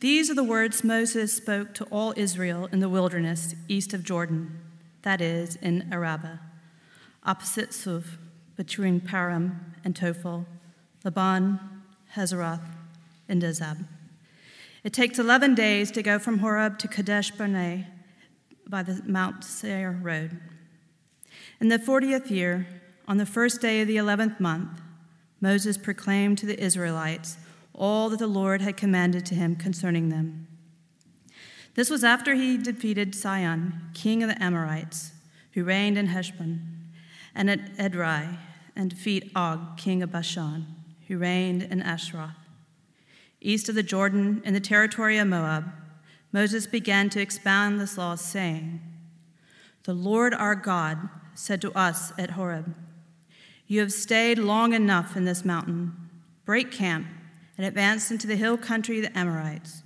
These 0.00 0.30
are 0.30 0.34
the 0.34 0.42
words 0.42 0.82
Moses 0.82 1.34
spoke 1.34 1.74
to 1.74 1.84
all 1.90 2.14
Israel 2.16 2.70
in 2.72 2.80
the 2.80 2.88
wilderness 2.88 3.54
east 3.68 3.92
of 3.92 4.02
Jordan, 4.02 4.58
that 5.02 5.20
is, 5.20 5.56
in 5.56 5.92
Arabah, 5.92 6.38
opposite 7.22 7.74
Suf, 7.74 8.16
between 8.56 9.00
Paran 9.00 9.74
and 9.84 9.94
Tophel, 9.94 10.46
Laban, 11.04 11.60
Hazeroth, 12.14 12.64
and 13.28 13.42
Dizab. 13.42 13.86
It 14.84 14.94
takes 14.94 15.18
11 15.18 15.54
days 15.54 15.90
to 15.90 16.02
go 16.02 16.18
from 16.18 16.38
Horeb 16.38 16.78
to 16.78 16.88
Kadesh 16.88 17.30
Barnea 17.32 17.86
by 18.66 18.82
the 18.82 19.02
Mount 19.04 19.44
Seir 19.44 20.00
road. 20.00 20.40
In 21.60 21.68
the 21.68 21.78
40th 21.78 22.30
year, 22.30 22.66
on 23.06 23.18
the 23.18 23.26
first 23.26 23.60
day 23.60 23.82
of 23.82 23.88
the 23.88 23.96
11th 23.96 24.40
month, 24.40 24.80
Moses 25.42 25.76
proclaimed 25.76 26.38
to 26.38 26.46
the 26.46 26.58
Israelites 26.58 27.36
all 27.74 28.10
that 28.10 28.18
the 28.18 28.26
Lord 28.26 28.60
had 28.60 28.76
commanded 28.76 29.24
to 29.26 29.34
him 29.34 29.56
concerning 29.56 30.08
them. 30.08 30.46
This 31.74 31.90
was 31.90 32.04
after 32.04 32.34
he 32.34 32.56
defeated 32.56 33.14
Sihon, 33.14 33.90
king 33.94 34.22
of 34.22 34.28
the 34.28 34.42
Amorites, 34.42 35.12
who 35.52 35.64
reigned 35.64 35.96
in 35.96 36.08
Heshbon, 36.08 36.92
and 37.34 37.50
at 37.50 37.76
Edrei, 37.76 38.38
and 38.76 38.90
defeat 38.90 39.30
Og, 39.34 39.76
king 39.76 40.02
of 40.02 40.12
Bashan, 40.12 40.66
who 41.08 41.18
reigned 41.18 41.62
in 41.62 41.80
Ashtaroth. 41.80 42.34
East 43.40 43.68
of 43.68 43.74
the 43.74 43.82
Jordan, 43.82 44.42
in 44.44 44.52
the 44.52 44.60
territory 44.60 45.16
of 45.18 45.28
Moab, 45.28 45.72
Moses 46.32 46.66
began 46.66 47.08
to 47.10 47.20
expound 47.20 47.80
this 47.80 47.96
law, 47.96 48.14
saying, 48.14 48.80
The 49.84 49.94
Lord 49.94 50.34
our 50.34 50.54
God 50.54 51.08
said 51.34 51.60
to 51.62 51.72
us 51.72 52.12
at 52.18 52.32
Horeb, 52.32 52.74
You 53.66 53.80
have 53.80 53.92
stayed 53.92 54.38
long 54.38 54.72
enough 54.72 55.16
in 55.16 55.24
this 55.24 55.44
mountain. 55.44 55.94
Break 56.44 56.70
camp 56.70 57.06
and 57.60 57.66
advance 57.66 58.10
into 58.10 58.26
the 58.26 58.36
hill 58.36 58.56
country 58.56 59.00
of 59.00 59.04
the 59.04 59.18
Amorites. 59.18 59.82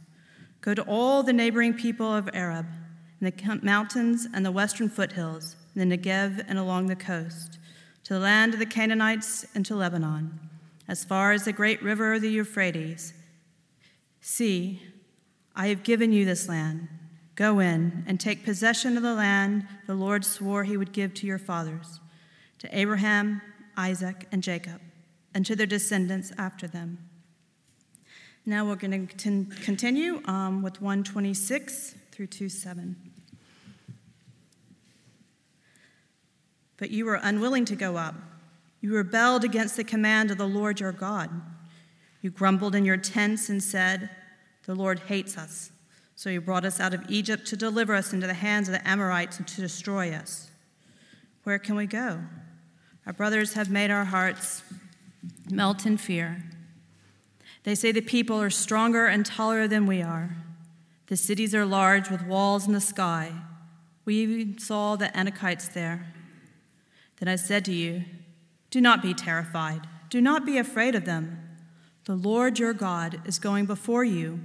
Go 0.61 0.75
to 0.75 0.83
all 0.83 1.25
the 1.25 1.33
neighboring 1.33 1.75
people 1.75 2.07
of 2.15 2.31
Arab, 2.33 2.67
in 3.21 3.27
the 3.27 3.61
mountains 3.65 4.29
and 4.33 4.47
the 4.47 4.53
western 4.53 4.89
foothills, 4.89 5.57
in 5.75 5.89
the 5.89 5.99
Negev 5.99 6.45
and 6.47 6.57
along 6.57 6.87
the 6.87 6.95
coast, 6.95 7.59
to 8.05 8.15
the 8.15 8.21
land 8.21 8.53
of 8.53 8.61
the 8.61 8.65
Canaanites 8.65 9.45
and 9.57 9.67
to 9.67 9.75
Lebanon, 9.75 10.39
as 10.87 11.05
far 11.05 11.33
as 11.33 11.47
the 11.47 11.53
great 11.53 11.83
river 11.83 12.15
of 12.15 12.23
the 12.23 12.31
Euphrates. 12.31 13.13
See, 14.21 14.81
I 15.57 15.67
have 15.67 15.83
given 15.83 16.13
you 16.13 16.25
this 16.25 16.49
land. 16.49 16.87
Go 17.35 17.59
in 17.59 18.05
and 18.07 18.21
take 18.21 18.45
possession 18.45 18.97
of 18.97 19.03
the 19.03 19.15
land 19.15 19.67
the 19.89 19.97
Lord 19.97 20.25
swore 20.25 20.63
he 20.63 20.77
would 20.77 20.93
give 20.93 21.13
to 21.15 21.27
your 21.27 21.39
fathers, 21.39 21.99
to 22.61 22.79
Abraham, 22.79 23.43
Isaac, 23.77 24.29
and 24.31 24.45
Jacob, 24.45 24.81
and 25.35 25.45
to 25.45 25.57
their 25.57 25.67
descendants 25.67 26.31
after 26.39 26.69
them. 26.69 26.99
Now 28.47 28.67
we're 28.67 28.77
going 28.77 29.07
to 29.07 29.47
continue 29.63 30.21
um, 30.27 30.63
with 30.63 30.83
126 30.83 31.95
through 32.13 32.27
27. 32.27 32.95
But 36.77 36.91
you 36.91 37.07
were 37.07 37.19
unwilling 37.23 37.65
to 37.65 37.77
go 37.77 37.97
up. 37.97 38.15
You 38.83 38.95
rebelled 38.95 39.45
against 39.45 39.79
the 39.79 39.85
command 39.85 40.31
of 40.31 40.37
the 40.37 40.47
Lord 40.47 40.79
your 40.79 40.93
God. 40.93 41.31
You 42.21 42.31
grumbled 42.31 42.75
in 42.75 42.85
your 42.85 42.99
tents 42.99 43.49
and 43.49 43.63
said, 43.63 44.11
The 44.67 44.75
Lord 44.75 44.99
hates 44.99 45.39
us. 45.39 45.71
So 46.15 46.29
he 46.29 46.37
brought 46.37 46.67
us 46.67 46.81
out 46.81 46.93
of 46.93 47.03
Egypt 47.09 47.47
to 47.47 47.57
deliver 47.57 47.95
us 47.95 48.13
into 48.13 48.27
the 48.27 48.35
hands 48.35 48.69
of 48.69 48.75
the 48.75 48.87
Amorites 48.87 49.39
and 49.39 49.49
to 49.49 49.63
destroy 49.63 50.13
us. 50.13 50.51
Where 51.45 51.59
can 51.59 51.77
we 51.77 51.87
go? 51.87 52.21
Our 53.07 53.15
brothers 53.15 53.55
have 53.55 53.71
made 53.71 53.91
our 53.91 54.05
hearts 54.05 54.63
melt 55.51 55.87
in 55.87 55.97
fear. 55.97 56.43
They 57.65 57.75
say 57.75 57.93
the 57.93 58.03
people 58.03 58.41
are 58.41 58.51
stronger 58.51 59.07
and 59.07 59.27
taller 59.27 59.67
than 59.67 59.87
we 59.87 60.03
are. 60.03 60.37
The 61.07 61.17
cities 61.17 61.55
are 61.55 61.67
large 61.67 62.11
with 62.11 62.27
walls 62.27 62.67
in 62.67 62.73
the 62.73 62.81
sky. 62.81 63.33
We 64.05 64.57
saw 64.59 64.97
the 64.97 65.07
Anakites 65.07 65.73
there. 65.73 66.07
Then 67.19 67.29
I 67.29 67.37
said 67.37 67.65
to 67.67 67.73
you, 67.73 68.05
Do 68.71 68.81
not 68.81 69.03
be 69.03 69.15
terrified. 69.15 69.83
Do 70.11 70.21
not 70.21 70.45
be 70.45 70.59
afraid 70.59 70.95
of 70.95 71.07
them. 71.07 71.41
The 72.05 72.15
Lord 72.15 72.59
your 72.59 72.75
God 72.75 73.23
is 73.25 73.39
going 73.39 73.65
before 73.65 74.05
you, 74.05 74.41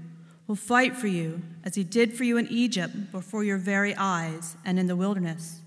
will 0.48 0.56
fight 0.56 0.96
for 0.96 1.08
you, 1.08 1.42
as 1.64 1.76
he 1.76 1.84
did 1.84 2.14
for 2.14 2.24
you 2.24 2.38
in 2.38 2.48
Egypt 2.48 3.12
before 3.12 3.44
your 3.44 3.58
very 3.58 3.94
eyes 3.96 4.56
and 4.64 4.80
in 4.80 4.88
the 4.88 4.96
wilderness. 4.96 5.60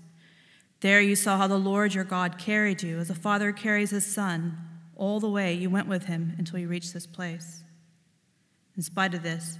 There 0.81 0.99
you 0.99 1.15
saw 1.15 1.37
how 1.37 1.47
the 1.47 1.57
Lord 1.57 1.93
your 1.93 2.03
God 2.03 2.39
carried 2.39 2.81
you, 2.81 2.97
as 2.97 3.09
a 3.09 3.15
father 3.15 3.51
carries 3.51 3.91
his 3.91 4.05
son 4.05 4.57
all 4.95 5.19
the 5.19 5.29
way 5.29 5.53
you 5.53 5.69
went 5.69 5.87
with 5.87 6.05
him 6.05 6.33
until 6.37 6.59
you 6.59 6.67
reached 6.67 6.93
this 6.93 7.07
place. 7.07 7.63
In 8.75 8.81
spite 8.81 9.13
of 9.13 9.23
this, 9.23 9.57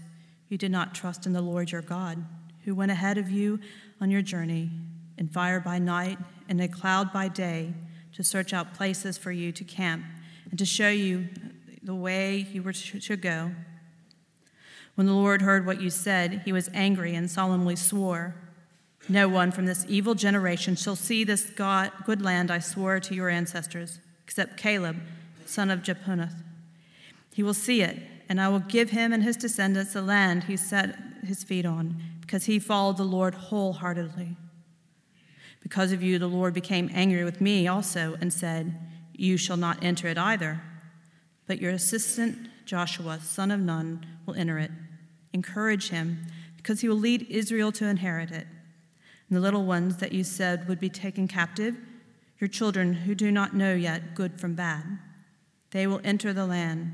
you 0.49 0.57
did 0.57 0.71
not 0.71 0.95
trust 0.95 1.25
in 1.25 1.33
the 1.33 1.41
Lord 1.41 1.71
your 1.71 1.81
God, 1.81 2.23
who 2.63 2.75
went 2.75 2.91
ahead 2.91 3.17
of 3.17 3.29
you 3.29 3.59
on 3.99 4.11
your 4.11 4.21
journey 4.21 4.69
in 5.17 5.27
fire 5.27 5.59
by 5.59 5.79
night 5.79 6.17
and 6.49 6.59
a 6.61 6.67
cloud 6.67 7.11
by 7.11 7.27
day 7.27 7.73
to 8.13 8.23
search 8.23 8.53
out 8.53 8.73
places 8.73 9.17
for 9.17 9.31
you 9.31 9.51
to 9.51 9.63
camp 9.63 10.03
and 10.49 10.59
to 10.59 10.65
show 10.65 10.89
you 10.89 11.27
the 11.81 11.95
way 11.95 12.47
you 12.51 12.63
were 12.63 12.73
to 12.73 13.15
go. 13.17 13.51
When 14.95 15.07
the 15.07 15.13
Lord 15.13 15.41
heard 15.41 15.65
what 15.65 15.81
you 15.81 15.89
said, 15.89 16.43
he 16.45 16.53
was 16.53 16.69
angry 16.73 17.15
and 17.15 17.29
solemnly 17.29 17.75
swore, 17.75 18.35
No 19.09 19.27
one 19.27 19.51
from 19.51 19.65
this 19.65 19.85
evil 19.89 20.13
generation 20.13 20.75
shall 20.75 20.95
see 20.95 21.23
this 21.23 21.49
God, 21.49 21.91
good 22.05 22.21
land 22.21 22.51
I 22.51 22.59
swore 22.59 22.99
to 22.99 23.15
your 23.15 23.29
ancestors, 23.29 23.99
except 24.23 24.57
Caleb 24.57 24.97
son 25.49 25.69
of 25.69 25.81
Jephunneh. 25.81 26.31
He 27.33 27.43
will 27.43 27.53
see 27.53 27.81
it, 27.81 27.97
and 28.29 28.39
I 28.39 28.49
will 28.49 28.59
give 28.59 28.91
him 28.91 29.11
and 29.11 29.23
his 29.23 29.37
descendants 29.37 29.93
the 29.93 30.01
land 30.01 30.45
he 30.45 30.57
set 30.57 30.97
his 31.25 31.43
feet 31.43 31.65
on, 31.65 32.01
because 32.21 32.45
he 32.45 32.59
followed 32.59 32.97
the 32.97 33.03
Lord 33.03 33.35
wholeheartedly. 33.35 34.37
Because 35.61 35.91
of 35.91 36.03
you, 36.03 36.19
the 36.19 36.27
Lord 36.27 36.53
became 36.53 36.91
angry 36.93 37.23
with 37.23 37.41
me 37.41 37.67
also 37.67 38.17
and 38.19 38.31
said, 38.31 38.77
You 39.13 39.37
shall 39.37 39.57
not 39.57 39.83
enter 39.83 40.07
it 40.07 40.17
either, 40.17 40.61
but 41.47 41.61
your 41.61 41.71
assistant 41.71 42.49
Joshua, 42.65 43.19
son 43.21 43.51
of 43.51 43.59
Nun, 43.59 44.05
will 44.25 44.35
enter 44.35 44.59
it. 44.59 44.71
Encourage 45.33 45.89
him, 45.89 46.25
because 46.57 46.81
he 46.81 46.87
will 46.87 46.97
lead 46.97 47.27
Israel 47.29 47.71
to 47.73 47.85
inherit 47.85 48.31
it. 48.31 48.47
And 49.27 49.37
the 49.37 49.41
little 49.41 49.65
ones 49.65 49.97
that 49.97 50.11
you 50.11 50.23
said 50.23 50.67
would 50.67 50.79
be 50.79 50.89
taken 50.89 51.27
captive, 51.27 51.77
your 52.39 52.47
children 52.47 52.93
who 52.93 53.15
do 53.15 53.31
not 53.31 53.55
know 53.55 53.73
yet 53.73 54.15
good 54.15 54.39
from 54.39 54.53
bad. 54.53 54.83
They 55.73 55.87
will 55.87 56.01
enter 56.03 56.33
the 56.33 56.45
land. 56.45 56.93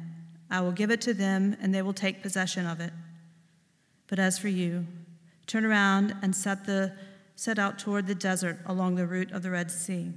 I 0.50 0.62
will 0.62 0.72
give 0.72 0.90
it 0.90 1.02
to 1.02 1.14
them, 1.14 1.56
and 1.62 1.76
they 1.76 1.82
will 1.82 1.94
take 1.94 2.24
possession 2.24 2.66
of 2.66 2.80
it. 2.80 2.94
But 4.08 4.20
as 4.20 4.40
for 4.40 4.48
you, 4.48 4.88
turn 5.46 5.66
around 5.66 6.16
and 6.22 6.34
set, 6.34 6.66
the, 6.66 6.96
set 7.36 7.60
out 7.60 7.78
toward 7.78 8.08
the 8.08 8.16
desert 8.16 8.58
along 8.66 8.96
the 8.96 9.06
route 9.06 9.34
of 9.34 9.44
the 9.44 9.52
Red 9.52 9.70
Sea. 9.70 10.14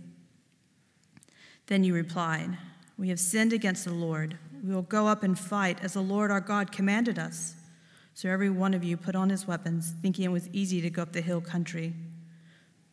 Then 1.67 1.83
you 1.83 1.93
replied, 1.93 2.57
We 2.97 3.09
have 3.09 3.19
sinned 3.19 3.53
against 3.53 3.85
the 3.85 3.93
Lord. 3.93 4.39
We 4.65 4.73
will 4.73 4.83
go 4.83 5.09
up 5.09 5.25
and 5.25 5.37
fight 5.37 5.83
as 5.83 5.95
the 5.95 6.01
Lord 6.01 6.31
our 6.31 6.41
God 6.41 6.71
commanded 6.71 7.19
us. 7.19 7.57
So 8.15 8.29
every 8.29 8.49
one 8.49 8.75
of 8.75 8.85
you 8.85 8.97
put 8.97 9.17
on 9.17 9.31
his 9.31 9.45
weapons, 9.45 9.93
thinking 10.01 10.25
it 10.25 10.29
was 10.29 10.49
easy 10.53 10.81
to 10.83 10.91
go 10.91 11.03
up 11.03 11.13
the 11.13 11.21
hill 11.21 11.41
country. 11.41 11.95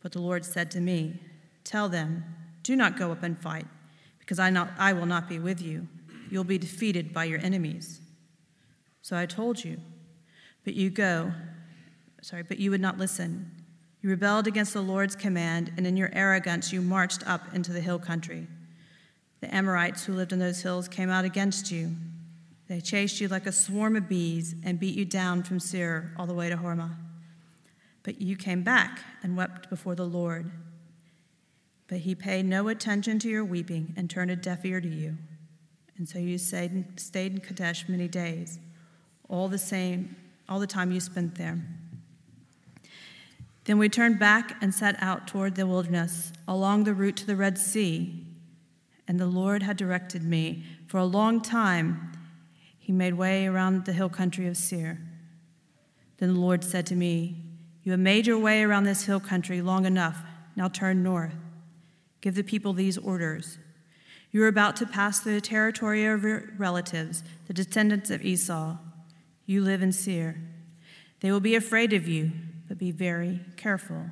But 0.02 0.10
the 0.10 0.20
Lord 0.20 0.44
said 0.44 0.68
to 0.72 0.80
me, 0.80 1.20
Tell 1.62 1.88
them, 1.88 2.24
do 2.64 2.74
not 2.74 2.98
go 2.98 3.12
up 3.12 3.22
and 3.22 3.38
fight 3.38 3.66
because 4.30 4.38
I, 4.38 4.48
not, 4.50 4.70
I 4.78 4.92
will 4.92 5.06
not 5.06 5.28
be 5.28 5.40
with 5.40 5.60
you. 5.60 5.88
You'll 6.30 6.44
be 6.44 6.56
defeated 6.56 7.12
by 7.12 7.24
your 7.24 7.40
enemies. 7.40 8.00
So 9.02 9.16
I 9.16 9.26
told 9.26 9.64
you, 9.64 9.78
but 10.62 10.74
you 10.74 10.88
go, 10.88 11.32
sorry, 12.22 12.44
but 12.44 12.60
you 12.60 12.70
would 12.70 12.80
not 12.80 12.96
listen. 12.96 13.50
You 14.00 14.08
rebelled 14.08 14.46
against 14.46 14.72
the 14.72 14.82
Lord's 14.82 15.16
command, 15.16 15.72
and 15.76 15.84
in 15.84 15.96
your 15.96 16.10
arrogance 16.12 16.72
you 16.72 16.80
marched 16.80 17.28
up 17.28 17.52
into 17.56 17.72
the 17.72 17.80
hill 17.80 17.98
country. 17.98 18.46
The 19.40 19.52
Amorites 19.52 20.04
who 20.04 20.12
lived 20.12 20.32
in 20.32 20.38
those 20.38 20.62
hills 20.62 20.86
came 20.86 21.10
out 21.10 21.24
against 21.24 21.72
you. 21.72 21.90
They 22.68 22.80
chased 22.80 23.20
you 23.20 23.26
like 23.26 23.46
a 23.46 23.52
swarm 23.52 23.96
of 23.96 24.08
bees 24.08 24.54
and 24.62 24.78
beat 24.78 24.94
you 24.94 25.06
down 25.06 25.42
from 25.42 25.58
Seir 25.58 26.12
all 26.16 26.26
the 26.28 26.34
way 26.34 26.48
to 26.48 26.56
Hormah. 26.56 26.94
But 28.04 28.20
you 28.20 28.36
came 28.36 28.62
back 28.62 29.00
and 29.24 29.36
wept 29.36 29.68
before 29.68 29.96
the 29.96 30.06
Lord. 30.06 30.52
But 31.90 31.98
he 31.98 32.14
paid 32.14 32.46
no 32.46 32.68
attention 32.68 33.18
to 33.18 33.28
your 33.28 33.44
weeping 33.44 33.94
and 33.96 34.08
turned 34.08 34.30
a 34.30 34.36
deaf 34.36 34.64
ear 34.64 34.80
to 34.80 34.88
you. 34.88 35.18
And 35.98 36.08
so 36.08 36.20
you 36.20 36.38
stayed 36.38 36.70
in, 36.70 37.40
Kadesh 37.40 37.88
many 37.88 38.06
days, 38.06 38.60
all 39.28 39.48
the 39.48 39.58
same, 39.58 40.14
all 40.48 40.60
the 40.60 40.68
time 40.68 40.92
you 40.92 41.00
spent 41.00 41.34
there. 41.34 41.60
Then 43.64 43.76
we 43.76 43.88
turned 43.88 44.20
back 44.20 44.56
and 44.62 44.72
set 44.72 45.02
out 45.02 45.26
toward 45.26 45.56
the 45.56 45.66
wilderness 45.66 46.32
along 46.46 46.84
the 46.84 46.94
route 46.94 47.16
to 47.16 47.26
the 47.26 47.34
Red 47.34 47.58
Sea. 47.58 48.24
And 49.08 49.18
the 49.18 49.26
Lord 49.26 49.64
had 49.64 49.76
directed 49.76 50.22
me. 50.22 50.64
For 50.86 50.98
a 50.98 51.04
long 51.04 51.40
time, 51.40 52.12
he 52.78 52.92
made 52.92 53.14
way 53.14 53.46
around 53.46 53.84
the 53.84 53.92
hill 53.92 54.08
country 54.08 54.46
of 54.46 54.56
Seir. 54.56 55.00
Then 56.18 56.34
the 56.34 56.40
Lord 56.40 56.62
said 56.62 56.86
to 56.86 56.94
me, 56.94 57.42
You 57.82 57.90
have 57.90 58.00
made 58.00 58.28
your 58.28 58.38
way 58.38 58.62
around 58.62 58.84
this 58.84 59.06
hill 59.06 59.20
country 59.20 59.60
long 59.60 59.86
enough. 59.86 60.18
Now 60.54 60.68
turn 60.68 61.02
north. 61.02 61.34
Give 62.20 62.34
the 62.34 62.42
people 62.44 62.72
these 62.72 62.98
orders. 62.98 63.58
You 64.30 64.42
are 64.44 64.48
about 64.48 64.76
to 64.76 64.86
pass 64.86 65.20
through 65.20 65.34
the 65.34 65.40
territory 65.40 66.04
of 66.04 66.22
your 66.22 66.50
relatives, 66.56 67.24
the 67.46 67.54
descendants 67.54 68.10
of 68.10 68.24
Esau. 68.24 68.76
you 69.46 69.62
live 69.62 69.82
in 69.82 69.92
Seir. 69.92 70.36
They 71.20 71.32
will 71.32 71.40
be 71.40 71.56
afraid 71.56 71.92
of 71.92 72.06
you, 72.06 72.30
but 72.68 72.78
be 72.78 72.92
very 72.92 73.40
careful. 73.56 74.06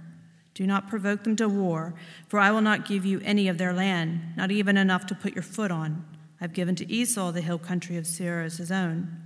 Do 0.54 0.66
not 0.66 0.88
provoke 0.88 1.22
them 1.22 1.36
to 1.36 1.48
war, 1.48 1.94
for 2.26 2.40
I 2.40 2.50
will 2.50 2.60
not 2.60 2.88
give 2.88 3.06
you 3.06 3.20
any 3.24 3.46
of 3.46 3.58
their 3.58 3.72
land, 3.72 4.20
not 4.36 4.50
even 4.50 4.76
enough 4.76 5.06
to 5.06 5.14
put 5.14 5.34
your 5.34 5.44
foot 5.44 5.70
on. 5.70 6.04
I've 6.40 6.52
given 6.52 6.74
to 6.76 6.92
Esau 6.92 7.30
the 7.30 7.40
hill 7.40 7.58
country 7.58 7.96
of 7.96 8.06
Seir 8.06 8.42
as 8.42 8.56
his 8.56 8.72
own. 8.72 9.16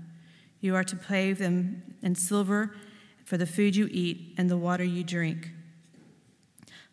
You 0.61 0.75
are 0.75 0.85
to 0.85 0.97
pay 0.97 1.33
them 1.33 1.83
in 2.03 2.15
silver 2.15 2.75
for 3.25 3.39
the 3.39 3.47
food 3.47 3.75
you 3.75 3.89
eat 3.91 4.35
and 4.37 4.51
the 4.51 4.59
water 4.59 4.85
you 4.85 5.03
drink. 5.03 5.51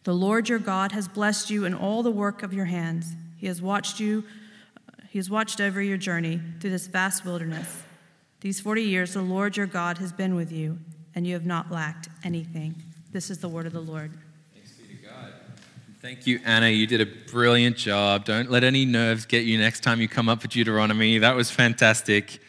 The 0.03 0.13
Lord 0.13 0.49
your 0.49 0.59
God 0.59 0.91
has 0.93 1.07
blessed 1.07 1.49
you 1.49 1.65
in 1.65 1.73
all 1.73 2.03
the 2.03 2.11
work 2.11 2.41
of 2.43 2.53
your 2.53 2.65
hands. 2.65 3.13
He 3.37 3.47
has 3.47 3.61
watched 3.61 3.99
you, 3.99 4.23
he 5.09 5.17
has 5.17 5.29
watched 5.29 5.59
over 5.59 5.81
your 5.81 5.97
journey 5.97 6.39
through 6.59 6.69
this 6.69 6.87
vast 6.87 7.25
wilderness. 7.25 7.83
These 8.41 8.61
40 8.61 8.83
years 8.83 9.13
the 9.13 9.21
Lord 9.21 9.57
your 9.57 9.65
God 9.65 9.97
has 9.97 10.13
been 10.13 10.35
with 10.35 10.51
you, 10.51 10.79
and 11.15 11.27
you 11.27 11.33
have 11.33 11.45
not 11.45 11.71
lacked 11.71 12.09
anything. 12.23 12.75
This 13.11 13.29
is 13.29 13.39
the 13.39 13.49
word 13.49 13.65
of 13.65 13.73
the 13.73 13.81
Lord. 13.81 14.11
Thanks 14.53 14.71
be 14.73 14.95
to 14.95 15.03
God. 15.03 15.33
Thank 16.01 16.27
you, 16.27 16.39
Anna. 16.45 16.69
You 16.69 16.87
did 16.87 17.01
a 17.01 17.07
brilliant 17.31 17.75
job. 17.75 18.23
Don't 18.25 18.49
let 18.49 18.63
any 18.63 18.85
nerves 18.85 19.25
get 19.25 19.45
you 19.45 19.57
next 19.57 19.81
time 19.81 19.99
you 19.99 20.07
come 20.07 20.29
up 20.29 20.41
for 20.41 20.47
Deuteronomy. 20.47 21.17
That 21.17 21.35
was 21.35 21.51
fantastic. 21.51 22.39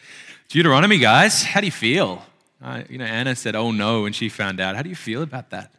Deuteronomy, 0.47 0.99
guys, 0.99 1.43
how 1.43 1.59
do 1.59 1.65
you 1.65 1.71
feel? 1.71 2.23
Uh, 2.61 2.83
you 2.89 2.97
know, 2.97 3.05
Anna 3.05 3.35
said, 3.35 3.55
oh 3.55 3.71
no, 3.71 4.03
when 4.03 4.13
she 4.13 4.29
found 4.29 4.59
out. 4.59 4.75
How 4.75 4.83
do 4.83 4.89
you 4.89 4.95
feel 4.95 5.23
about 5.23 5.49
that? 5.49 5.71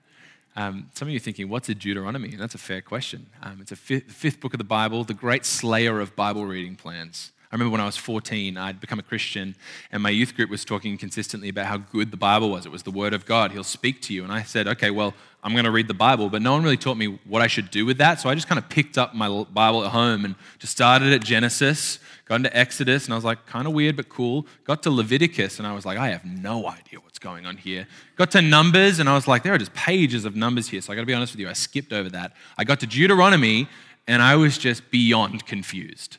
Um, 0.54 0.90
some 0.94 1.08
of 1.08 1.12
you 1.12 1.16
are 1.16 1.20
thinking, 1.20 1.49
what's 1.49 1.69
a 1.69 1.75
Deuteronomy? 1.75 2.31
And 2.31 2.40
that's 2.40 2.54
a 2.54 2.58
fair 2.58 2.82
question. 2.82 3.26
Um, 3.43 3.58
it's 3.60 3.72
a 3.72 3.76
fifth, 3.76 4.12
fifth 4.12 4.40
book 4.40 4.54
of 4.54 4.58
the 4.58 4.64
Bible, 4.64 5.04
the 5.04 5.14
great 5.14 5.44
slayer 5.44 6.00
of 6.00 6.14
Bible 6.14 6.44
reading 6.44 6.76
plans. 6.76 7.31
I 7.52 7.54
remember 7.54 7.72
when 7.72 7.82
I 7.82 7.84
was 7.84 7.99
14, 7.99 8.56
I'd 8.56 8.81
become 8.81 8.99
a 8.99 9.02
Christian, 9.02 9.54
and 9.90 10.02
my 10.02 10.08
youth 10.08 10.34
group 10.34 10.49
was 10.49 10.64
talking 10.64 10.96
consistently 10.96 11.50
about 11.50 11.66
how 11.66 11.76
good 11.76 12.10
the 12.10 12.16
Bible 12.16 12.49
was. 12.49 12.64
It 12.64 12.72
was 12.72 12.82
the 12.82 12.90
Word 12.90 13.12
of 13.12 13.26
God. 13.26 13.52
He'll 13.52 13.62
speak 13.62 14.00
to 14.02 14.14
you. 14.14 14.25
And 14.25 14.32
I 14.32 14.43
said, 14.43 14.66
okay, 14.69 14.90
well, 14.90 15.12
I'm 15.44 15.52
going 15.52 15.66
to 15.66 15.70
read 15.70 15.87
the 15.87 15.93
Bible. 15.93 16.31
But 16.31 16.40
no 16.40 16.52
one 16.52 16.62
really 16.62 16.78
taught 16.78 16.96
me 16.96 17.19
what 17.26 17.43
I 17.43 17.49
should 17.49 17.70
do 17.70 17.84
with 17.84 17.99
that. 17.99 18.20
So 18.20 18.31
I 18.31 18.34
just 18.34 18.49
kind 18.49 18.58
of 18.58 18.70
picked 18.70 18.96
up 18.96 19.14
my 19.14 19.44
Bible 19.52 19.84
at 19.84 19.90
home 19.90 20.25
and 20.25 20.34
just 20.60 20.72
started 20.72 21.12
at 21.12 21.22
Genesis, 21.22 21.99
got 22.25 22.37
into 22.37 22.56
Exodus, 22.56 23.04
and 23.04 23.12
I 23.12 23.16
was 23.16 23.25
like, 23.25 23.44
kind 23.44 23.66
of 23.66 23.75
weird, 23.75 23.96
but 23.96 24.08
cool. 24.08 24.46
Got 24.64 24.82
to 24.84 24.90
Leviticus, 24.90 25.58
and 25.58 25.69
I 25.69 25.75
was 25.75 25.84
like, 25.84 25.98
I 25.98 26.08
have 26.08 26.25
no 26.25 26.66
idea 26.66 27.00
what's 27.00 27.19
going 27.19 27.44
on 27.44 27.58
here. 27.58 27.87
Got 28.16 28.31
to 28.31 28.40
Numbers, 28.40 28.98
and 28.98 29.10
I 29.10 29.14
was 29.14 29.28
like, 29.28 29.43
there 29.43 29.52
are 29.52 29.58
just 29.58 29.75
pages 29.75 30.25
of 30.25 30.34
numbers 30.34 30.70
here. 30.70 30.81
So 30.81 30.90
I 30.90 30.96
got 30.96 31.02
to 31.02 31.06
be 31.06 31.12
honest 31.12 31.34
with 31.34 31.40
you, 31.40 31.50
I 31.50 31.52
skipped 31.52 31.93
over 31.93 32.08
that. 32.08 32.32
I 32.56 32.64
got 32.64 32.81
to 32.81 32.87
Deuteronomy, 32.87 33.69
and 34.06 34.22
I 34.22 34.37
was 34.37 34.56
just 34.56 34.90
beyond 34.90 35.44
confused. 35.44 36.16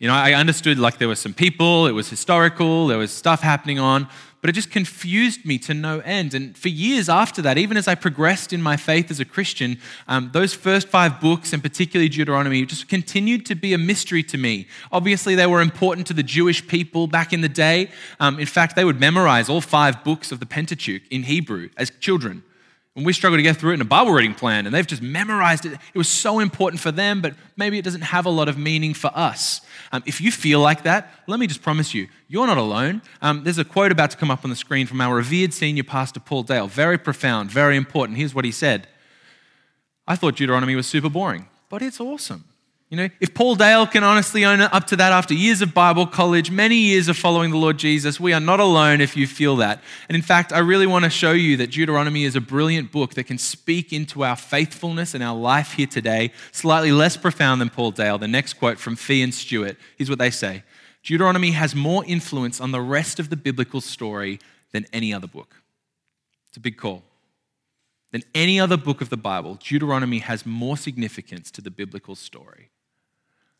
You 0.00 0.08
know, 0.08 0.14
I 0.14 0.32
understood 0.32 0.78
like 0.78 0.96
there 0.96 1.08
were 1.08 1.14
some 1.14 1.34
people, 1.34 1.86
it 1.86 1.92
was 1.92 2.08
historical, 2.08 2.86
there 2.86 2.96
was 2.96 3.10
stuff 3.10 3.42
happening 3.42 3.78
on, 3.78 4.08
but 4.40 4.48
it 4.48 4.54
just 4.54 4.70
confused 4.70 5.44
me 5.44 5.58
to 5.58 5.74
no 5.74 5.98
end. 6.00 6.32
And 6.32 6.56
for 6.56 6.70
years 6.70 7.10
after 7.10 7.42
that, 7.42 7.58
even 7.58 7.76
as 7.76 7.86
I 7.86 7.94
progressed 7.94 8.54
in 8.54 8.62
my 8.62 8.78
faith 8.78 9.10
as 9.10 9.20
a 9.20 9.26
Christian, 9.26 9.78
um, 10.08 10.30
those 10.32 10.54
first 10.54 10.88
five 10.88 11.20
books, 11.20 11.52
and 11.52 11.62
particularly 11.62 12.08
Deuteronomy, 12.08 12.64
just 12.64 12.88
continued 12.88 13.44
to 13.44 13.54
be 13.54 13.74
a 13.74 13.78
mystery 13.78 14.22
to 14.22 14.38
me. 14.38 14.68
Obviously, 14.90 15.34
they 15.34 15.46
were 15.46 15.60
important 15.60 16.06
to 16.06 16.14
the 16.14 16.22
Jewish 16.22 16.66
people 16.66 17.06
back 17.06 17.34
in 17.34 17.42
the 17.42 17.48
day. 17.50 17.90
Um, 18.20 18.38
in 18.38 18.46
fact, 18.46 18.76
they 18.76 18.86
would 18.86 18.98
memorize 18.98 19.50
all 19.50 19.60
five 19.60 20.02
books 20.02 20.32
of 20.32 20.40
the 20.40 20.46
Pentateuch 20.46 21.02
in 21.10 21.24
Hebrew 21.24 21.68
as 21.76 21.90
children. 22.00 22.42
And 22.96 23.04
we 23.04 23.12
struggle 23.12 23.36
to 23.36 23.42
get 23.42 23.56
through 23.56 23.72
it 23.72 23.74
in 23.74 23.80
a 23.82 23.84
Bible 23.84 24.12
reading 24.12 24.34
plan, 24.34 24.64
and 24.64 24.74
they've 24.74 24.86
just 24.86 25.02
memorized 25.02 25.64
it. 25.66 25.72
It 25.72 25.98
was 25.98 26.08
so 26.08 26.40
important 26.40 26.80
for 26.80 26.90
them, 26.90 27.20
but 27.20 27.34
maybe 27.56 27.78
it 27.78 27.84
doesn't 27.84 28.00
have 28.00 28.26
a 28.26 28.30
lot 28.30 28.48
of 28.48 28.58
meaning 28.58 28.94
for 28.94 29.10
us. 29.14 29.60
Um, 29.92 30.02
if 30.06 30.20
you 30.20 30.30
feel 30.30 30.60
like 30.60 30.84
that, 30.84 31.10
let 31.26 31.40
me 31.40 31.46
just 31.46 31.62
promise 31.62 31.94
you, 31.94 32.08
you're 32.28 32.46
not 32.46 32.58
alone. 32.58 33.02
Um, 33.22 33.42
there's 33.42 33.58
a 33.58 33.64
quote 33.64 33.90
about 33.90 34.12
to 34.12 34.16
come 34.16 34.30
up 34.30 34.44
on 34.44 34.50
the 34.50 34.56
screen 34.56 34.86
from 34.86 35.00
our 35.00 35.16
revered 35.16 35.52
senior 35.52 35.82
pastor, 35.82 36.20
Paul 36.20 36.44
Dale. 36.44 36.68
Very 36.68 36.96
profound, 36.96 37.50
very 37.50 37.76
important. 37.76 38.18
Here's 38.18 38.34
what 38.34 38.44
he 38.44 38.52
said 38.52 38.86
I 40.06 40.16
thought 40.16 40.36
Deuteronomy 40.36 40.74
was 40.74 40.86
super 40.86 41.08
boring, 41.08 41.48
but 41.68 41.82
it's 41.82 42.00
awesome. 42.00 42.44
You 42.90 42.96
know, 42.96 43.08
if 43.20 43.34
Paul 43.34 43.54
Dale 43.54 43.86
can 43.86 44.02
honestly 44.02 44.44
own 44.44 44.60
up 44.60 44.88
to 44.88 44.96
that 44.96 45.12
after 45.12 45.32
years 45.32 45.62
of 45.62 45.72
Bible 45.72 46.08
college, 46.08 46.50
many 46.50 46.74
years 46.74 47.06
of 47.06 47.16
following 47.16 47.52
the 47.52 47.56
Lord 47.56 47.78
Jesus, 47.78 48.18
we 48.18 48.32
are 48.32 48.40
not 48.40 48.58
alone 48.58 49.00
if 49.00 49.16
you 49.16 49.28
feel 49.28 49.54
that. 49.56 49.80
And 50.08 50.16
in 50.16 50.22
fact, 50.22 50.52
I 50.52 50.58
really 50.58 50.88
want 50.88 51.04
to 51.04 51.10
show 51.10 51.30
you 51.30 51.56
that 51.58 51.70
Deuteronomy 51.70 52.24
is 52.24 52.34
a 52.34 52.40
brilliant 52.40 52.90
book 52.90 53.14
that 53.14 53.24
can 53.24 53.38
speak 53.38 53.92
into 53.92 54.24
our 54.24 54.34
faithfulness 54.34 55.14
and 55.14 55.22
our 55.22 55.36
life 55.36 55.74
here 55.74 55.86
today, 55.86 56.32
slightly 56.50 56.90
less 56.90 57.16
profound 57.16 57.60
than 57.60 57.70
Paul 57.70 57.92
Dale. 57.92 58.18
The 58.18 58.26
next 58.26 58.54
quote 58.54 58.80
from 58.80 58.96
Fee 58.96 59.22
and 59.22 59.32
Stuart 59.32 59.76
here's 59.96 60.10
what 60.10 60.18
they 60.18 60.30
say 60.30 60.64
Deuteronomy 61.04 61.52
has 61.52 61.76
more 61.76 62.04
influence 62.06 62.60
on 62.60 62.72
the 62.72 62.80
rest 62.80 63.20
of 63.20 63.30
the 63.30 63.36
biblical 63.36 63.80
story 63.80 64.40
than 64.72 64.84
any 64.92 65.14
other 65.14 65.28
book. 65.28 65.62
It's 66.48 66.56
a 66.56 66.60
big 66.60 66.76
call. 66.76 67.04
Than 68.10 68.24
any 68.34 68.58
other 68.58 68.76
book 68.76 69.00
of 69.00 69.10
the 69.10 69.16
Bible, 69.16 69.60
Deuteronomy 69.62 70.18
has 70.18 70.44
more 70.44 70.76
significance 70.76 71.52
to 71.52 71.60
the 71.60 71.70
biblical 71.70 72.16
story. 72.16 72.70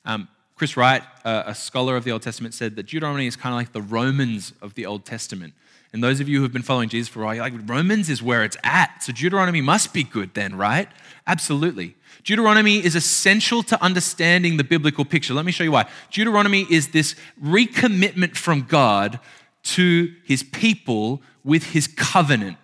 Um, 0.04 0.28
Chris 0.54 0.76
Wright, 0.76 1.02
uh, 1.24 1.44
a 1.46 1.54
scholar 1.54 1.96
of 1.96 2.04
the 2.04 2.12
Old 2.12 2.22
Testament, 2.22 2.52
said 2.54 2.76
that 2.76 2.84
Deuteronomy 2.84 3.26
is 3.26 3.36
kind 3.36 3.54
of 3.54 3.58
like 3.58 3.72
the 3.72 3.80
Romans 3.80 4.52
of 4.60 4.74
the 4.74 4.84
Old 4.86 5.04
Testament. 5.06 5.54
And 5.92 6.04
those 6.04 6.20
of 6.20 6.28
you 6.28 6.36
who 6.36 6.42
have 6.44 6.52
been 6.52 6.62
following 6.62 6.88
Jesus 6.88 7.08
for 7.08 7.22
a 7.22 7.26
while, 7.26 7.38
like, 7.38 7.54
Romans 7.66 8.08
is 8.10 8.22
where 8.22 8.44
it's 8.44 8.56
at. 8.62 9.02
So 9.02 9.12
Deuteronomy 9.12 9.60
must 9.60 9.92
be 9.92 10.04
good 10.04 10.34
then, 10.34 10.54
right? 10.56 10.88
Absolutely. 11.26 11.96
Deuteronomy 12.22 12.84
is 12.84 12.94
essential 12.94 13.62
to 13.64 13.82
understanding 13.82 14.56
the 14.56 14.64
biblical 14.64 15.04
picture. 15.04 15.34
Let 15.34 15.46
me 15.46 15.52
show 15.52 15.64
you 15.64 15.72
why. 15.72 15.88
Deuteronomy 16.10 16.66
is 16.70 16.88
this 16.88 17.16
recommitment 17.42 18.36
from 18.36 18.62
God 18.62 19.18
to 19.62 20.14
his 20.24 20.42
people 20.42 21.22
with 21.42 21.72
his 21.72 21.86
covenant 21.86 22.58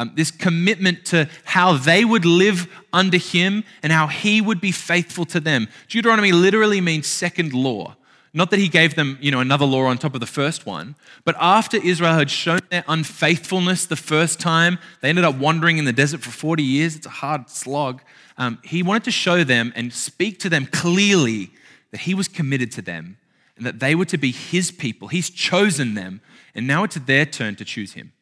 um, 0.00 0.12
this 0.14 0.30
commitment 0.30 1.04
to 1.04 1.28
how 1.44 1.74
they 1.74 2.06
would 2.06 2.24
live 2.24 2.66
under 2.90 3.18
him 3.18 3.64
and 3.82 3.92
how 3.92 4.06
he 4.06 4.40
would 4.40 4.58
be 4.58 4.72
faithful 4.72 5.26
to 5.26 5.38
them. 5.38 5.68
Deuteronomy 5.88 6.32
literally 6.32 6.80
means 6.80 7.06
second 7.06 7.52
law. 7.52 7.96
Not 8.32 8.50
that 8.50 8.58
he 8.58 8.68
gave 8.68 8.94
them, 8.94 9.18
you 9.20 9.30
know, 9.30 9.40
another 9.40 9.66
law 9.66 9.84
on 9.84 9.98
top 9.98 10.14
of 10.14 10.20
the 10.20 10.26
first 10.26 10.64
one, 10.64 10.94
but 11.24 11.36
after 11.38 11.76
Israel 11.76 12.14
had 12.14 12.30
shown 12.30 12.60
their 12.70 12.84
unfaithfulness 12.88 13.84
the 13.84 13.96
first 13.96 14.40
time, 14.40 14.78
they 15.02 15.10
ended 15.10 15.24
up 15.24 15.34
wandering 15.36 15.76
in 15.76 15.84
the 15.84 15.92
desert 15.92 16.22
for 16.22 16.30
40 16.30 16.62
years. 16.62 16.96
It's 16.96 17.06
a 17.06 17.10
hard 17.10 17.50
slog. 17.50 18.00
Um, 18.38 18.58
he 18.64 18.82
wanted 18.82 19.04
to 19.04 19.10
show 19.10 19.44
them 19.44 19.70
and 19.76 19.92
speak 19.92 20.38
to 20.40 20.48
them 20.48 20.64
clearly 20.64 21.50
that 21.90 22.02
he 22.02 22.14
was 22.14 22.26
committed 22.26 22.72
to 22.72 22.82
them 22.82 23.18
and 23.58 23.66
that 23.66 23.80
they 23.80 23.94
were 23.94 24.06
to 24.06 24.16
be 24.16 24.30
his 24.30 24.70
people. 24.70 25.08
He's 25.08 25.28
chosen 25.28 25.92
them, 25.92 26.22
and 26.54 26.66
now 26.66 26.84
it's 26.84 26.94
their 26.94 27.26
turn 27.26 27.56
to 27.56 27.66
choose 27.66 27.92
him. 27.92 28.12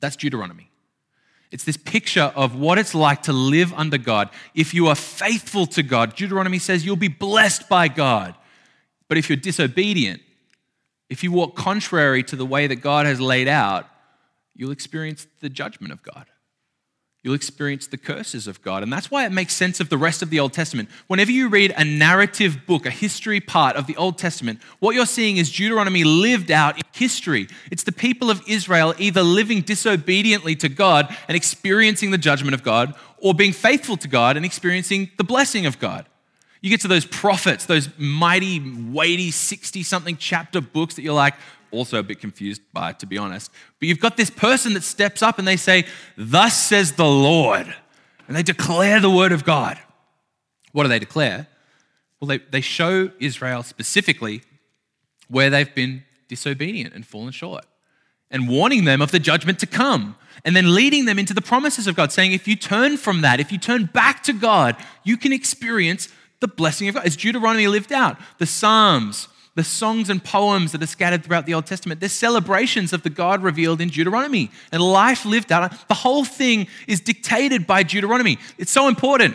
That's 0.00 0.16
Deuteronomy. 0.16 0.70
It's 1.50 1.64
this 1.64 1.76
picture 1.76 2.32
of 2.34 2.56
what 2.56 2.78
it's 2.78 2.94
like 2.94 3.22
to 3.24 3.32
live 3.32 3.72
under 3.74 3.98
God. 3.98 4.30
If 4.54 4.74
you 4.74 4.88
are 4.88 4.94
faithful 4.94 5.66
to 5.68 5.82
God, 5.82 6.14
Deuteronomy 6.16 6.58
says 6.58 6.84
you'll 6.84 6.96
be 6.96 7.08
blessed 7.08 7.68
by 7.68 7.88
God. 7.88 8.34
But 9.08 9.18
if 9.18 9.28
you're 9.28 9.36
disobedient, 9.36 10.20
if 11.08 11.22
you 11.22 11.30
walk 11.30 11.54
contrary 11.54 12.22
to 12.24 12.36
the 12.36 12.44
way 12.44 12.66
that 12.66 12.76
God 12.76 13.06
has 13.06 13.20
laid 13.20 13.46
out, 13.46 13.86
you'll 14.54 14.72
experience 14.72 15.26
the 15.40 15.48
judgment 15.48 15.92
of 15.92 16.02
God 16.02 16.26
you'll 17.26 17.34
experience 17.34 17.88
the 17.88 17.96
curses 17.96 18.46
of 18.46 18.62
God. 18.62 18.84
And 18.84 18.92
that's 18.92 19.10
why 19.10 19.26
it 19.26 19.32
makes 19.32 19.52
sense 19.52 19.80
of 19.80 19.88
the 19.88 19.98
rest 19.98 20.22
of 20.22 20.30
the 20.30 20.38
Old 20.38 20.52
Testament. 20.52 20.88
Whenever 21.08 21.32
you 21.32 21.48
read 21.48 21.74
a 21.76 21.84
narrative 21.84 22.64
book, 22.66 22.86
a 22.86 22.90
history 22.90 23.40
part 23.40 23.74
of 23.74 23.88
the 23.88 23.96
Old 23.96 24.16
Testament, 24.16 24.60
what 24.78 24.94
you're 24.94 25.06
seeing 25.06 25.36
is 25.36 25.50
Deuteronomy 25.50 26.04
lived 26.04 26.52
out 26.52 26.76
in 26.76 26.84
history. 26.92 27.48
It's 27.68 27.82
the 27.82 27.90
people 27.90 28.30
of 28.30 28.40
Israel 28.46 28.94
either 28.96 29.24
living 29.24 29.62
disobediently 29.62 30.54
to 30.54 30.68
God 30.68 31.14
and 31.26 31.34
experiencing 31.34 32.12
the 32.12 32.18
judgment 32.18 32.54
of 32.54 32.62
God, 32.62 32.94
or 33.18 33.34
being 33.34 33.52
faithful 33.52 33.96
to 33.96 34.06
God 34.06 34.36
and 34.36 34.46
experiencing 34.46 35.10
the 35.16 35.24
blessing 35.24 35.66
of 35.66 35.80
God. 35.80 36.06
You 36.60 36.70
get 36.70 36.82
to 36.82 36.88
those 36.88 37.04
prophets, 37.04 37.66
those 37.66 37.88
mighty, 37.98 38.60
weighty 38.60 39.32
60 39.32 39.82
something 39.82 40.16
chapter 40.16 40.60
books 40.60 40.94
that 40.94 41.02
you're 41.02 41.12
like, 41.12 41.34
also 41.76 41.98
a 41.98 42.02
bit 42.02 42.20
confused 42.20 42.62
by, 42.72 42.92
to 42.94 43.06
be 43.06 43.18
honest. 43.18 43.50
But 43.78 43.88
you've 43.88 44.00
got 44.00 44.16
this 44.16 44.30
person 44.30 44.74
that 44.74 44.82
steps 44.82 45.22
up 45.22 45.38
and 45.38 45.46
they 45.46 45.56
say, 45.56 45.84
Thus 46.16 46.56
says 46.56 46.92
the 46.92 47.06
Lord. 47.06 47.74
And 48.26 48.36
they 48.36 48.42
declare 48.42 49.00
the 49.00 49.10
word 49.10 49.32
of 49.32 49.44
God. 49.44 49.78
What 50.72 50.82
do 50.82 50.88
they 50.88 50.98
declare? 50.98 51.46
Well, 52.20 52.28
they, 52.28 52.38
they 52.38 52.60
show 52.60 53.10
Israel 53.20 53.62
specifically 53.62 54.42
where 55.28 55.50
they've 55.50 55.74
been 55.74 56.04
disobedient 56.28 56.94
and 56.94 57.06
fallen 57.06 57.32
short, 57.32 57.64
and 58.30 58.48
warning 58.48 58.84
them 58.84 59.00
of 59.00 59.12
the 59.12 59.18
judgment 59.18 59.58
to 59.60 59.66
come, 59.66 60.16
and 60.44 60.56
then 60.56 60.74
leading 60.74 61.04
them 61.04 61.18
into 61.18 61.34
the 61.34 61.42
promises 61.42 61.86
of 61.86 61.94
God, 61.94 62.12
saying, 62.12 62.32
If 62.32 62.48
you 62.48 62.56
turn 62.56 62.96
from 62.96 63.20
that, 63.20 63.40
if 63.40 63.52
you 63.52 63.58
turn 63.58 63.86
back 63.86 64.22
to 64.24 64.32
God, 64.32 64.76
you 65.04 65.16
can 65.16 65.32
experience 65.32 66.08
the 66.40 66.48
blessing 66.48 66.88
of 66.88 66.94
God. 66.94 67.06
As 67.06 67.16
Deuteronomy 67.16 67.68
lived 67.68 67.92
out, 67.92 68.18
the 68.38 68.46
Psalms, 68.46 69.28
the 69.56 69.64
songs 69.64 70.10
and 70.10 70.22
poems 70.22 70.72
that 70.72 70.82
are 70.82 70.86
scattered 70.86 71.24
throughout 71.24 71.46
the 71.46 71.54
Old 71.54 71.64
Testament, 71.64 71.98
they're 71.98 72.10
celebrations 72.10 72.92
of 72.92 73.02
the 73.02 73.10
God 73.10 73.42
revealed 73.42 73.80
in 73.80 73.88
Deuteronomy 73.88 74.50
and 74.70 74.82
life 74.82 75.24
lived 75.24 75.50
out. 75.50 75.88
The 75.88 75.94
whole 75.94 76.26
thing 76.26 76.68
is 76.86 77.00
dictated 77.00 77.66
by 77.66 77.82
Deuteronomy. 77.82 78.38
It's 78.58 78.70
so 78.70 78.86
important. 78.86 79.34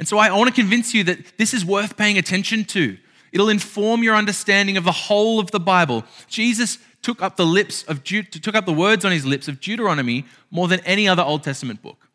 And 0.00 0.08
so 0.08 0.18
I 0.18 0.30
want 0.32 0.48
to 0.48 0.60
convince 0.60 0.92
you 0.92 1.04
that 1.04 1.38
this 1.38 1.54
is 1.54 1.64
worth 1.64 1.96
paying 1.96 2.18
attention 2.18 2.64
to. 2.64 2.98
It'll 3.32 3.48
inform 3.48 4.02
your 4.02 4.16
understanding 4.16 4.76
of 4.76 4.82
the 4.82 4.92
whole 4.92 5.38
of 5.38 5.52
the 5.52 5.60
Bible. 5.60 6.04
Jesus 6.26 6.78
took 7.00 7.22
up 7.22 7.36
the 7.36 7.46
lips 7.46 7.84
of 7.84 8.02
took 8.02 8.56
up 8.56 8.66
the 8.66 8.72
words 8.72 9.04
on 9.04 9.12
his 9.12 9.24
lips 9.24 9.46
of 9.46 9.60
Deuteronomy 9.60 10.24
more 10.50 10.66
than 10.66 10.80
any 10.80 11.06
other 11.06 11.22
Old 11.22 11.44
Testament 11.44 11.80
book. 11.80 12.08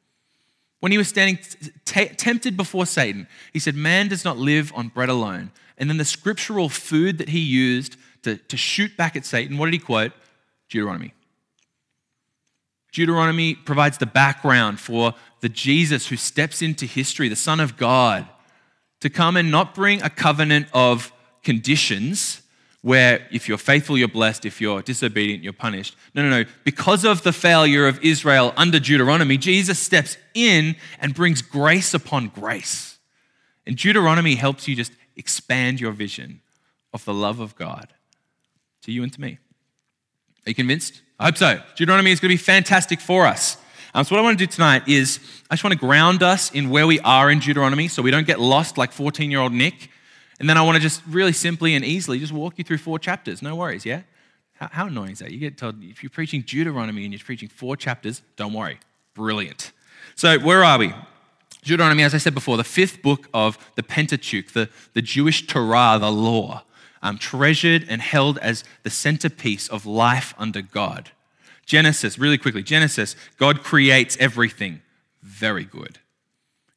When 0.81 0.91
he 0.91 0.98
was 0.98 1.08
standing 1.08 1.39
t- 1.86 2.05
tempted 2.05 2.58
before 2.58 2.86
Satan, 2.86 3.27
he 3.53 3.60
said, 3.60 3.75
Man 3.75 4.10
does 4.10 4.25
not 4.25 4.38
live 4.38 4.74
on 4.75 4.89
bread 4.89 5.10
alone. 5.10 5.51
And 5.79 5.89
then 5.89 5.98
the 5.98 6.05
scriptural 6.05 6.69
food 6.69 7.17
that 7.17 7.29
he 7.29 7.39
used 7.39 7.95
to, 8.24 8.36
to 8.38 8.57
shoot 8.57 8.95
back 8.98 9.15
at 9.15 9.25
Satan, 9.25 9.57
what 9.57 9.65
did 9.65 9.74
he 9.74 9.79
quote? 9.79 10.12
Deuteronomy. 10.69 11.13
Deuteronomy 12.91 13.55
provides 13.55 13.98
the 13.98 14.05
background 14.05 14.79
for 14.79 15.13
the 15.41 15.50
Jesus 15.50 16.07
who 16.07 16.17
steps 16.17 16.62
into 16.62 16.86
history, 16.86 17.29
the 17.29 17.36
Son 17.36 17.59
of 17.59 17.77
God, 17.77 18.27
to 19.00 19.09
come 19.09 19.38
and 19.38 19.50
not 19.50 19.74
bring 19.74 20.01
a 20.01 20.09
covenant 20.09 20.67
of 20.74 21.13
conditions 21.43 22.41
where 22.81 23.27
if 23.31 23.48
you're 23.48 23.57
faithful, 23.57 23.98
you're 23.98 24.07
blessed, 24.07 24.45
if 24.45 24.62
you're 24.62 24.81
disobedient, 24.81 25.43
you're 25.43 25.53
punished. 25.53 25.95
No, 26.13 26.24
no, 26.24 26.29
no. 26.29 26.50
Because 26.63 27.03
of 27.03 27.24
the 27.24 27.33
failure 27.33 27.88
of 27.88 28.03
Israel 28.03 28.53
under 28.55 28.79
Deuteronomy, 28.79 29.38
Jesus 29.38 29.79
steps 29.79 30.17
in 30.33 30.75
and 31.00 31.13
brings 31.13 31.41
grace 31.41 31.93
upon 31.93 32.29
grace. 32.29 32.98
And 33.67 33.75
Deuteronomy 33.77 34.36
helps 34.36 34.67
you 34.67 34.75
just 34.75 34.93
expand 35.20 35.80
your 35.80 35.92
vision 35.92 36.42
of 36.94 37.06
the 37.06 37.14
love 37.14 37.40
of 37.40 37.56
God 37.56 37.90
to 38.84 38.92
you 38.92 39.04
and 39.04 39.14
to 39.14 39.22
me. 39.22 39.38
Are 40.46 40.50
you 40.50 40.56
convinced? 40.56 41.02
I 41.20 41.26
hope 41.26 41.38
so. 41.38 41.62
Deuteronomy 41.76 42.12
is 42.12 42.20
going 42.20 42.30
to 42.30 42.34
be 42.34 42.44
fantastic 42.44 43.02
for 43.02 43.28
us. 43.28 43.58
Um, 43.94 44.06
so, 44.06 44.16
what 44.16 44.22
I 44.22 44.24
want 44.24 44.40
to 44.40 44.46
do 44.46 44.52
tonight 44.52 44.88
is 44.88 45.20
I 45.50 45.56
just 45.56 45.64
want 45.64 45.74
to 45.74 45.80
ground 45.80 46.24
us 46.24 46.52
in 46.52 46.70
where 46.70 46.88
we 46.88 47.00
are 47.02 47.30
in 47.30 47.40
Deuteronomy 47.40 47.88
so 47.88 48.02
we 48.02 48.12
don't 48.12 48.28
get 48.28 48.40
lost 48.40 48.78
like 48.78 48.92
14 48.92 49.30
year 49.30 49.40
old 49.40 49.52
Nick. 49.52 49.90
And 50.40 50.50
then 50.50 50.58
I 50.58 50.62
want 50.62 50.76
to 50.78 50.82
just 50.82 51.02
really 51.08 51.34
simply 51.34 51.76
and 51.76 51.84
easily 51.84 52.20
just 52.20 52.32
walk 52.32 52.58
you 52.58 52.64
through 52.64 52.78
four 52.78 52.98
chapters. 52.98 53.42
No 53.42 53.56
worries, 53.56 53.86
yeah? 53.86 54.04
How, 54.54 54.70
how 54.72 54.88
annoying 54.88 55.12
is 55.12 55.20
that? 55.20 55.32
You 55.32 55.40
get 55.40 55.58
told 55.58 55.84
if 55.84 56.02
you're 56.02 56.10
preaching 56.10 56.42
Deuteronomy 56.42 57.04
and 57.04 57.14
you're 57.14 57.24
preaching 57.24 57.50
four 57.50 57.76
chapters, 57.76 58.22
don't 58.38 58.54
worry. 58.54 58.80
Brilliant. 59.16 59.74
So, 60.16 60.40
where 60.40 60.64
are 60.64 60.78
we? 60.78 60.94
Deuteronomy, 61.63 62.04
as 62.04 62.16
I 62.16 62.20
said 62.20 62.34
before, 62.34 62.58
the 62.58 62.63
fifth 62.63 63.01
book 63.01 63.28
of 63.34 63.58
the 63.75 63.84
Pentateuch, 63.84 64.54
the, 64.54 64.70
the 64.94 65.01
Jewish 65.01 65.46
Torah, 65.46 65.98
the 66.00 66.12
law, 66.12 66.63
um, 67.01 67.18
treasured 67.18 67.86
and 67.89 68.01
held 68.01 68.38
as 68.39 68.63
the 68.84 68.89
centerpiece 68.89 69.68
of 69.68 69.86
life 69.86 70.34
under 70.38 70.62
God. 70.62 71.12
Genesis, 71.66 72.18
really 72.18 72.38
quickly 72.38 72.63
Genesis, 72.63 73.16
God 73.38 73.63
creates 73.63 74.18
everything. 74.20 74.82
Very 75.22 75.66
good. 75.66 76.00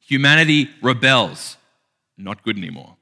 Humanity 0.00 0.68
rebels. 0.82 1.56
Not 2.18 2.42
good 2.42 2.58
anymore. 2.58 2.96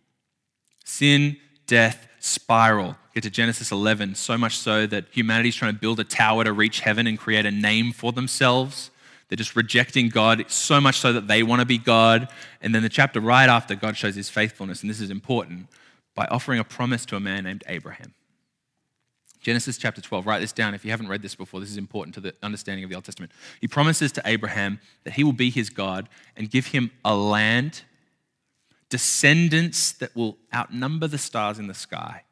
Sin, 0.85 1.37
death, 1.67 2.07
spiral. 2.21 2.97
Get 3.15 3.25
to 3.25 3.31
Genesis 3.31 3.73
11, 3.73 4.15
so 4.15 4.39
much 4.39 4.57
so 4.57 4.87
that 4.87 5.07
humanity's 5.11 5.57
trying 5.57 5.75
to 5.75 5.81
build 5.81 5.99
a 5.99 6.05
tower 6.05 6.45
to 6.45 6.53
reach 6.53 6.81
heaven 6.81 7.07
and 7.07 7.19
create 7.19 7.45
a 7.45 7.51
name 7.51 7.93
for 7.93 8.13
themselves. 8.13 8.91
They're 9.31 9.37
just 9.37 9.55
rejecting 9.55 10.09
God 10.09 10.45
so 10.49 10.81
much 10.81 10.99
so 10.99 11.13
that 11.13 11.29
they 11.29 11.45
want 11.45 11.61
to 11.61 11.67
be 11.67 11.79
God. 11.79 12.29
And 12.61 12.75
then 12.75 12.83
the 12.83 12.89
chapter 12.89 13.21
right 13.21 13.49
after, 13.49 13.77
God 13.77 13.97
shows 13.97 14.17
his 14.17 14.29
faithfulness, 14.29 14.83
and 14.83 14.91
this 14.91 15.01
is 15.01 15.09
important, 15.09 15.69
by 16.17 16.27
offering 16.27 16.59
a 16.59 16.65
promise 16.65 17.07
to 17.07 17.17
a 17.17 17.21
man 17.21 17.45
named 17.45 17.63
Abraham. 17.69 18.13
Genesis 19.41 19.79
chapter 19.79 20.01
12, 20.01 20.27
write 20.27 20.41
this 20.41 20.53
down 20.53 20.75
if 20.75 20.85
you 20.85 20.91
haven't 20.91 21.09
read 21.09 21.23
this 21.23 21.37
before. 21.37 21.61
This 21.61 21.71
is 21.71 21.77
important 21.77 22.15
to 22.17 22.21
the 22.21 22.35
understanding 22.43 22.83
of 22.83 22.91
the 22.91 22.97
Old 22.97 23.05
Testament. 23.05 23.31
He 23.61 23.69
promises 23.69 24.11
to 24.13 24.23
Abraham 24.27 24.81
that 25.05 25.15
he 25.15 25.23
will 25.23 25.33
be 25.33 25.49
his 25.49 25.71
God 25.71 26.09
and 26.37 26.51
give 26.51 26.67
him 26.67 26.91
a 27.05 27.15
land, 27.15 27.83
descendants 28.89 29.93
that 29.93 30.15
will 30.17 30.39
outnumber 30.53 31.07
the 31.07 31.19
stars 31.19 31.61
in 31.61 31.69
the 31.69 31.75
sky, 31.75 32.25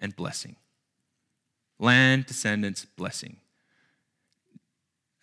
and 0.00 0.16
blessing. 0.16 0.56
Land, 1.78 2.26
descendants, 2.26 2.84
blessing. 2.84 3.36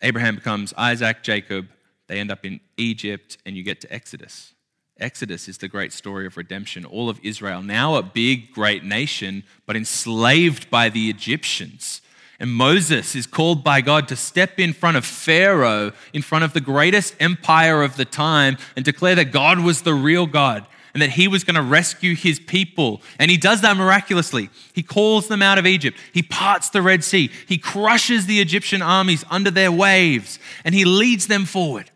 Abraham 0.02 0.36
becomes 0.36 0.72
Isaac, 0.76 1.22
Jacob. 1.22 1.68
They 2.06 2.18
end 2.20 2.30
up 2.30 2.44
in 2.44 2.60
Egypt, 2.76 3.38
and 3.44 3.56
you 3.56 3.62
get 3.62 3.80
to 3.82 3.92
Exodus. 3.92 4.54
Exodus 4.98 5.48
is 5.48 5.58
the 5.58 5.68
great 5.68 5.92
story 5.92 6.26
of 6.26 6.36
redemption. 6.36 6.84
All 6.84 7.08
of 7.08 7.20
Israel, 7.22 7.62
now 7.62 7.94
a 7.94 8.02
big, 8.02 8.52
great 8.52 8.84
nation, 8.84 9.44
but 9.66 9.76
enslaved 9.76 10.70
by 10.70 10.88
the 10.88 11.08
Egyptians. 11.08 12.00
And 12.40 12.52
Moses 12.52 13.14
is 13.14 13.26
called 13.26 13.64
by 13.64 13.80
God 13.80 14.08
to 14.08 14.16
step 14.16 14.58
in 14.58 14.72
front 14.72 14.96
of 14.96 15.04
Pharaoh, 15.04 15.92
in 16.12 16.22
front 16.22 16.44
of 16.44 16.52
the 16.52 16.60
greatest 16.60 17.14
empire 17.20 17.82
of 17.82 17.96
the 17.96 18.04
time, 18.04 18.56
and 18.76 18.84
declare 18.84 19.16
that 19.16 19.32
God 19.32 19.60
was 19.60 19.82
the 19.82 19.94
real 19.94 20.26
God 20.26 20.66
and 20.94 21.02
that 21.02 21.10
he 21.10 21.28
was 21.28 21.44
going 21.44 21.56
to 21.56 21.62
rescue 21.62 22.14
his 22.14 22.40
people. 22.40 23.02
And 23.18 23.30
he 23.30 23.36
does 23.36 23.60
that 23.60 23.76
miraculously. 23.76 24.50
He 24.72 24.82
calls 24.82 25.28
them 25.28 25.42
out 25.42 25.58
of 25.58 25.66
Egypt. 25.66 25.98
He 26.12 26.22
parts 26.22 26.70
the 26.70 26.82
Red 26.82 27.04
Sea. 27.04 27.30
He 27.46 27.58
crushes 27.58 28.26
the 28.26 28.40
Egyptian 28.40 28.82
armies 28.82 29.24
under 29.30 29.50
their 29.50 29.72
waves, 29.72 30.38
and 30.64 30.74
he 30.74 30.84
leads 30.84 31.26
them 31.26 31.44
forward. 31.44 31.90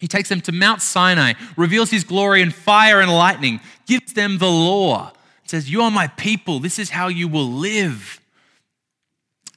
He 0.00 0.08
takes 0.08 0.28
them 0.28 0.40
to 0.42 0.52
Mount 0.52 0.82
Sinai, 0.82 1.34
reveals 1.56 1.90
his 1.90 2.04
glory 2.04 2.42
in 2.42 2.50
fire 2.50 3.00
and 3.00 3.10
lightning, 3.10 3.60
gives 3.86 4.12
them 4.12 4.38
the 4.38 4.50
law, 4.50 5.12
says, 5.44 5.70
You 5.70 5.82
are 5.82 5.90
my 5.90 6.08
people. 6.08 6.60
This 6.60 6.78
is 6.78 6.90
how 6.90 7.08
you 7.08 7.28
will 7.28 7.50
live. 7.50 8.20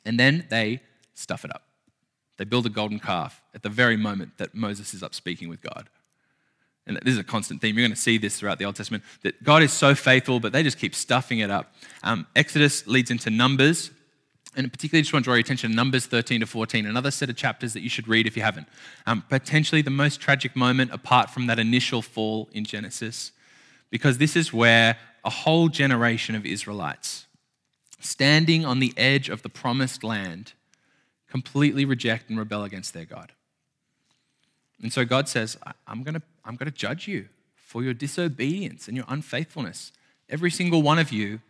And 0.06 0.20
then 0.20 0.46
they 0.50 0.82
stuff 1.16 1.44
it 1.44 1.54
up. 1.54 1.64
They 2.38 2.46
build 2.46 2.66
a 2.66 2.70
golden 2.70 3.00
calf 3.00 3.42
at 3.54 3.64
the 3.64 3.70
very 3.70 3.98
moment 3.98 4.38
that 4.38 4.54
Moses 4.54 4.94
is 4.94 5.04
up 5.04 5.14
speaking 5.14 5.50
with 5.50 5.62
God 5.62 5.90
and 6.88 6.98
this 7.04 7.14
is 7.14 7.20
a 7.20 7.24
constant 7.24 7.62
theme. 7.62 7.78
You're 7.78 7.86
going 7.86 7.96
to 7.96 8.02
see 8.02 8.18
this 8.18 8.40
throughout 8.40 8.60
the 8.60 8.66
Old 8.66 8.76
Testament 8.76 9.04
that 9.22 9.44
God 9.44 9.62
is 9.62 9.74
so 9.74 9.94
faithful, 9.94 10.40
but 10.40 10.54
they 10.54 10.64
just 10.64 10.80
keep 10.80 10.96
stuffing 10.96 11.40
it 11.40 11.52
up. 11.52 11.74
Um, 12.02 12.26
Exodus 12.36 12.88
leads 12.88 13.12
into 13.12 13.30
Numbers, 13.30 13.92
and 14.56 14.72
particularly 14.72 15.02
just 15.02 15.14
want 15.14 15.24
to 15.24 15.28
draw 15.28 15.36
your 15.36 15.42
attention 15.42 15.70
to 15.70 15.76
Numbers 15.76 16.06
13 16.06 16.40
to 16.40 16.48
14, 16.48 16.86
another 16.86 17.12
set 17.12 17.30
of 17.30 17.36
chapters 17.36 17.74
that 17.74 17.82
you 17.82 17.90
should 17.90 18.08
read 18.08 18.26
if 18.26 18.38
you 18.38 18.42
haven't. 18.42 18.68
Um, 19.06 19.24
potentially 19.30 19.82
the 19.82 19.92
most 19.92 20.22
tragic 20.22 20.56
moment 20.56 20.92
apart 20.92 21.30
from 21.30 21.48
that 21.48 21.60
initial 21.60 22.02
fall 22.02 22.50
in 22.54 22.64
Genesis, 22.64 23.34
because 23.90 24.18
this 24.18 24.36
is 24.36 24.54
where 24.54 24.98
a 25.26 25.30
whole 25.30 25.68
generation 25.68 26.36
of 26.36 26.46
Israelites, 26.46 27.26
standing 28.00 28.66
on 28.66 28.80
the 28.80 28.94
edge 28.96 29.28
of 29.28 29.42
the 29.42 29.50
promised 29.50 30.04
land, 30.04 30.54
completely 31.30 31.84
reject 31.84 32.30
and 32.30 32.40
rebel 32.40 32.64
against 32.64 32.94
their 32.94 33.04
God. 33.04 33.34
And 34.82 34.94
so 34.94 35.06
God 35.06 35.28
says, 35.28 35.58
I'm 35.88 36.04
going 36.04 36.14
to 36.14 36.22
I'm 36.48 36.56
going 36.56 36.72
to 36.72 36.76
judge 36.76 37.08
you 37.08 37.28
for 37.56 37.84
your 37.84 37.94
disobedience 37.94 38.88
and 38.88 38.96
your 38.96 39.06
unfaithfulness. 39.10 39.92
Every 40.30 40.50
single 40.50 40.82
one 40.82 40.98
of 40.98 41.12
you 41.12 41.42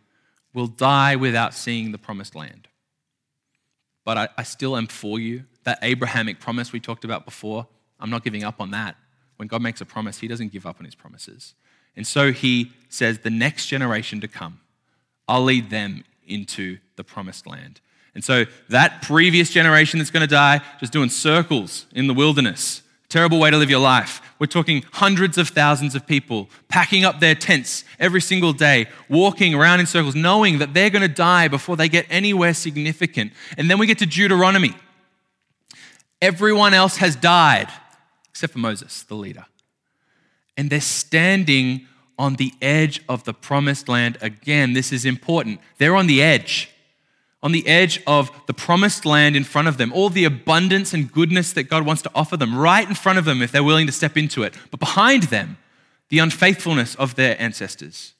will 0.52 0.66
die 0.66 1.14
without 1.14 1.54
seeing 1.54 1.92
the 1.92 1.98
promised 1.98 2.34
land. 2.34 2.68
But 4.04 4.18
I, 4.18 4.28
I 4.36 4.42
still 4.42 4.76
am 4.76 4.88
for 4.88 5.20
you. 5.20 5.44
That 5.64 5.78
Abrahamic 5.82 6.40
promise 6.40 6.72
we 6.72 6.80
talked 6.80 7.04
about 7.04 7.24
before, 7.24 7.66
I'm 8.00 8.10
not 8.10 8.24
giving 8.24 8.42
up 8.42 8.60
on 8.60 8.72
that. 8.72 8.96
When 9.36 9.46
God 9.46 9.62
makes 9.62 9.80
a 9.80 9.86
promise, 9.86 10.18
He 10.18 10.26
doesn't 10.26 10.52
give 10.52 10.66
up 10.66 10.76
on 10.80 10.84
His 10.84 10.94
promises. 10.94 11.54
And 11.94 12.06
so 12.06 12.32
He 12.32 12.72
says, 12.88 13.20
the 13.20 13.30
next 13.30 13.66
generation 13.66 14.20
to 14.20 14.28
come, 14.28 14.60
I'll 15.28 15.44
lead 15.44 15.70
them 15.70 16.04
into 16.26 16.78
the 16.96 17.04
promised 17.04 17.46
land. 17.46 17.80
And 18.14 18.24
so 18.24 18.46
that 18.68 19.02
previous 19.02 19.50
generation 19.50 19.98
that's 19.98 20.10
going 20.10 20.26
to 20.26 20.26
die, 20.26 20.60
just 20.80 20.92
doing 20.92 21.10
circles 21.10 21.86
in 21.92 22.08
the 22.08 22.14
wilderness, 22.14 22.82
Terrible 23.08 23.38
way 23.38 23.50
to 23.50 23.56
live 23.56 23.70
your 23.70 23.80
life. 23.80 24.20
We're 24.38 24.46
talking 24.46 24.84
hundreds 24.92 25.38
of 25.38 25.48
thousands 25.48 25.94
of 25.94 26.06
people 26.06 26.50
packing 26.68 27.04
up 27.04 27.20
their 27.20 27.34
tents 27.34 27.84
every 27.98 28.20
single 28.20 28.52
day, 28.52 28.86
walking 29.08 29.54
around 29.54 29.80
in 29.80 29.86
circles, 29.86 30.14
knowing 30.14 30.58
that 30.58 30.74
they're 30.74 30.90
going 30.90 31.02
to 31.02 31.08
die 31.08 31.48
before 31.48 31.76
they 31.76 31.88
get 31.88 32.04
anywhere 32.10 32.52
significant. 32.52 33.32
And 33.56 33.70
then 33.70 33.78
we 33.78 33.86
get 33.86 33.98
to 33.98 34.06
Deuteronomy. 34.06 34.74
Everyone 36.20 36.74
else 36.74 36.98
has 36.98 37.16
died 37.16 37.68
except 38.28 38.52
for 38.52 38.58
Moses, 38.58 39.02
the 39.04 39.14
leader. 39.14 39.46
And 40.56 40.68
they're 40.70 40.80
standing 40.80 41.86
on 42.18 42.36
the 42.36 42.52
edge 42.60 43.02
of 43.08 43.24
the 43.24 43.32
promised 43.32 43.88
land 43.88 44.18
again. 44.20 44.74
This 44.74 44.92
is 44.92 45.04
important. 45.04 45.60
They're 45.78 45.96
on 45.96 46.08
the 46.08 46.22
edge 46.22 46.70
on 47.42 47.52
the 47.52 47.66
edge 47.66 48.02
of 48.06 48.30
the 48.46 48.54
promised 48.54 49.06
land 49.06 49.36
in 49.36 49.44
front 49.44 49.68
of 49.68 49.76
them, 49.76 49.92
all 49.92 50.10
the 50.10 50.24
abundance 50.24 50.92
and 50.92 51.12
goodness 51.12 51.52
that 51.52 51.64
God 51.64 51.86
wants 51.86 52.02
to 52.02 52.10
offer 52.14 52.36
them 52.36 52.56
right 52.56 52.88
in 52.88 52.94
front 52.94 53.18
of 53.18 53.24
them 53.24 53.42
if 53.42 53.52
they're 53.52 53.62
willing 53.62 53.86
to 53.86 53.92
step 53.92 54.16
into 54.16 54.42
it. 54.42 54.54
But 54.70 54.80
behind 54.80 55.24
them, 55.24 55.56
the 56.08 56.18
unfaithfulness 56.18 56.94
of 56.96 57.14
their 57.14 57.40
ancestors, 57.40 58.14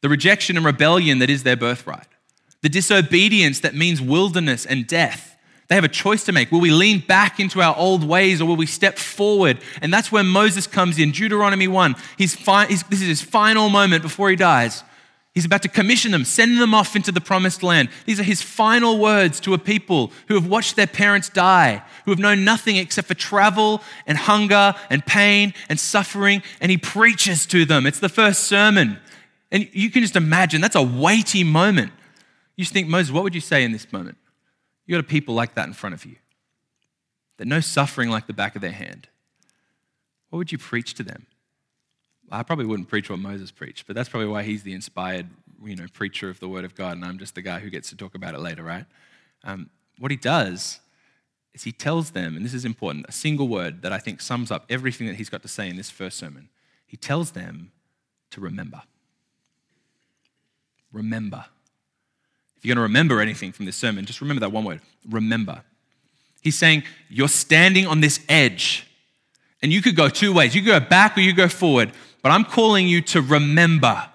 the 0.00 0.08
rejection 0.08 0.56
and 0.56 0.64
rebellion 0.64 1.18
that 1.18 1.30
is 1.30 1.42
their 1.42 1.56
birthright, 1.56 2.06
the 2.60 2.68
disobedience 2.68 3.60
that 3.60 3.74
means 3.74 4.00
wilderness 4.00 4.64
and 4.64 4.86
death. 4.86 5.36
They 5.68 5.74
have 5.74 5.84
a 5.84 5.88
choice 5.88 6.22
to 6.24 6.32
make. 6.32 6.52
Will 6.52 6.60
we 6.60 6.70
lean 6.70 7.00
back 7.00 7.40
into 7.40 7.62
our 7.62 7.76
old 7.76 8.04
ways 8.04 8.40
or 8.40 8.44
will 8.44 8.56
we 8.56 8.66
step 8.66 8.98
forward? 8.98 9.58
And 9.80 9.92
that's 9.92 10.12
where 10.12 10.22
Moses 10.22 10.66
comes 10.66 10.98
in. 10.98 11.12
Deuteronomy 11.12 11.66
1. 11.66 11.96
He's 12.18 12.36
fi- 12.36 12.66
he's, 12.66 12.82
this 12.84 13.00
is 13.00 13.08
his 13.08 13.22
final 13.22 13.70
moment 13.70 14.02
before 14.02 14.28
he 14.28 14.36
dies. 14.36 14.84
He's 15.34 15.46
about 15.46 15.62
to 15.62 15.68
commission 15.68 16.12
them, 16.12 16.26
send 16.26 16.60
them 16.60 16.74
off 16.74 16.94
into 16.94 17.10
the 17.10 17.20
promised 17.20 17.62
land. 17.62 17.88
These 18.04 18.20
are 18.20 18.24
his 18.24 18.42
final 18.42 18.98
words 18.98 19.40
to 19.40 19.54
a 19.54 19.58
people 19.58 20.12
who 20.28 20.34
have 20.34 20.46
watched 20.46 20.76
their 20.76 20.86
parents 20.86 21.30
die, 21.30 21.82
who 22.04 22.10
have 22.10 22.18
known 22.18 22.44
nothing 22.44 22.76
except 22.76 23.08
for 23.08 23.14
travel 23.14 23.80
and 24.06 24.18
hunger 24.18 24.74
and 24.90 25.04
pain 25.06 25.54
and 25.70 25.80
suffering, 25.80 26.42
and 26.60 26.70
he 26.70 26.76
preaches 26.76 27.46
to 27.46 27.64
them. 27.64 27.86
It's 27.86 28.00
the 28.00 28.10
first 28.10 28.44
sermon. 28.44 28.98
And 29.50 29.68
you 29.72 29.90
can 29.90 30.02
just 30.02 30.16
imagine 30.16 30.60
that's 30.60 30.76
a 30.76 30.82
weighty 30.82 31.44
moment. 31.44 31.92
You 32.56 32.66
think, 32.66 32.88
Moses, 32.88 33.12
what 33.12 33.24
would 33.24 33.34
you 33.34 33.40
say 33.40 33.64
in 33.64 33.72
this 33.72 33.90
moment? 33.90 34.18
you 34.86 34.94
got 34.94 35.04
a 35.04 35.08
people 35.08 35.34
like 35.34 35.54
that 35.54 35.66
in 35.66 35.72
front 35.72 35.94
of 35.94 36.04
you 36.04 36.16
that 37.38 37.46
know 37.46 37.60
suffering 37.60 38.10
like 38.10 38.26
the 38.26 38.32
back 38.32 38.54
of 38.54 38.62
their 38.62 38.72
hand. 38.72 39.08
What 40.30 40.38
would 40.38 40.52
you 40.52 40.58
preach 40.58 40.94
to 40.94 41.02
them? 41.02 41.26
I 42.32 42.42
probably 42.42 42.64
wouldn't 42.64 42.88
preach 42.88 43.10
what 43.10 43.18
Moses 43.18 43.50
preached, 43.50 43.86
but 43.86 43.94
that's 43.94 44.08
probably 44.08 44.28
why 44.28 44.42
he's 44.42 44.62
the 44.62 44.72
inspired, 44.72 45.28
you 45.62 45.76
know, 45.76 45.86
preacher 45.92 46.30
of 46.30 46.40
the 46.40 46.48
Word 46.48 46.64
of 46.64 46.74
God, 46.74 46.96
and 46.96 47.04
I'm 47.04 47.18
just 47.18 47.34
the 47.34 47.42
guy 47.42 47.60
who 47.60 47.68
gets 47.68 47.90
to 47.90 47.96
talk 47.96 48.14
about 48.14 48.34
it 48.34 48.40
later, 48.40 48.62
right? 48.62 48.86
Um, 49.44 49.68
what 49.98 50.10
he 50.10 50.16
does 50.16 50.80
is 51.52 51.64
he 51.64 51.72
tells 51.72 52.10
them, 52.10 52.36
and 52.36 52.44
this 52.44 52.54
is 52.54 52.64
important, 52.64 53.04
a 53.08 53.12
single 53.12 53.48
word 53.48 53.82
that 53.82 53.92
I 53.92 53.98
think 53.98 54.20
sums 54.22 54.50
up 54.50 54.64
everything 54.70 55.06
that 55.08 55.16
he's 55.16 55.28
got 55.28 55.42
to 55.42 55.48
say 55.48 55.68
in 55.68 55.76
this 55.76 55.90
first 55.90 56.16
sermon. 56.16 56.48
He 56.86 56.96
tells 56.96 57.32
them 57.32 57.70
to 58.30 58.40
remember. 58.40 58.82
Remember. 60.90 61.44
If 62.56 62.64
you're 62.64 62.74
going 62.74 62.82
to 62.82 62.88
remember 62.88 63.20
anything 63.20 63.52
from 63.52 63.66
this 63.66 63.76
sermon, 63.76 64.06
just 64.06 64.20
remember 64.20 64.40
that 64.40 64.52
one 64.52 64.64
word 64.64 64.80
remember. 65.10 65.62
He's 66.40 66.56
saying, 66.56 66.84
You're 67.08 67.28
standing 67.28 67.86
on 67.86 68.00
this 68.00 68.20
edge, 68.28 68.86
and 69.60 69.72
you 69.72 69.82
could 69.82 69.96
go 69.96 70.08
two 70.08 70.32
ways. 70.32 70.54
You 70.54 70.62
could 70.62 70.80
go 70.80 70.80
back 70.80 71.16
or 71.16 71.20
you 71.20 71.32
go 71.34 71.48
forward. 71.48 71.92
But 72.22 72.30
I'm 72.32 72.44
calling 72.44 72.88
you 72.88 73.02
to 73.02 73.20
remember. 73.20 74.08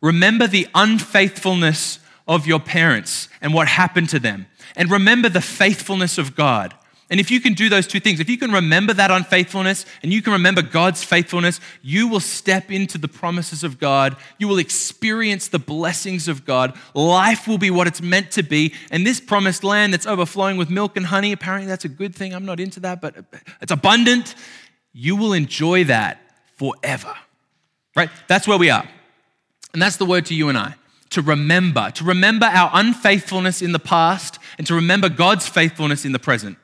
Remember 0.00 0.46
the 0.46 0.66
unfaithfulness 0.74 2.00
of 2.26 2.46
your 2.46 2.60
parents 2.60 3.28
and 3.40 3.54
what 3.54 3.68
happened 3.68 4.08
to 4.10 4.18
them. 4.18 4.46
And 4.76 4.90
remember 4.90 5.28
the 5.28 5.40
faithfulness 5.40 6.18
of 6.18 6.34
God. 6.34 6.74
And 7.10 7.20
if 7.20 7.30
you 7.30 7.40
can 7.40 7.52
do 7.52 7.68
those 7.68 7.86
two 7.86 8.00
things, 8.00 8.20
if 8.20 8.30
you 8.30 8.38
can 8.38 8.52
remember 8.52 8.94
that 8.94 9.10
unfaithfulness 9.10 9.84
and 10.02 10.10
you 10.10 10.22
can 10.22 10.32
remember 10.32 10.62
God's 10.62 11.04
faithfulness, 11.04 11.60
you 11.82 12.08
will 12.08 12.20
step 12.20 12.70
into 12.70 12.96
the 12.96 13.06
promises 13.06 13.62
of 13.62 13.78
God. 13.78 14.16
You 14.38 14.48
will 14.48 14.58
experience 14.58 15.48
the 15.48 15.58
blessings 15.58 16.26
of 16.26 16.46
God. 16.46 16.74
Life 16.94 17.46
will 17.46 17.58
be 17.58 17.70
what 17.70 17.86
it's 17.86 18.00
meant 18.00 18.30
to 18.32 18.42
be. 18.42 18.72
And 18.90 19.06
this 19.06 19.20
promised 19.20 19.62
land 19.62 19.92
that's 19.92 20.06
overflowing 20.06 20.56
with 20.56 20.70
milk 20.70 20.96
and 20.96 21.04
honey, 21.04 21.32
apparently 21.32 21.68
that's 21.68 21.84
a 21.84 21.90
good 21.90 22.14
thing. 22.14 22.34
I'm 22.34 22.46
not 22.46 22.60
into 22.60 22.80
that, 22.80 23.02
but 23.02 23.14
it's 23.60 23.72
abundant. 23.72 24.34
You 24.94 25.14
will 25.14 25.34
enjoy 25.34 25.84
that 25.84 26.18
forever 26.56 27.14
right? 27.96 28.10
That's 28.28 28.46
where 28.46 28.58
we 28.58 28.70
are. 28.70 28.88
And 29.72 29.80
that's 29.80 29.96
the 29.96 30.06
word 30.06 30.26
to 30.26 30.34
you 30.34 30.48
and 30.48 30.58
I 30.58 30.74
to 31.12 31.20
remember, 31.20 31.90
to 31.90 32.04
remember 32.04 32.46
our 32.46 32.70
unfaithfulness 32.72 33.60
in 33.60 33.72
the 33.72 33.78
past 33.78 34.38
and 34.56 34.66
to 34.66 34.74
remember 34.74 35.10
God's 35.10 35.46
faithfulness 35.46 36.04
in 36.06 36.12
the 36.12 36.18
present. 36.18 36.56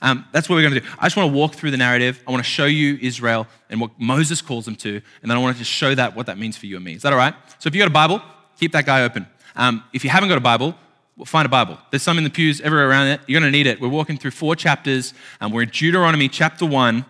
Um, 0.00 0.24
that's 0.32 0.48
what 0.48 0.56
we're 0.56 0.62
going 0.62 0.74
to 0.74 0.80
do. 0.80 0.86
I 0.98 1.06
just 1.06 1.16
want 1.16 1.32
to 1.32 1.36
walk 1.36 1.54
through 1.54 1.72
the 1.72 1.76
narrative. 1.76 2.22
I 2.26 2.30
want 2.30 2.44
to 2.44 2.48
show 2.48 2.64
you 2.64 2.98
Israel 3.00 3.46
and 3.70 3.80
what 3.80 3.90
Moses 3.98 4.40
calls 4.40 4.64
them 4.64 4.76
to, 4.76 5.00
and 5.22 5.30
then 5.30 5.36
I 5.36 5.40
want 5.40 5.56
to 5.56 5.58
just 5.58 5.70
show 5.70 5.94
that 5.94 6.16
what 6.16 6.26
that 6.26 6.38
means 6.38 6.56
for 6.56 6.66
you 6.66 6.76
and 6.76 6.84
me. 6.84 6.94
Is 6.94 7.02
that 7.02 7.12
all 7.12 7.18
right? 7.18 7.34
So 7.58 7.68
if 7.68 7.74
you 7.74 7.80
got 7.80 7.88
a 7.88 7.92
Bible, 7.92 8.22
keep 8.58 8.72
that 8.72 8.86
guy 8.86 9.02
open. 9.02 9.26
Um, 9.54 9.84
if 9.92 10.02
you 10.04 10.10
haven't 10.10 10.28
got 10.28 10.38
a 10.38 10.42
Bible, 10.42 10.76
well, 11.16 11.26
find 11.26 11.46
a 11.46 11.48
Bible. 11.48 11.78
There's 11.90 12.02
some 12.02 12.18
in 12.18 12.24
the 12.24 12.30
pews 12.30 12.60
everywhere 12.60 12.88
around 12.88 13.08
it. 13.08 13.20
You're 13.26 13.40
going 13.40 13.52
to 13.52 13.56
need 13.56 13.66
it. 13.66 13.80
We're 13.80 13.88
walking 13.88 14.16
through 14.16 14.30
four 14.32 14.56
chapters, 14.56 15.12
and 15.40 15.52
we're 15.52 15.62
in 15.62 15.70
Deuteronomy 15.70 16.28
chapter 16.28 16.66
one. 16.66 17.04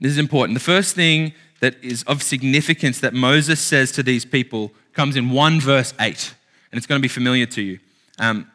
This 0.00 0.12
is 0.12 0.18
important. 0.18 0.54
The 0.54 0.64
first 0.64 0.94
thing 0.94 1.32
that 1.62 1.82
is 1.82 2.02
of 2.04 2.24
significance 2.24 2.98
that 2.98 3.14
Moses 3.14 3.60
says 3.60 3.92
to 3.92 4.02
these 4.02 4.24
people 4.24 4.72
comes 4.94 5.14
in 5.14 5.30
1 5.30 5.60
verse 5.60 5.94
8, 6.00 6.34
and 6.70 6.76
it's 6.76 6.88
going 6.88 7.00
to 7.00 7.02
be 7.02 7.08
familiar 7.08 7.46
to 7.46 7.62
you. 7.62 7.78
Um, 8.18 8.50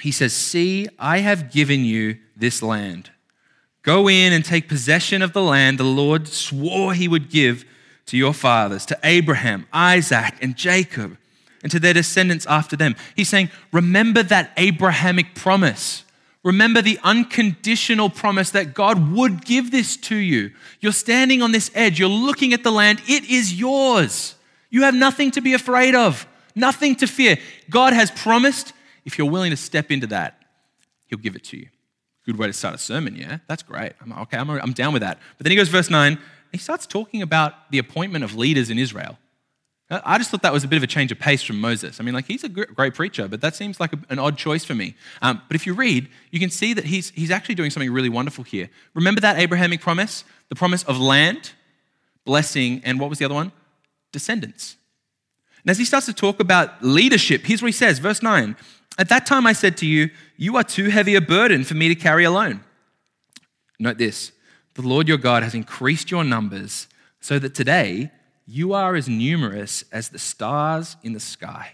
he 0.00 0.10
says, 0.10 0.32
See, 0.32 0.88
I 0.98 1.18
have 1.18 1.52
given 1.52 1.84
you 1.84 2.18
this 2.36 2.60
land. 2.60 3.10
Go 3.82 4.08
in 4.08 4.32
and 4.32 4.44
take 4.44 4.68
possession 4.68 5.22
of 5.22 5.32
the 5.32 5.42
land 5.42 5.78
the 5.78 5.84
Lord 5.84 6.26
swore 6.26 6.92
he 6.92 7.06
would 7.06 7.30
give 7.30 7.64
to 8.06 8.16
your 8.16 8.34
fathers, 8.34 8.84
to 8.86 8.98
Abraham, 9.04 9.68
Isaac, 9.72 10.34
and 10.42 10.56
Jacob, 10.56 11.16
and 11.62 11.70
to 11.70 11.78
their 11.78 11.94
descendants 11.94 12.46
after 12.46 12.74
them. 12.74 12.96
He's 13.14 13.28
saying, 13.28 13.50
Remember 13.72 14.24
that 14.24 14.50
Abrahamic 14.56 15.36
promise. 15.36 16.03
Remember 16.44 16.82
the 16.82 17.00
unconditional 17.02 18.10
promise 18.10 18.50
that 18.50 18.74
God 18.74 19.12
would 19.12 19.44
give 19.44 19.70
this 19.70 19.96
to 19.96 20.16
you. 20.16 20.52
You're 20.80 20.92
standing 20.92 21.40
on 21.42 21.52
this 21.52 21.70
edge, 21.74 21.98
you're 21.98 22.08
looking 22.08 22.52
at 22.52 22.62
the 22.62 22.70
land, 22.70 23.00
it 23.08 23.24
is 23.24 23.58
yours. 23.58 24.36
You 24.70 24.82
have 24.82 24.94
nothing 24.94 25.30
to 25.32 25.40
be 25.40 25.54
afraid 25.54 25.94
of, 25.94 26.26
nothing 26.54 26.96
to 26.96 27.06
fear. 27.06 27.38
God 27.70 27.94
has 27.94 28.10
promised, 28.10 28.74
if 29.04 29.16
you're 29.16 29.30
willing 29.30 29.50
to 29.50 29.56
step 29.56 29.90
into 29.90 30.06
that, 30.08 30.38
He'll 31.06 31.18
give 31.18 31.34
it 31.34 31.44
to 31.44 31.56
you. 31.56 31.68
Good 32.26 32.38
way 32.38 32.46
to 32.46 32.52
start 32.52 32.74
a 32.74 32.78
sermon, 32.78 33.16
yeah? 33.16 33.38
That's 33.46 33.62
great. 33.62 33.92
I'm, 34.00 34.12
okay, 34.12 34.38
I'm, 34.38 34.50
I'm 34.50 34.72
down 34.72 34.92
with 34.92 35.02
that. 35.02 35.18
But 35.36 35.44
then 35.44 35.50
he 35.50 35.56
goes, 35.56 35.68
verse 35.68 35.90
9, 35.90 36.18
he 36.52 36.58
starts 36.58 36.86
talking 36.86 37.20
about 37.20 37.70
the 37.70 37.78
appointment 37.78 38.24
of 38.24 38.34
leaders 38.34 38.70
in 38.70 38.78
Israel. 38.78 39.18
I 40.04 40.18
just 40.18 40.30
thought 40.30 40.42
that 40.42 40.52
was 40.52 40.64
a 40.64 40.68
bit 40.68 40.76
of 40.76 40.82
a 40.82 40.86
change 40.86 41.12
of 41.12 41.18
pace 41.18 41.42
from 41.42 41.60
Moses. 41.60 42.00
I 42.00 42.04
mean, 42.04 42.14
like, 42.14 42.26
he's 42.26 42.42
a 42.42 42.48
great 42.48 42.94
preacher, 42.94 43.28
but 43.28 43.40
that 43.42 43.54
seems 43.54 43.78
like 43.78 43.92
a, 43.92 43.98
an 44.08 44.18
odd 44.18 44.38
choice 44.38 44.64
for 44.64 44.74
me. 44.74 44.94
Um, 45.20 45.42
but 45.46 45.54
if 45.54 45.66
you 45.66 45.74
read, 45.74 46.08
you 46.30 46.40
can 46.40 46.50
see 46.50 46.72
that 46.72 46.84
he's, 46.84 47.10
he's 47.10 47.30
actually 47.30 47.54
doing 47.54 47.70
something 47.70 47.92
really 47.92 48.08
wonderful 48.08 48.44
here. 48.44 48.70
Remember 48.94 49.20
that 49.20 49.38
Abrahamic 49.38 49.80
promise? 49.80 50.24
The 50.48 50.54
promise 50.54 50.82
of 50.84 50.98
land, 50.98 51.52
blessing, 52.24 52.82
and 52.84 52.98
what 52.98 53.10
was 53.10 53.18
the 53.18 53.24
other 53.24 53.34
one? 53.34 53.52
Descendants. 54.12 54.76
And 55.62 55.70
as 55.70 55.78
he 55.78 55.84
starts 55.84 56.06
to 56.06 56.12
talk 56.12 56.40
about 56.40 56.82
leadership, 56.82 57.42
here's 57.44 57.62
what 57.62 57.68
he 57.68 57.72
says, 57.72 57.98
verse 57.98 58.22
9 58.22 58.56
At 58.98 59.08
that 59.08 59.26
time 59.26 59.46
I 59.46 59.52
said 59.52 59.76
to 59.78 59.86
you, 59.86 60.10
You 60.36 60.56
are 60.56 60.64
too 60.64 60.90
heavy 60.90 61.14
a 61.14 61.20
burden 61.20 61.64
for 61.64 61.74
me 61.74 61.88
to 61.88 61.94
carry 61.94 62.24
alone. 62.24 62.62
Note 63.78 63.98
this 63.98 64.32
the 64.74 64.82
Lord 64.82 65.08
your 65.08 65.18
God 65.18 65.42
has 65.42 65.54
increased 65.54 66.10
your 66.10 66.24
numbers 66.24 66.88
so 67.20 67.38
that 67.38 67.54
today, 67.54 68.10
you 68.46 68.72
are 68.72 68.94
as 68.94 69.08
numerous 69.08 69.84
as 69.90 70.08
the 70.08 70.18
stars 70.18 70.96
in 71.02 71.12
the 71.12 71.20
sky. 71.20 71.72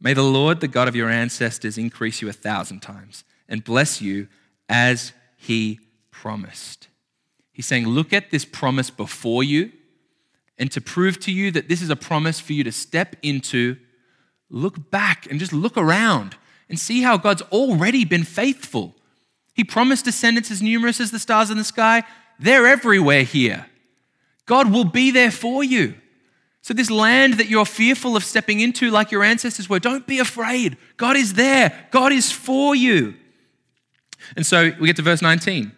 May 0.00 0.14
the 0.14 0.22
Lord, 0.22 0.60
the 0.60 0.68
God 0.68 0.88
of 0.88 0.96
your 0.96 1.08
ancestors, 1.08 1.78
increase 1.78 2.22
you 2.22 2.28
a 2.28 2.32
thousand 2.32 2.80
times 2.80 3.24
and 3.48 3.62
bless 3.62 4.00
you 4.00 4.28
as 4.68 5.12
he 5.36 5.78
promised. 6.10 6.88
He's 7.52 7.66
saying, 7.66 7.86
Look 7.86 8.12
at 8.12 8.30
this 8.30 8.44
promise 8.44 8.90
before 8.90 9.44
you, 9.44 9.70
and 10.58 10.70
to 10.72 10.80
prove 10.80 11.20
to 11.20 11.32
you 11.32 11.50
that 11.52 11.68
this 11.68 11.82
is 11.82 11.90
a 11.90 11.96
promise 11.96 12.40
for 12.40 12.52
you 12.52 12.64
to 12.64 12.72
step 12.72 13.16
into, 13.22 13.76
look 14.50 14.90
back 14.90 15.26
and 15.30 15.38
just 15.38 15.52
look 15.52 15.76
around 15.76 16.36
and 16.68 16.78
see 16.78 17.02
how 17.02 17.16
God's 17.16 17.42
already 17.42 18.04
been 18.04 18.24
faithful. 18.24 18.94
He 19.54 19.64
promised 19.64 20.06
descendants 20.06 20.50
as 20.50 20.62
numerous 20.62 21.00
as 21.00 21.10
the 21.10 21.18
stars 21.18 21.50
in 21.50 21.58
the 21.58 21.64
sky. 21.64 22.04
They're 22.38 22.66
everywhere 22.66 23.22
here. 23.22 23.66
God 24.52 24.70
will 24.70 24.84
be 24.84 25.10
there 25.10 25.30
for 25.30 25.64
you. 25.64 25.94
So, 26.60 26.74
this 26.74 26.90
land 26.90 27.38
that 27.38 27.48
you're 27.48 27.64
fearful 27.64 28.16
of 28.16 28.22
stepping 28.22 28.60
into, 28.60 28.90
like 28.90 29.10
your 29.10 29.24
ancestors 29.24 29.66
were, 29.66 29.78
don't 29.78 30.06
be 30.06 30.18
afraid. 30.18 30.76
God 30.98 31.16
is 31.16 31.32
there, 31.32 31.88
God 31.90 32.12
is 32.12 32.30
for 32.30 32.76
you. 32.76 33.14
And 34.36 34.44
so 34.44 34.70
we 34.78 34.88
get 34.88 34.96
to 34.96 35.02
verse 35.02 35.22
19, 35.22 35.72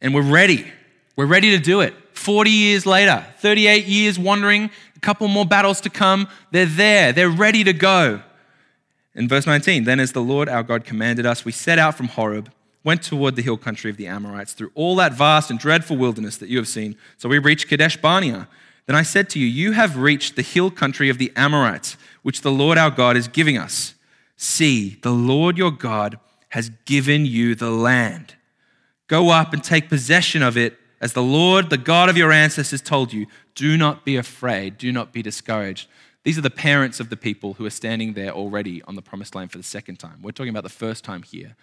and 0.00 0.12
we're 0.12 0.28
ready. 0.28 0.66
We're 1.14 1.26
ready 1.26 1.56
to 1.56 1.62
do 1.62 1.82
it. 1.82 1.94
40 2.14 2.50
years 2.50 2.84
later, 2.84 3.24
38 3.38 3.86
years 3.86 4.18
wandering, 4.18 4.70
a 4.96 5.00
couple 5.00 5.28
more 5.28 5.46
battles 5.46 5.80
to 5.82 5.88
come. 5.88 6.26
They're 6.50 6.66
there, 6.66 7.12
they're 7.12 7.30
ready 7.30 7.62
to 7.62 7.72
go. 7.72 8.22
In 9.14 9.28
verse 9.28 9.46
19, 9.46 9.84
then 9.84 10.00
as 10.00 10.10
the 10.10 10.20
Lord 10.20 10.48
our 10.48 10.64
God 10.64 10.84
commanded 10.84 11.26
us, 11.26 11.44
we 11.44 11.52
set 11.52 11.78
out 11.78 11.96
from 11.96 12.08
Horeb 12.08 12.50
went 12.84 13.02
toward 13.02 13.36
the 13.36 13.42
hill 13.42 13.56
country 13.56 13.90
of 13.90 13.96
the 13.96 14.06
Amorites 14.06 14.52
through 14.52 14.72
all 14.74 14.96
that 14.96 15.12
vast 15.12 15.50
and 15.50 15.58
dreadful 15.58 15.96
wilderness 15.96 16.36
that 16.38 16.48
you 16.48 16.56
have 16.58 16.68
seen. 16.68 16.96
So 17.18 17.28
we 17.28 17.38
reached 17.38 17.68
Kadesh 17.68 17.96
Barnea. 17.96 18.48
Then 18.86 18.96
I 18.96 19.02
said 19.02 19.28
to 19.30 19.38
you, 19.38 19.46
You 19.46 19.72
have 19.72 19.96
reached 19.96 20.36
the 20.36 20.42
hill 20.42 20.70
country 20.70 21.08
of 21.08 21.18
the 21.18 21.32
Amorites, 21.36 21.96
which 22.22 22.40
the 22.40 22.50
Lord 22.50 22.78
our 22.78 22.90
God 22.90 23.16
is 23.16 23.28
giving 23.28 23.58
us. 23.58 23.94
See, 24.36 24.98
the 25.02 25.12
Lord 25.12 25.58
your 25.58 25.70
God 25.70 26.18
has 26.50 26.70
given 26.86 27.26
you 27.26 27.54
the 27.54 27.70
land. 27.70 28.34
Go 29.06 29.30
up 29.30 29.52
and 29.52 29.62
take 29.62 29.88
possession 29.88 30.42
of 30.42 30.56
it, 30.56 30.78
as 31.00 31.12
the 31.12 31.22
Lord, 31.22 31.70
the 31.70 31.78
God 31.78 32.08
of 32.08 32.16
your 32.16 32.32
ancestors, 32.32 32.82
told 32.82 33.12
you. 33.12 33.26
Do 33.54 33.76
not 33.76 34.04
be 34.04 34.16
afraid, 34.16 34.78
do 34.78 34.92
not 34.92 35.12
be 35.12 35.22
discouraged. 35.22 35.88
These 36.22 36.38
are 36.38 36.42
the 36.42 36.50
parents 36.50 37.00
of 37.00 37.10
the 37.10 37.16
people 37.16 37.54
who 37.54 37.64
are 37.64 37.70
standing 37.70 38.12
there 38.12 38.30
already 38.30 38.82
on 38.82 38.94
the 38.94 39.02
promised 39.02 39.34
land 39.34 39.50
for 39.50 39.58
the 39.58 39.64
second 39.64 39.98
time. 39.98 40.20
We're 40.22 40.32
talking 40.32 40.50
about 40.50 40.62
the 40.62 40.68
first 40.68 41.02
time 41.04 41.22
here. 41.22 41.56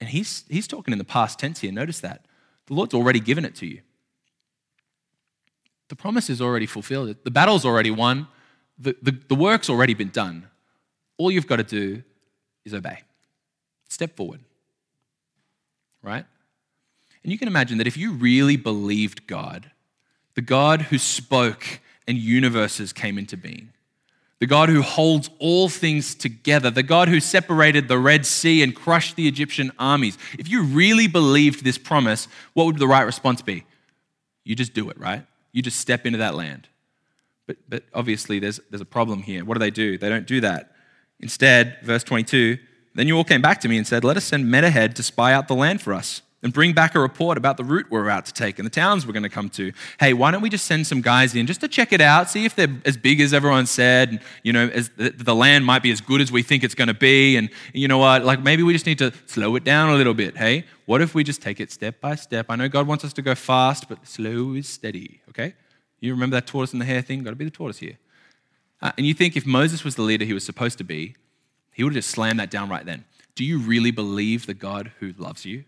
And 0.00 0.10
he's, 0.10 0.44
he's 0.48 0.66
talking 0.66 0.92
in 0.92 0.98
the 0.98 1.04
past 1.04 1.38
tense 1.38 1.60
here. 1.60 1.72
Notice 1.72 2.00
that. 2.00 2.26
The 2.66 2.74
Lord's 2.74 2.94
already 2.94 3.20
given 3.20 3.44
it 3.44 3.54
to 3.56 3.66
you. 3.66 3.80
The 5.88 5.96
promise 5.96 6.30
is 6.30 6.40
already 6.40 6.66
fulfilled. 6.66 7.14
The 7.24 7.30
battle's 7.30 7.64
already 7.64 7.90
won. 7.90 8.26
The, 8.78 8.96
the, 9.02 9.18
the 9.28 9.34
work's 9.34 9.70
already 9.70 9.94
been 9.94 10.08
done. 10.08 10.48
All 11.16 11.30
you've 11.30 11.46
got 11.46 11.56
to 11.56 11.62
do 11.62 12.02
is 12.64 12.74
obey. 12.74 13.00
Step 13.88 14.16
forward. 14.16 14.40
Right? 16.02 16.24
And 17.22 17.32
you 17.32 17.38
can 17.38 17.48
imagine 17.48 17.78
that 17.78 17.86
if 17.86 17.96
you 17.96 18.12
really 18.12 18.56
believed 18.56 19.26
God, 19.26 19.70
the 20.34 20.42
God 20.42 20.82
who 20.82 20.98
spoke 20.98 21.80
and 22.08 22.18
universes 22.18 22.92
came 22.92 23.16
into 23.18 23.36
being, 23.36 23.70
the 24.44 24.48
God 24.48 24.68
who 24.68 24.82
holds 24.82 25.30
all 25.38 25.70
things 25.70 26.14
together, 26.14 26.68
the 26.68 26.82
God 26.82 27.08
who 27.08 27.18
separated 27.18 27.88
the 27.88 27.98
Red 27.98 28.26
Sea 28.26 28.62
and 28.62 28.76
crushed 28.76 29.16
the 29.16 29.26
Egyptian 29.26 29.72
armies. 29.78 30.18
If 30.38 30.50
you 30.50 30.64
really 30.64 31.06
believed 31.06 31.64
this 31.64 31.78
promise, 31.78 32.28
what 32.52 32.66
would 32.66 32.78
the 32.78 32.86
right 32.86 33.04
response 33.04 33.40
be? 33.40 33.64
You 34.44 34.54
just 34.54 34.74
do 34.74 34.90
it, 34.90 35.00
right? 35.00 35.26
You 35.52 35.62
just 35.62 35.80
step 35.80 36.04
into 36.04 36.18
that 36.18 36.34
land. 36.34 36.68
But, 37.46 37.56
but 37.70 37.84
obviously, 37.94 38.38
there's, 38.38 38.60
there's 38.68 38.82
a 38.82 38.84
problem 38.84 39.22
here. 39.22 39.46
What 39.46 39.54
do 39.54 39.60
they 39.60 39.70
do? 39.70 39.96
They 39.96 40.10
don't 40.10 40.26
do 40.26 40.42
that. 40.42 40.72
Instead, 41.20 41.78
verse 41.82 42.04
22, 42.04 42.58
Then 42.94 43.08
you 43.08 43.16
all 43.16 43.24
came 43.24 43.40
back 43.40 43.62
to 43.62 43.68
me 43.70 43.78
and 43.78 43.86
said, 43.86 44.04
Let 44.04 44.18
us 44.18 44.26
send 44.26 44.50
men 44.50 44.64
ahead 44.64 44.94
to 44.96 45.02
spy 45.02 45.32
out 45.32 45.48
the 45.48 45.54
land 45.54 45.80
for 45.80 45.94
us 45.94 46.20
and 46.44 46.52
bring 46.52 46.74
back 46.74 46.94
a 46.94 47.00
report 47.00 47.38
about 47.38 47.56
the 47.56 47.64
route 47.64 47.86
we're 47.90 48.04
about 48.04 48.26
to 48.26 48.32
take 48.32 48.58
and 48.58 48.66
the 48.66 48.70
towns 48.70 49.06
we're 49.06 49.14
going 49.14 49.24
to 49.24 49.30
come 49.30 49.48
to. 49.48 49.72
Hey, 49.98 50.12
why 50.12 50.30
don't 50.30 50.42
we 50.42 50.50
just 50.50 50.66
send 50.66 50.86
some 50.86 51.00
guys 51.00 51.34
in 51.34 51.46
just 51.46 51.62
to 51.62 51.68
check 51.68 51.92
it 51.92 52.02
out, 52.02 52.28
see 52.30 52.44
if 52.44 52.54
they're 52.54 52.68
as 52.84 52.98
big 52.98 53.20
as 53.20 53.32
everyone 53.32 53.64
said, 53.66 54.10
and, 54.10 54.20
you 54.42 54.52
know, 54.52 54.68
the, 54.68 55.10
the 55.10 55.34
land 55.34 55.64
might 55.64 55.82
be 55.82 55.90
as 55.90 56.02
good 56.02 56.20
as 56.20 56.30
we 56.30 56.42
think 56.42 56.62
it's 56.62 56.74
going 56.74 56.88
to 56.88 56.94
be, 56.94 57.36
and 57.36 57.48
you 57.72 57.88
know 57.88 57.98
what, 57.98 58.24
like 58.24 58.42
maybe 58.42 58.62
we 58.62 58.74
just 58.74 58.84
need 58.84 58.98
to 58.98 59.10
slow 59.24 59.56
it 59.56 59.64
down 59.64 59.88
a 59.88 59.94
little 59.94 60.14
bit. 60.14 60.36
Hey, 60.36 60.64
what 60.84 61.00
if 61.00 61.14
we 61.14 61.24
just 61.24 61.40
take 61.40 61.60
it 61.60 61.72
step 61.72 61.98
by 62.02 62.14
step? 62.14 62.46
I 62.50 62.56
know 62.56 62.68
God 62.68 62.86
wants 62.86 63.04
us 63.04 63.14
to 63.14 63.22
go 63.22 63.34
fast, 63.34 63.88
but 63.88 64.06
slow 64.06 64.52
is 64.52 64.68
steady. 64.68 65.22
Okay, 65.30 65.54
you 66.00 66.12
remember 66.12 66.36
that 66.36 66.46
tortoise 66.46 66.72
and 66.72 66.80
the 66.80 66.86
hare 66.86 67.00
thing? 67.00 67.24
Got 67.24 67.30
to 67.30 67.36
be 67.36 67.46
the 67.46 67.50
tortoise 67.50 67.78
here. 67.78 67.96
Uh, 68.82 68.92
and 68.98 69.06
you 69.06 69.14
think 69.14 69.34
if 69.34 69.46
Moses 69.46 69.82
was 69.82 69.94
the 69.94 70.02
leader 70.02 70.26
he 70.26 70.34
was 70.34 70.44
supposed 70.44 70.76
to 70.76 70.84
be, 70.84 71.16
he 71.72 71.82
would 71.82 71.94
have 71.94 72.04
just 72.04 72.10
slammed 72.10 72.38
that 72.38 72.50
down 72.50 72.68
right 72.68 72.84
then. 72.84 73.06
Do 73.34 73.44
you 73.44 73.58
really 73.58 73.90
believe 73.90 74.44
the 74.44 74.52
God 74.52 74.92
who 75.00 75.14
loves 75.16 75.46
you? 75.46 75.64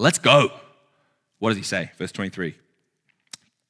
Let's 0.00 0.18
go. 0.18 0.50
What 1.40 1.50
does 1.50 1.58
he 1.58 1.62
say? 1.62 1.90
Verse 1.98 2.10
23. 2.10 2.54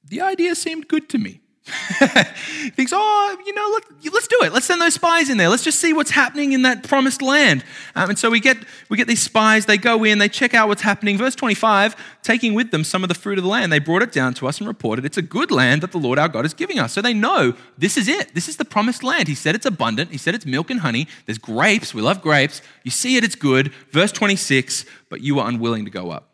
The 0.05 0.21
idea 0.21 0.55
seemed 0.55 0.87
good 0.87 1.09
to 1.09 1.19
me. 1.19 1.41
He 1.67 2.71
thinks, 2.71 2.93
oh, 2.95 3.37
you 3.47 3.53
know, 3.53 3.69
let, 3.73 4.15
us 4.15 4.27
do 4.27 4.39
it. 4.43 4.53
Let's 4.53 4.67
send 4.67 4.81
those 4.81 4.95
spies 4.95 5.29
in 5.29 5.37
there. 5.37 5.49
Let's 5.49 5.63
just 5.63 5.79
see 5.79 5.93
what's 5.93 6.11
happening 6.11 6.53
in 6.53 6.63
that 6.63 6.85
promised 6.85 7.21
land. 7.21 7.65
Um, 7.95 8.11
and 8.11 8.19
so 8.19 8.31
we 8.31 8.41
get, 8.41 8.57
we 8.89 8.97
get 8.97 9.07
these 9.07 9.23
spies. 9.23 9.67
They 9.67 9.77
go 9.77 10.03
in, 10.05 10.19
they 10.19 10.29
check 10.29 10.55
out 10.55 10.69
what's 10.69 10.83
happening. 10.83 11.19
Verse 11.19 11.35
25, 11.35 11.95
taking 12.23 12.55
with 12.55 12.71
them 12.71 12.83
some 12.83 13.03
of 13.05 13.09
the 13.09 13.15
fruit 13.15 13.39
of 13.39 13.45
the 13.45 13.51
land, 13.51 13.73
they 13.73 13.79
brought 13.79 14.03
it 14.03 14.11
down 14.11 14.35
to 14.35 14.49
us 14.49 14.59
and 14.59 14.67
reported 14.67 15.05
it's 15.05 15.19
a 15.19 15.23
good 15.23 15.51
land 15.51 15.83
that 15.83 15.93
the 15.93 15.99
Lord 15.99 16.19
our 16.19 16.29
God 16.29 16.47
is 16.47 16.55
giving 16.55 16.79
us. 16.79 16.93
So 16.93 17.03
they 17.03 17.15
know 17.15 17.55
this 17.77 17.97
is 17.97 18.09
it. 18.09 18.35
This 18.35 18.49
is 18.49 18.57
the 18.57 18.65
promised 18.65 19.03
land. 19.03 19.29
He 19.29 19.35
said 19.35 19.55
it's 19.55 19.67
abundant. 19.67 20.11
He 20.11 20.19
said 20.19 20.35
it's 20.35 20.47
milk 20.47 20.71
and 20.71 20.81
honey. 20.81 21.07
There's 21.27 21.39
grapes. 21.39 21.93
We 21.93 22.03
love 22.03 22.23
grapes. 22.23 22.63
You 22.85 22.91
see 22.91 23.17
it, 23.17 23.25
it's 23.25 23.37
good. 23.37 23.73
Verse 23.93 24.13
26, 24.13 24.87
but 25.09 25.21
you 25.21 25.37
were 25.37 25.47
unwilling 25.47 25.85
to 25.85 25.91
go 25.91 26.11
up. 26.11 26.31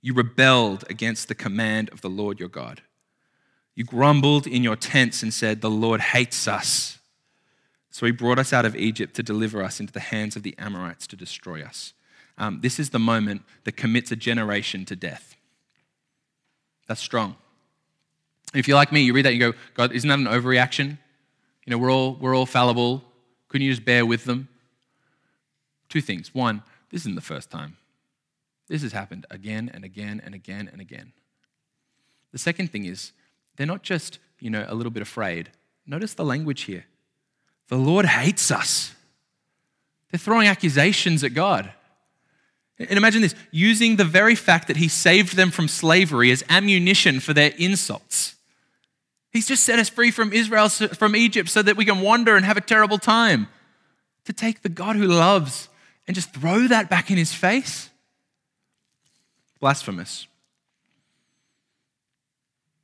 You 0.00 0.14
rebelled 0.14 0.84
against 0.90 1.28
the 1.28 1.34
command 1.34 1.90
of 1.90 2.00
the 2.00 2.10
Lord 2.10 2.40
your 2.40 2.48
God. 2.48 2.82
You 3.78 3.84
grumbled 3.84 4.48
in 4.48 4.64
your 4.64 4.74
tents 4.74 5.22
and 5.22 5.32
said, 5.32 5.60
The 5.60 5.70
Lord 5.70 6.00
hates 6.00 6.48
us. 6.48 6.98
So 7.92 8.06
he 8.06 8.10
brought 8.10 8.40
us 8.40 8.52
out 8.52 8.64
of 8.64 8.74
Egypt 8.74 9.14
to 9.14 9.22
deliver 9.22 9.62
us 9.62 9.78
into 9.78 9.92
the 9.92 10.00
hands 10.00 10.34
of 10.34 10.42
the 10.42 10.52
Amorites 10.58 11.06
to 11.06 11.14
destroy 11.14 11.62
us. 11.62 11.92
Um, 12.38 12.58
this 12.60 12.80
is 12.80 12.90
the 12.90 12.98
moment 12.98 13.42
that 13.62 13.76
commits 13.76 14.10
a 14.10 14.16
generation 14.16 14.84
to 14.86 14.96
death. 14.96 15.36
That's 16.88 17.00
strong. 17.00 17.36
If 18.52 18.66
you're 18.66 18.76
like 18.76 18.90
me, 18.90 19.02
you 19.02 19.12
read 19.12 19.26
that 19.26 19.32
and 19.32 19.40
you 19.40 19.52
go, 19.52 19.58
God, 19.74 19.92
isn't 19.92 20.08
that 20.08 20.18
an 20.18 20.24
overreaction? 20.24 20.98
You 21.64 21.70
know, 21.70 21.78
we're 21.78 21.92
all, 21.92 22.16
we're 22.16 22.36
all 22.36 22.46
fallible. 22.46 23.04
Couldn't 23.46 23.64
you 23.64 23.70
just 23.70 23.84
bear 23.84 24.04
with 24.04 24.24
them? 24.24 24.48
Two 25.88 26.00
things. 26.00 26.34
One, 26.34 26.64
this 26.90 27.02
isn't 27.02 27.14
the 27.14 27.20
first 27.20 27.48
time. 27.48 27.76
This 28.66 28.82
has 28.82 28.90
happened 28.90 29.24
again 29.30 29.70
and 29.72 29.84
again 29.84 30.20
and 30.24 30.34
again 30.34 30.68
and 30.72 30.80
again. 30.80 31.12
The 32.32 32.38
second 32.38 32.72
thing 32.72 32.84
is, 32.84 33.12
they're 33.58 33.66
not 33.66 33.82
just, 33.82 34.20
you 34.40 34.48
know, 34.48 34.64
a 34.66 34.74
little 34.74 34.92
bit 34.92 35.02
afraid. 35.02 35.50
Notice 35.84 36.14
the 36.14 36.24
language 36.24 36.62
here. 36.62 36.86
The 37.66 37.76
Lord 37.76 38.06
hates 38.06 38.50
us. 38.50 38.94
They're 40.10 40.18
throwing 40.18 40.46
accusations 40.46 41.22
at 41.24 41.34
God. 41.34 41.70
And 42.78 42.92
imagine 42.92 43.20
this 43.20 43.34
using 43.50 43.96
the 43.96 44.04
very 44.04 44.36
fact 44.36 44.68
that 44.68 44.76
He 44.76 44.86
saved 44.86 45.36
them 45.36 45.50
from 45.50 45.66
slavery 45.66 46.30
as 46.30 46.44
ammunition 46.48 47.18
for 47.18 47.34
their 47.34 47.52
insults. 47.58 48.36
He's 49.32 49.48
just 49.48 49.64
set 49.64 49.80
us 49.80 49.88
free 49.88 50.12
from 50.12 50.32
Israel, 50.32 50.68
from 50.68 51.16
Egypt, 51.16 51.48
so 51.48 51.60
that 51.60 51.76
we 51.76 51.84
can 51.84 52.00
wander 52.00 52.36
and 52.36 52.46
have 52.46 52.56
a 52.56 52.62
terrible 52.62 52.98
time. 52.98 53.48
To 54.26 54.32
take 54.32 54.62
the 54.62 54.68
God 54.68 54.94
who 54.94 55.06
loves 55.06 55.68
and 56.06 56.14
just 56.14 56.32
throw 56.32 56.68
that 56.68 56.88
back 56.88 57.10
in 57.10 57.16
His 57.16 57.34
face? 57.34 57.90
Blasphemous. 59.58 60.27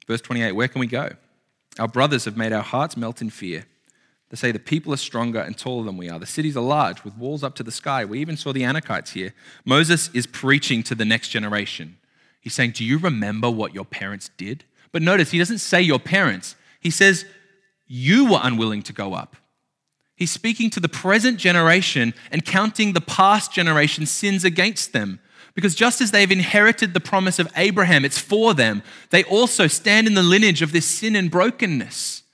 Verse 0.06 0.20
28 0.20 0.52
Where 0.52 0.68
can 0.68 0.80
we 0.80 0.86
go? 0.86 1.10
Our 1.78 1.88
brothers 1.88 2.24
have 2.24 2.36
made 2.36 2.52
our 2.52 2.62
hearts 2.62 2.96
melt 2.96 3.20
in 3.20 3.30
fear. 3.30 3.66
They 4.30 4.36
say 4.36 4.52
the 4.52 4.58
people 4.58 4.92
are 4.92 4.98
stronger 4.98 5.40
and 5.40 5.56
taller 5.56 5.84
than 5.84 5.96
we 5.96 6.08
are. 6.08 6.18
The 6.18 6.26
cities 6.26 6.56
are 6.56 6.62
large 6.62 7.04
with 7.04 7.16
walls 7.16 7.44
up 7.44 7.54
to 7.56 7.62
the 7.62 7.70
sky. 7.70 8.04
We 8.04 8.20
even 8.20 8.36
saw 8.36 8.52
the 8.52 8.62
Anakites 8.62 9.12
here. 9.12 9.34
Moses 9.64 10.10
is 10.14 10.26
preaching 10.26 10.82
to 10.84 10.94
the 10.94 11.04
next 11.04 11.28
generation. 11.28 11.98
He's 12.40 12.54
saying, 12.54 12.72
Do 12.72 12.84
you 12.84 12.98
remember 12.98 13.50
what 13.50 13.74
your 13.74 13.84
parents 13.84 14.30
did? 14.36 14.64
But 14.92 15.02
notice, 15.02 15.30
he 15.30 15.38
doesn't 15.38 15.58
say 15.58 15.82
your 15.82 15.98
parents, 15.98 16.56
he 16.80 16.90
says, 16.90 17.24
You 17.86 18.30
were 18.30 18.40
unwilling 18.42 18.82
to 18.82 18.92
go 18.92 19.14
up. 19.14 19.36
He's 20.16 20.30
speaking 20.30 20.70
to 20.70 20.80
the 20.80 20.88
present 20.88 21.38
generation 21.38 22.14
and 22.30 22.44
counting 22.44 22.92
the 22.92 23.00
past 23.00 23.52
generation's 23.52 24.10
sins 24.10 24.44
against 24.44 24.92
them. 24.92 25.20
Because 25.54 25.74
just 25.74 26.00
as 26.00 26.10
they've 26.10 26.30
inherited 26.30 26.94
the 26.94 27.00
promise 27.00 27.38
of 27.38 27.50
Abraham, 27.56 28.04
it's 28.04 28.18
for 28.18 28.54
them, 28.54 28.82
they 29.10 29.22
also 29.24 29.66
stand 29.66 30.06
in 30.06 30.14
the 30.14 30.22
lineage 30.22 30.62
of 30.62 30.72
this 30.72 30.86
sin 30.86 31.14
and 31.14 31.30
brokenness. 31.30 32.24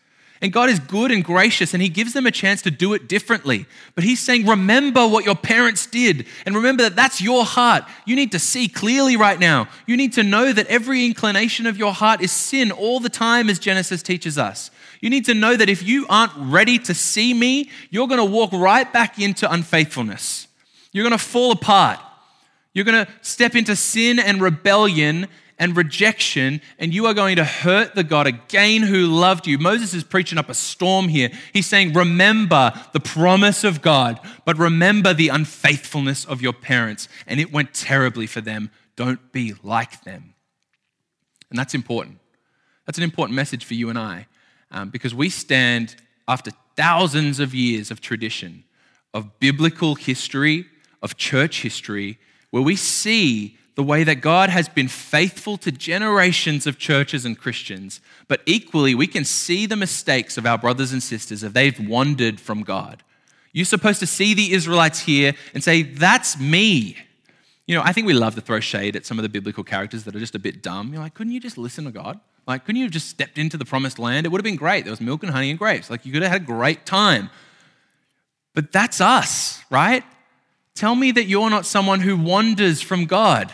And 0.43 0.55
God 0.55 0.71
is 0.71 0.81
good 0.81 1.11
and 1.11 1.23
gracious, 1.23 1.75
and 1.75 1.83
He 1.83 1.91
gives 1.91 2.15
them 2.15 2.25
a 2.25 2.31
chance 2.31 2.63
to 2.63 2.71
do 2.71 2.95
it 2.95 3.09
differently. 3.09 3.67
But 3.95 4.05
He's 4.05 4.21
saying, 4.21 4.47
Remember 4.47 5.07
what 5.07 5.27
your 5.27 5.35
parents 5.35 5.85
did, 5.87 6.25
and 6.47 6.55
remember 6.55 6.83
that 6.85 6.97
that's 6.97 7.21
your 7.21 7.45
heart. 7.45 7.85
You 8.07 8.17
need 8.17 8.33
to 8.33 8.39
see 8.39 8.67
clearly 8.67 9.19
right 9.19 9.39
now. 9.39 9.69
You 9.87 9.99
need 9.99 10.15
to 10.15 10.23
know 10.23 10.51
that 10.51 10.67
every 10.69 11.05
inclination 11.05 11.67
of 11.67 11.77
your 11.77 11.93
heart 11.93 12.23
is 12.23 12.33
sin 12.33 12.73
all 12.73 13.01
the 13.01 13.11
time, 13.11 13.51
as 13.51 13.59
Genesis 13.59 14.03
teaches 14.03 14.39
us. 14.39 14.71
You 15.03 15.11
need 15.11 15.27
to 15.27 15.35
know 15.35 15.57
that 15.57 15.69
if 15.69 15.83
you 15.83 16.07
aren't 16.09 16.33
ready 16.37 16.79
to 16.79 16.95
see 16.95 17.35
me, 17.35 17.71
you're 17.91 18.09
going 18.09 18.19
to 18.19 18.25
walk 18.25 18.53
right 18.53 18.91
back 18.91 19.19
into 19.19 19.51
unfaithfulness. 19.51 20.47
You're 20.93 21.05
going 21.05 21.19
to 21.19 21.25
fall 21.25 21.53
apart. 21.53 22.01
You're 22.73 22.85
going 22.85 23.05
to 23.05 23.13
step 23.23 23.55
into 23.55 23.75
sin 23.75 24.19
and 24.19 24.41
rebellion 24.41 25.27
and 25.59 25.77
rejection, 25.77 26.63
and 26.79 26.95
you 26.95 27.05
are 27.07 27.13
going 27.13 27.37
to 27.37 27.45
hurt 27.45 27.95
the 27.95 28.03
God 28.03 28.27
again 28.27 28.83
who 28.83 29.07
loved 29.07 29.47
you. 29.47 29.59
Moses 29.59 29.93
is 29.93 30.03
preaching 30.03 30.39
up 30.39 30.49
a 30.49 30.55
storm 30.55 31.09
here. 31.09 31.31
He's 31.53 31.67
saying, 31.67 31.93
Remember 31.93 32.73
the 32.93 33.01
promise 33.01 33.63
of 33.63 33.83
God, 33.83 34.19
but 34.47 34.57
remember 34.57 35.13
the 35.13 35.29
unfaithfulness 35.29 36.25
of 36.25 36.41
your 36.41 36.55
parents. 36.55 37.09
And 37.27 37.39
it 37.39 37.53
went 37.53 37.75
terribly 37.75 38.27
for 38.27 38.41
them. 38.41 38.71
Don't 38.97 39.33
be 39.33 39.55
like 39.63 40.03
them. 40.05 40.35
And 41.51 41.59
that's 41.59 41.75
important. 41.75 42.19
That's 42.87 42.99
an 42.99 43.05
important 43.05 43.37
message 43.37 43.65
for 43.65 43.75
you 43.75 43.91
and 43.91 43.99
I 43.99 44.27
um, 44.71 44.89
because 44.89 45.15
we 45.15 45.29
stand 45.29 45.97
after 46.27 46.53
thousands 46.75 47.39
of 47.39 47.55
years 47.55 47.91
of 47.91 48.01
tradition, 48.01 48.65
of 49.13 49.39
biblical 49.41 49.95
history, 49.95 50.67
of 51.03 51.17
church 51.19 51.61
history 51.63 52.19
where 52.51 52.63
we 52.63 52.77
see 52.77 53.57
the 53.75 53.83
way 53.83 54.05
that 54.05 54.17
God 54.17 54.51
has 54.51 54.69
been 54.69 54.89
faithful 54.89 55.57
to 55.59 55.73
generations 55.73 56.67
of 56.67 56.79
churches 56.79 57.25
and 57.25 57.39
Christians, 57.39 58.01
but 58.29 58.43
equally 58.45 58.95
we 58.95 59.07
can 59.07 59.25
see 59.25 59.67
the 59.67 59.77
mistakes 59.77 60.37
of 60.37 60.45
our 60.45 60.59
brothers 60.59 60.93
and 60.93 61.03
sisters 61.03 61.43
if 61.43 61.53
they've 61.53 61.89
wandered 61.89 62.41
from 62.41 62.63
God. 62.63 63.03
You're 63.53 63.65
supposed 63.65 64.01
to 64.01 64.07
see 64.07 64.35
the 64.35 64.53
Israelites 64.53 65.01
here 65.01 65.35
and 65.55 65.65
say, 65.65 65.83
That's 65.83 66.39
me. 66.39 66.97
You 67.67 67.77
know, 67.77 67.83
I 67.85 67.93
think 67.93 68.07
we 68.07 68.15
love 68.15 68.35
to 68.35 68.41
throw 68.41 68.59
shade 68.59 68.97
at 68.97 69.07
some 69.07 69.19
of 69.19 69.23
the 69.23 69.29
biblical 69.29 69.63
characters 69.63 70.03
that 70.05 70.17
are 70.17 70.19
just 70.19 70.35
a 70.35 70.41
bit 70.41 70.61
dumb. 70.61 70.93
You're 70.93 71.03
like, 71.03 71.15
couldn't 71.15 71.33
you 71.33 71.39
just 71.39 71.57
listen 71.57 71.85
to 71.85 71.93
God? 71.93 72.19
Like, 72.45 72.65
couldn't 72.65 72.81
you 72.81 72.85
have 72.85 72.93
just 72.93 73.09
stepped 73.09 73.39
into 73.39 73.57
the 73.57 73.65
promised 73.65 74.01
land? 74.01 74.27
It 74.27 74.31
would 74.31 74.41
have 74.41 74.45
been 74.45 74.57
great. 74.57 74.85
There 74.85 74.91
was 74.91 75.01
milk 75.01 75.23
and 75.23 75.31
honey 75.31 75.51
and 75.51 75.59
grapes. 75.59 75.89
Like, 75.89 76.05
you 76.05 76.13
could 76.13 76.23
have 76.23 76.33
had 76.33 76.43
a 76.43 76.45
great 76.45 76.85
time. 76.85 77.31
But 78.55 78.73
that's 78.73 79.01
us, 79.01 79.63
right? 79.71 80.03
Tell 80.75 80.95
me 80.95 81.11
that 81.13 81.27
you're 81.27 81.51
not 81.51 81.67
someone 81.67 82.01
who 82.01 82.17
wanders 82.17 82.81
from 82.81 83.05
God. 83.07 83.53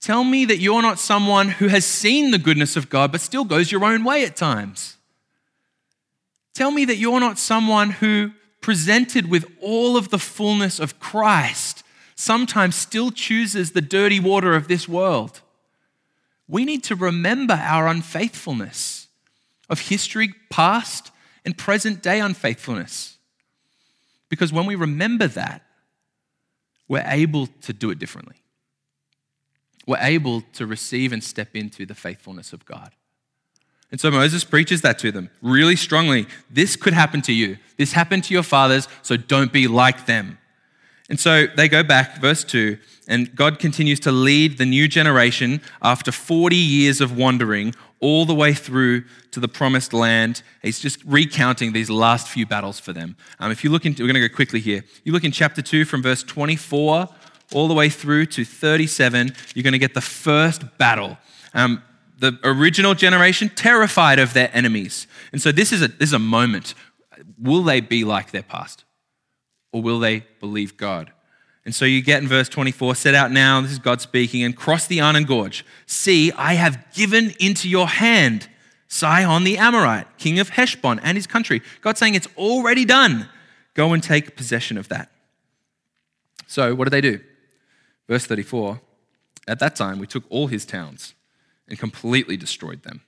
Tell 0.00 0.22
me 0.22 0.44
that 0.44 0.58
you're 0.58 0.82
not 0.82 0.98
someone 0.98 1.48
who 1.48 1.68
has 1.68 1.84
seen 1.84 2.30
the 2.30 2.38
goodness 2.38 2.76
of 2.76 2.90
God 2.90 3.10
but 3.10 3.20
still 3.20 3.44
goes 3.44 3.72
your 3.72 3.84
own 3.84 4.04
way 4.04 4.24
at 4.24 4.36
times. 4.36 4.96
Tell 6.54 6.70
me 6.70 6.84
that 6.84 6.96
you're 6.96 7.20
not 7.20 7.38
someone 7.38 7.90
who, 7.90 8.32
presented 8.60 9.28
with 9.28 9.46
all 9.60 9.96
of 9.96 10.10
the 10.10 10.18
fullness 10.18 10.78
of 10.78 11.00
Christ, 11.00 11.82
sometimes 12.14 12.76
still 12.76 13.10
chooses 13.10 13.72
the 13.72 13.80
dirty 13.80 14.20
water 14.20 14.54
of 14.54 14.68
this 14.68 14.88
world. 14.88 15.40
We 16.46 16.64
need 16.64 16.84
to 16.84 16.94
remember 16.94 17.54
our 17.54 17.88
unfaithfulness 17.88 19.08
of 19.68 19.80
history, 19.80 20.34
past, 20.50 21.10
and 21.44 21.56
present 21.56 22.02
day 22.02 22.20
unfaithfulness. 22.20 23.13
Because 24.28 24.52
when 24.52 24.66
we 24.66 24.74
remember 24.74 25.26
that, 25.28 25.62
we're 26.88 27.04
able 27.06 27.46
to 27.62 27.72
do 27.72 27.90
it 27.90 27.98
differently. 27.98 28.36
We're 29.86 29.98
able 29.98 30.42
to 30.54 30.66
receive 30.66 31.12
and 31.12 31.22
step 31.22 31.54
into 31.54 31.86
the 31.86 31.94
faithfulness 31.94 32.52
of 32.52 32.64
God. 32.64 32.92
And 33.90 34.00
so 34.00 34.10
Moses 34.10 34.44
preaches 34.44 34.80
that 34.80 34.98
to 35.00 35.12
them 35.12 35.30
really 35.40 35.76
strongly. 35.76 36.26
This 36.50 36.74
could 36.74 36.94
happen 36.94 37.22
to 37.22 37.32
you. 37.32 37.58
This 37.76 37.92
happened 37.92 38.24
to 38.24 38.34
your 38.34 38.42
fathers, 38.42 38.88
so 39.02 39.16
don't 39.16 39.52
be 39.52 39.68
like 39.68 40.06
them. 40.06 40.38
And 41.08 41.20
so 41.20 41.46
they 41.46 41.68
go 41.68 41.82
back, 41.82 42.18
verse 42.18 42.44
2, 42.44 42.78
and 43.06 43.34
God 43.34 43.58
continues 43.58 44.00
to 44.00 44.10
lead 44.10 44.56
the 44.56 44.64
new 44.64 44.88
generation 44.88 45.60
after 45.82 46.10
40 46.10 46.56
years 46.56 47.02
of 47.02 47.16
wandering 47.16 47.74
all 48.04 48.26
the 48.26 48.34
way 48.34 48.52
through 48.52 49.02
to 49.30 49.40
the 49.40 49.48
promised 49.48 49.94
land. 49.94 50.42
He's 50.60 50.78
just 50.78 51.02
recounting 51.06 51.72
these 51.72 51.88
last 51.88 52.28
few 52.28 52.44
battles 52.44 52.78
for 52.78 52.92
them. 52.92 53.16
Um, 53.40 53.50
if 53.50 53.64
you 53.64 53.70
look 53.70 53.86
into, 53.86 54.02
we're 54.02 54.12
going 54.12 54.22
to 54.22 54.28
go 54.28 54.34
quickly 54.34 54.60
here. 54.60 54.84
You 55.04 55.12
look 55.12 55.24
in 55.24 55.32
chapter 55.32 55.62
2 55.62 55.86
from 55.86 56.02
verse 56.02 56.22
24 56.22 57.08
all 57.54 57.66
the 57.66 57.72
way 57.72 57.88
through 57.88 58.26
to 58.26 58.44
37, 58.44 59.34
you're 59.54 59.62
going 59.62 59.72
to 59.72 59.78
get 59.78 59.94
the 59.94 60.02
first 60.02 60.76
battle. 60.76 61.16
Um, 61.54 61.82
the 62.18 62.38
original 62.44 62.92
generation 62.92 63.50
terrified 63.54 64.18
of 64.18 64.34
their 64.34 64.50
enemies. 64.52 65.06
And 65.32 65.40
so 65.40 65.50
this 65.50 65.72
is 65.72 65.80
a, 65.80 65.88
this 65.88 66.10
is 66.10 66.12
a 66.12 66.18
moment. 66.18 66.74
Will 67.38 67.62
they 67.62 67.80
be 67.80 68.04
like 68.04 68.32
their 68.32 68.42
past? 68.42 68.84
Or 69.72 69.80
will 69.80 69.98
they 69.98 70.26
believe 70.40 70.76
God? 70.76 71.10
And 71.64 71.74
so 71.74 71.84
you 71.84 72.02
get 72.02 72.22
in 72.22 72.28
verse 72.28 72.48
24 72.48 72.94
set 72.94 73.14
out 73.14 73.32
now, 73.32 73.60
this 73.60 73.72
is 73.72 73.78
God 73.78 74.00
speaking, 74.00 74.42
and 74.42 74.54
cross 74.54 74.86
the 74.86 75.00
Arnon 75.00 75.24
Gorge. 75.24 75.64
See, 75.86 76.30
I 76.32 76.54
have 76.54 76.84
given 76.94 77.34
into 77.40 77.68
your 77.68 77.88
hand 77.88 78.48
Sihon 78.88 79.44
the 79.44 79.58
Amorite, 79.58 80.18
king 80.18 80.38
of 80.38 80.50
Heshbon 80.50 81.00
and 81.02 81.16
his 81.16 81.26
country. 81.26 81.62
God's 81.80 81.98
saying 81.98 82.14
it's 82.14 82.28
already 82.36 82.84
done. 82.84 83.28
Go 83.72 83.92
and 83.92 84.02
take 84.02 84.36
possession 84.36 84.78
of 84.78 84.88
that. 84.88 85.10
So 86.46 86.74
what 86.74 86.84
did 86.84 86.92
they 86.92 87.00
do? 87.00 87.20
Verse 88.08 88.26
34 88.26 88.80
At 89.48 89.58
that 89.58 89.74
time, 89.74 89.98
we 89.98 90.06
took 90.06 90.24
all 90.28 90.46
his 90.46 90.64
towns 90.64 91.14
and 91.66 91.78
completely 91.78 92.36
destroyed 92.36 92.82
them. 92.82 93.00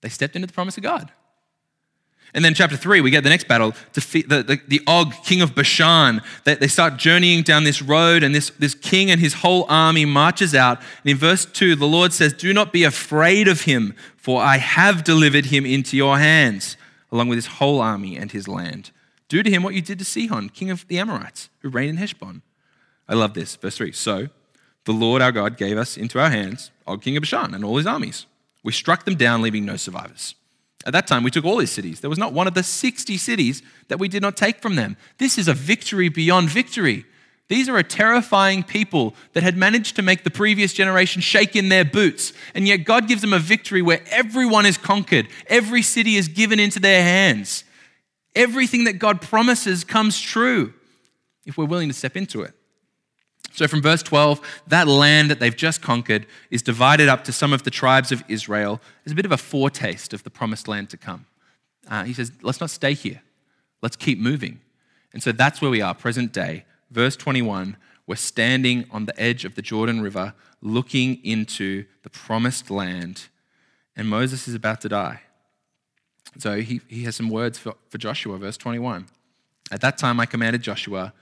They 0.00 0.08
stepped 0.08 0.36
into 0.36 0.46
the 0.46 0.52
promise 0.52 0.76
of 0.76 0.84
God. 0.84 1.12
And 2.36 2.44
then 2.44 2.52
chapter 2.52 2.76
three, 2.76 3.00
we 3.00 3.10
get 3.10 3.24
the 3.24 3.30
next 3.30 3.48
battle, 3.48 3.72
the, 3.94 4.00
the, 4.46 4.60
the 4.68 4.82
Og, 4.86 5.14
king 5.24 5.40
of 5.40 5.54
Bashan. 5.54 6.20
They, 6.44 6.54
they 6.54 6.68
start 6.68 6.98
journeying 6.98 7.44
down 7.44 7.64
this 7.64 7.80
road, 7.80 8.22
and 8.22 8.34
this, 8.34 8.50
this 8.58 8.74
king 8.74 9.10
and 9.10 9.18
his 9.18 9.32
whole 9.32 9.64
army 9.70 10.04
marches 10.04 10.54
out. 10.54 10.78
And 11.02 11.12
in 11.12 11.16
verse 11.16 11.46
two, 11.46 11.74
the 11.76 11.86
Lord 11.86 12.12
says, 12.12 12.34
Do 12.34 12.52
not 12.52 12.74
be 12.74 12.84
afraid 12.84 13.48
of 13.48 13.62
him, 13.62 13.94
for 14.18 14.42
I 14.42 14.58
have 14.58 15.02
delivered 15.02 15.46
him 15.46 15.64
into 15.64 15.96
your 15.96 16.18
hands, 16.18 16.76
along 17.10 17.28
with 17.28 17.38
his 17.38 17.46
whole 17.46 17.80
army 17.80 18.18
and 18.18 18.30
his 18.30 18.46
land. 18.46 18.90
Do 19.28 19.42
to 19.42 19.50
him 19.50 19.62
what 19.62 19.74
you 19.74 19.80
did 19.80 19.98
to 20.00 20.04
Sihon, 20.04 20.50
king 20.50 20.70
of 20.70 20.86
the 20.88 20.98
Amorites, 20.98 21.48
who 21.60 21.70
reigned 21.70 21.90
in 21.90 21.96
Heshbon. 21.96 22.42
I 23.08 23.14
love 23.14 23.32
this. 23.32 23.56
Verse 23.56 23.78
3. 23.78 23.92
So 23.92 24.28
the 24.84 24.92
Lord 24.92 25.22
our 25.22 25.32
God 25.32 25.56
gave 25.56 25.78
us 25.78 25.96
into 25.96 26.20
our 26.20 26.30
hands 26.30 26.70
Og, 26.86 27.00
king 27.00 27.16
of 27.16 27.22
Bashan, 27.22 27.54
and 27.54 27.64
all 27.64 27.78
his 27.78 27.86
armies. 27.86 28.26
We 28.62 28.72
struck 28.72 29.06
them 29.06 29.14
down, 29.14 29.40
leaving 29.40 29.64
no 29.64 29.76
survivors. 29.76 30.34
At 30.86 30.92
that 30.92 31.08
time, 31.08 31.24
we 31.24 31.32
took 31.32 31.44
all 31.44 31.58
his 31.58 31.72
cities. 31.72 32.00
There 32.00 32.08
was 32.08 32.18
not 32.18 32.32
one 32.32 32.46
of 32.46 32.54
the 32.54 32.62
60 32.62 33.18
cities 33.18 33.60
that 33.88 33.98
we 33.98 34.06
did 34.06 34.22
not 34.22 34.36
take 34.36 34.62
from 34.62 34.76
them. 34.76 34.96
This 35.18 35.36
is 35.36 35.48
a 35.48 35.52
victory 35.52 36.08
beyond 36.08 36.48
victory. 36.48 37.04
These 37.48 37.68
are 37.68 37.76
a 37.76 37.82
terrifying 37.82 38.62
people 38.62 39.14
that 39.32 39.42
had 39.42 39.56
managed 39.56 39.96
to 39.96 40.02
make 40.02 40.22
the 40.22 40.30
previous 40.30 40.72
generation 40.72 41.20
shake 41.20 41.56
in 41.56 41.70
their 41.70 41.84
boots. 41.84 42.32
And 42.54 42.68
yet, 42.68 42.78
God 42.78 43.08
gives 43.08 43.20
them 43.20 43.32
a 43.32 43.40
victory 43.40 43.82
where 43.82 44.00
everyone 44.10 44.64
is 44.64 44.78
conquered, 44.78 45.26
every 45.48 45.82
city 45.82 46.14
is 46.14 46.28
given 46.28 46.60
into 46.60 46.78
their 46.78 47.02
hands. 47.02 47.64
Everything 48.36 48.84
that 48.84 49.00
God 49.00 49.20
promises 49.20 49.82
comes 49.82 50.20
true 50.20 50.72
if 51.46 51.58
we're 51.58 51.64
willing 51.64 51.88
to 51.88 51.94
step 51.94 52.16
into 52.16 52.42
it. 52.42 52.54
So, 53.56 53.66
from 53.66 53.80
verse 53.80 54.02
12, 54.02 54.62
that 54.66 54.86
land 54.86 55.30
that 55.30 55.40
they've 55.40 55.56
just 55.56 55.80
conquered 55.80 56.26
is 56.50 56.60
divided 56.60 57.08
up 57.08 57.24
to 57.24 57.32
some 57.32 57.54
of 57.54 57.62
the 57.62 57.70
tribes 57.70 58.12
of 58.12 58.22
Israel 58.28 58.82
as 59.06 59.12
a 59.12 59.14
bit 59.14 59.24
of 59.24 59.32
a 59.32 59.38
foretaste 59.38 60.12
of 60.12 60.22
the 60.24 60.30
promised 60.30 60.68
land 60.68 60.90
to 60.90 60.98
come. 60.98 61.24
Uh, 61.88 62.04
he 62.04 62.12
says, 62.12 62.32
let's 62.42 62.60
not 62.60 62.68
stay 62.68 62.92
here, 62.92 63.22
let's 63.80 63.96
keep 63.96 64.18
moving. 64.18 64.60
And 65.14 65.22
so 65.22 65.32
that's 65.32 65.62
where 65.62 65.70
we 65.70 65.80
are, 65.80 65.94
present 65.94 66.34
day. 66.34 66.66
Verse 66.90 67.16
21, 67.16 67.78
we're 68.06 68.16
standing 68.16 68.84
on 68.90 69.06
the 69.06 69.18
edge 69.18 69.46
of 69.46 69.54
the 69.54 69.62
Jordan 69.62 70.02
River, 70.02 70.34
looking 70.60 71.24
into 71.24 71.86
the 72.02 72.10
promised 72.10 72.70
land, 72.70 73.28
and 73.96 74.06
Moses 74.06 74.46
is 74.46 74.54
about 74.54 74.82
to 74.82 74.90
die. 74.90 75.22
So 76.36 76.60
he, 76.60 76.82
he 76.88 77.04
has 77.04 77.16
some 77.16 77.30
words 77.30 77.56
for, 77.56 77.74
for 77.88 77.96
Joshua, 77.96 78.36
verse 78.36 78.58
21. 78.58 79.06
At 79.72 79.80
that 79.80 79.96
time, 79.96 80.20
I 80.20 80.26
commanded 80.26 80.60
Joshua, 80.60 81.14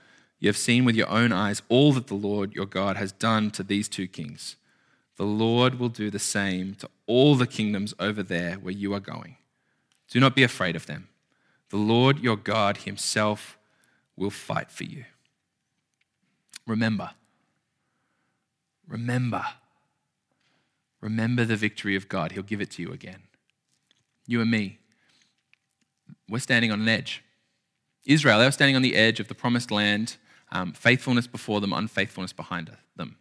you 0.45 0.49
have 0.49 0.57
seen 0.57 0.85
with 0.85 0.95
your 0.95 1.09
own 1.09 1.31
eyes 1.31 1.63
all 1.69 1.91
that 1.93 2.05
the 2.05 2.13
Lord 2.13 2.53
your 2.53 2.67
God 2.67 2.97
has 2.97 3.11
done 3.11 3.49
to 3.49 3.63
these 3.63 3.89
two 3.89 4.05
kings. 4.07 4.57
The 5.15 5.25
Lord 5.25 5.79
will 5.79 5.89
do 5.89 6.11
the 6.11 6.19
same 6.19 6.75
to 6.75 6.89
all 7.07 7.33
the 7.33 7.47
kingdoms 7.47 7.95
over 7.99 8.21
there 8.21 8.57
where 8.57 8.71
you 8.71 8.93
are 8.93 8.99
going. 8.99 9.37
Do 10.07 10.19
not 10.19 10.35
be 10.35 10.43
afraid 10.43 10.75
of 10.75 10.85
them. 10.85 11.07
The 11.71 11.77
Lord 11.77 12.19
your 12.19 12.37
God 12.37 12.77
himself 12.77 13.57
will 14.15 14.29
fight 14.29 14.69
for 14.69 14.83
you. 14.83 15.05
Remember, 16.67 17.09
remember, 18.87 19.43
remember 21.01 21.43
the 21.43 21.55
victory 21.55 21.95
of 21.95 22.07
God. 22.07 22.33
He'll 22.33 22.43
give 22.43 22.61
it 22.61 22.69
to 22.73 22.83
you 22.83 22.91
again. 22.91 23.23
You 24.27 24.41
and 24.41 24.51
me, 24.51 24.77
we're 26.29 26.37
standing 26.37 26.71
on 26.71 26.81
an 26.81 26.87
edge. 26.87 27.23
Israel, 28.05 28.37
they 28.37 28.45
were 28.45 28.51
standing 28.51 28.75
on 28.75 28.83
the 28.83 28.95
edge 28.95 29.19
of 29.19 29.27
the 29.27 29.33
promised 29.33 29.71
land 29.71 30.17
um, 30.55 30.71
faithfulness 30.71 31.27
before 31.27 31.59
them, 31.61 31.73
unfaithfulness 31.73 32.33
behind 32.33 32.67
them. 32.67 33.17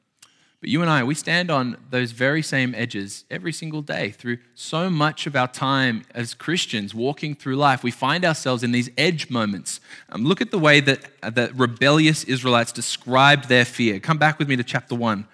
But 0.64 0.70
you 0.70 0.80
and 0.80 0.90
I, 0.90 1.04
we 1.04 1.14
stand 1.14 1.50
on 1.50 1.76
those 1.90 2.12
very 2.12 2.40
same 2.40 2.74
edges 2.74 3.26
every 3.30 3.52
single 3.52 3.82
day 3.82 4.12
through 4.12 4.38
so 4.54 4.88
much 4.88 5.26
of 5.26 5.36
our 5.36 5.46
time 5.46 6.06
as 6.14 6.32
Christians 6.32 6.94
walking 6.94 7.34
through 7.34 7.56
life. 7.56 7.82
We 7.82 7.90
find 7.90 8.24
ourselves 8.24 8.62
in 8.62 8.72
these 8.72 8.88
edge 8.96 9.28
moments. 9.28 9.78
Um, 10.08 10.24
look 10.24 10.40
at 10.40 10.50
the 10.50 10.58
way 10.58 10.80
that 10.80 11.00
uh, 11.22 11.28
the 11.28 11.52
rebellious 11.54 12.24
Israelites 12.24 12.72
described 12.72 13.50
their 13.50 13.66
fear. 13.66 14.00
Come 14.00 14.16
back 14.16 14.38
with 14.38 14.48
me 14.48 14.56
to 14.56 14.64
chapter 14.64 14.94
1. 14.94 15.26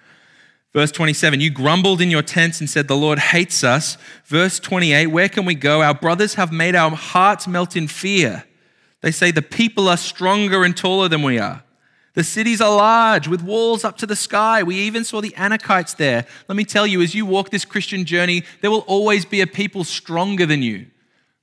Verse 0.73 0.91
27, 0.91 1.41
you 1.41 1.51
grumbled 1.51 2.01
in 2.01 2.11
your 2.11 2.23
tents 2.23 2.59
and 2.59 2.69
said, 2.69 2.89
The 2.89 2.97
Lord 2.97 3.21
hates 3.21 3.63
us. 3.63 3.99
Verse 4.25 4.59
28, 4.59 5.07
where 5.09 5.29
can 5.29 5.45
we 5.45 5.55
go? 5.55 5.81
Our 5.81 5.95
brothers 5.95 6.35
have 6.35 6.51
made 6.51 6.75
our 6.75 6.91
hearts 6.91 7.47
melt 7.47 7.77
in 7.77 7.87
fear. 7.87 8.43
They 9.01 9.13
say, 9.13 9.31
The 9.31 9.43
people 9.43 9.89
are 9.89 9.97
stronger 9.97 10.65
and 10.65 10.77
taller 10.77 11.09
than 11.09 11.23
we 11.23 11.39
are. 11.39 11.63
The 12.15 12.25
cities 12.25 12.61
are 12.61 12.75
large 12.75 13.29
with 13.29 13.43
walls 13.43 13.85
up 13.85 13.97
to 13.99 14.07
the 14.07 14.17
sky. 14.17 14.63
We 14.63 14.77
even 14.77 15.05
saw 15.05 15.21
the 15.21 15.31
Anakites 15.31 15.97
there. 15.97 16.27
Let 16.49 16.57
me 16.57 16.65
tell 16.65 16.87
you, 16.87 17.03
as 17.03 17.15
you 17.15 17.25
walk 17.25 17.51
this 17.51 17.65
Christian 17.65 18.05
journey, 18.05 18.43
there 18.61 18.71
will 18.71 18.85
always 18.89 19.25
be 19.25 19.41
a 19.41 19.47
people 19.47 19.85
stronger 19.85 20.45
than 20.45 20.63
you. 20.63 20.87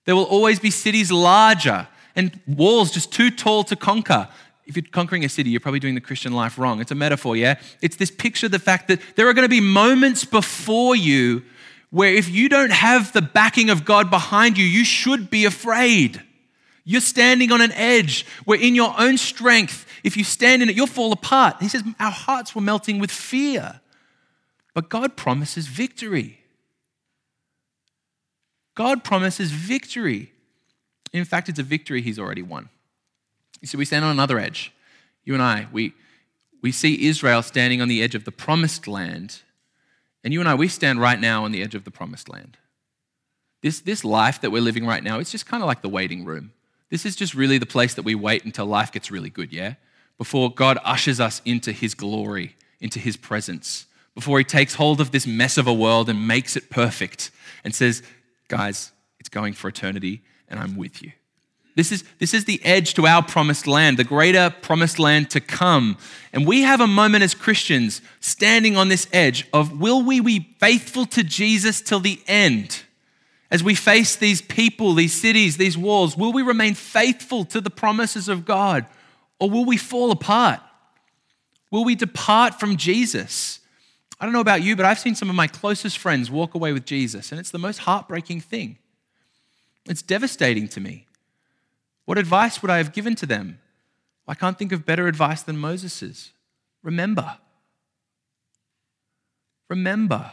There 0.05 0.15
will 0.15 0.23
always 0.23 0.59
be 0.59 0.71
cities 0.71 1.11
larger 1.11 1.87
and 2.15 2.39
walls 2.47 2.91
just 2.91 3.13
too 3.13 3.31
tall 3.31 3.63
to 3.65 3.75
conquer. 3.75 4.27
If 4.65 4.75
you're 4.75 4.83
conquering 4.91 5.23
a 5.23 5.29
city, 5.29 5.49
you're 5.49 5.61
probably 5.61 5.79
doing 5.79 5.95
the 5.95 6.01
Christian 6.01 6.33
life 6.33 6.57
wrong. 6.57 6.81
It's 6.81 6.91
a 6.91 6.95
metaphor, 6.95 7.37
yeah? 7.37 7.59
It's 7.81 7.95
this 7.95 8.11
picture 8.11 8.47
of 8.47 8.51
the 8.51 8.59
fact 8.59 8.89
that 8.89 8.99
there 9.15 9.27
are 9.29 9.33
going 9.33 9.45
to 9.45 9.49
be 9.49 9.61
moments 9.61 10.25
before 10.25 10.95
you 10.95 11.43
where 11.89 12.13
if 12.13 12.29
you 12.29 12.49
don't 12.49 12.73
have 12.73 13.13
the 13.13 13.21
backing 13.21 13.69
of 13.69 13.85
God 13.85 14.09
behind 14.09 14.57
you, 14.57 14.65
you 14.65 14.83
should 14.83 15.29
be 15.29 15.45
afraid. 15.45 16.21
You're 16.83 17.01
standing 17.01 17.51
on 17.51 17.61
an 17.61 17.71
edge 17.73 18.25
where, 18.45 18.59
in 18.59 18.75
your 18.75 18.93
own 18.97 19.17
strength, 19.17 19.85
if 20.07 20.15
you 20.15 20.23
stand 20.23 20.61
in 20.61 20.69
it, 20.69 20.75
you'll 20.75 20.87
fall 20.87 21.11
apart. 21.11 21.57
He 21.59 21.67
says, 21.67 21.83
Our 21.99 22.11
hearts 22.11 22.55
were 22.55 22.61
melting 22.61 22.97
with 22.97 23.11
fear. 23.11 23.81
But 24.73 24.87
God 24.89 25.17
promises 25.17 25.67
victory. 25.67 26.39
God 28.73 29.03
promises 29.03 29.51
victory. 29.51 30.31
In 31.11 31.25
fact, 31.25 31.49
it's 31.49 31.59
a 31.59 31.63
victory 31.63 32.01
He's 32.01 32.17
already 32.17 32.41
won. 32.41 32.69
You 33.59 33.67
see, 33.67 33.75
we 33.75 33.83
stand 33.83 34.05
on 34.05 34.11
another 34.11 34.39
edge. 34.39 34.71
You 35.25 35.33
and 35.33 35.43
I, 35.43 35.67
we, 35.73 35.93
we 36.61 36.71
see 36.71 37.07
Israel 37.07 37.41
standing 37.41 37.81
on 37.81 37.89
the 37.89 38.01
edge 38.01 38.15
of 38.15 38.23
the 38.23 38.31
promised 38.31 38.87
land. 38.87 39.41
And 40.23 40.31
you 40.31 40.39
and 40.39 40.47
I, 40.47 40.55
we 40.55 40.69
stand 40.69 41.01
right 41.01 41.19
now 41.19 41.43
on 41.43 41.51
the 41.51 41.61
edge 41.61 41.75
of 41.75 41.83
the 41.83 41.91
promised 41.91 42.29
land. 42.29 42.57
This, 43.61 43.81
this 43.81 44.05
life 44.05 44.39
that 44.39 44.51
we're 44.51 44.61
living 44.61 44.85
right 44.85 45.03
now, 45.03 45.19
it's 45.19 45.31
just 45.31 45.47
kind 45.47 45.61
of 45.61 45.67
like 45.67 45.81
the 45.81 45.89
waiting 45.89 46.23
room. 46.23 46.53
This 46.89 47.05
is 47.05 47.17
just 47.17 47.33
really 47.33 47.57
the 47.57 47.65
place 47.65 47.95
that 47.95 48.03
we 48.03 48.15
wait 48.15 48.45
until 48.45 48.67
life 48.67 48.93
gets 48.93 49.11
really 49.11 49.29
good, 49.29 49.51
yeah? 49.51 49.73
Before 50.17 50.51
God 50.51 50.79
ushers 50.83 51.19
us 51.19 51.41
into 51.45 51.71
his 51.71 51.93
glory, 51.93 52.55
into 52.79 52.99
his 52.99 53.17
presence, 53.17 53.85
before 54.15 54.39
he 54.39 54.43
takes 54.43 54.75
hold 54.75 54.99
of 54.99 55.11
this 55.11 55.27
mess 55.27 55.57
of 55.57 55.67
a 55.67 55.73
world 55.73 56.09
and 56.09 56.27
makes 56.27 56.55
it 56.55 56.69
perfect 56.71 57.29
and 57.63 57.75
says, 57.75 58.01
guys, 58.47 58.91
it's 59.19 59.29
going 59.29 59.53
for 59.53 59.67
eternity 59.67 60.23
and 60.47 60.59
I'm 60.59 60.75
with 60.75 61.03
you. 61.03 61.11
This 61.75 61.91
is, 61.91 62.03
this 62.17 62.33
is 62.33 62.45
the 62.45 62.59
edge 62.65 62.95
to 62.95 63.05
our 63.05 63.21
promised 63.21 63.67
land, 63.67 63.97
the 63.97 64.03
greater 64.03 64.49
promised 64.49 64.97
land 64.97 65.29
to 65.29 65.39
come. 65.39 65.97
And 66.33 66.47
we 66.47 66.61
have 66.61 66.81
a 66.81 66.87
moment 66.87 67.23
as 67.23 67.35
Christians 67.35 68.01
standing 68.19 68.75
on 68.75 68.89
this 68.89 69.07
edge 69.13 69.47
of 69.53 69.79
will 69.79 70.01
we 70.01 70.19
be 70.19 70.55
faithful 70.59 71.05
to 71.05 71.23
Jesus 71.23 71.79
till 71.79 71.99
the 71.99 72.19
end? 72.25 72.81
As 73.51 73.63
we 73.63 73.75
face 73.75 74.15
these 74.15 74.41
people, 74.41 74.95
these 74.95 75.13
cities, 75.13 75.57
these 75.57 75.77
walls, 75.77 76.17
will 76.17 76.33
we 76.33 76.41
remain 76.41 76.73
faithful 76.73 77.45
to 77.45 77.61
the 77.61 77.69
promises 77.69 78.27
of 78.27 78.45
God 78.45 78.87
or 79.39 79.49
will 79.49 79.65
we 79.65 79.77
fall 79.77 80.11
apart? 80.11 80.59
Will 81.71 81.83
we 81.83 81.95
depart 81.95 82.59
from 82.59 82.77
Jesus? 82.77 83.59
I 84.19 84.25
don't 84.25 84.33
know 84.33 84.39
about 84.39 84.63
you, 84.63 84.75
but 84.75 84.85
I've 84.85 84.99
seen 84.99 85.15
some 85.15 85.29
of 85.29 85.35
my 85.35 85.47
closest 85.47 85.97
friends 85.97 86.31
walk 86.31 86.55
away 86.55 86.73
with 86.73 86.85
Jesus, 86.85 87.31
and 87.31 87.39
it's 87.39 87.51
the 87.51 87.59
most 87.59 87.79
heartbreaking 87.79 88.41
thing. 88.41 88.77
It's 89.85 90.01
devastating 90.01 90.67
to 90.69 90.79
me. 90.79 91.05
What 92.05 92.17
advice 92.17 92.61
would 92.61 92.71
I 92.71 92.77
have 92.77 92.93
given 92.93 93.15
to 93.15 93.25
them? 93.25 93.59
I 94.27 94.33
can't 94.33 94.57
think 94.57 94.71
of 94.71 94.85
better 94.85 95.07
advice 95.07 95.43
than 95.43 95.57
Moses's. 95.57 96.31
Remember. 96.83 97.37
Remember. 99.69 100.31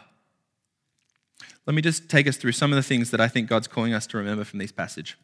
let 1.66 1.74
me 1.74 1.82
just 1.82 2.08
take 2.08 2.28
us 2.28 2.36
through 2.36 2.52
some 2.52 2.72
of 2.72 2.76
the 2.76 2.82
things 2.82 3.10
that 3.10 3.20
I 3.20 3.28
think 3.28 3.48
God's 3.48 3.66
calling 3.68 3.92
us 3.92 4.06
to 4.08 4.16
remember 4.16 4.44
from 4.44 4.58
this 4.58 4.72
passage. 4.72 5.18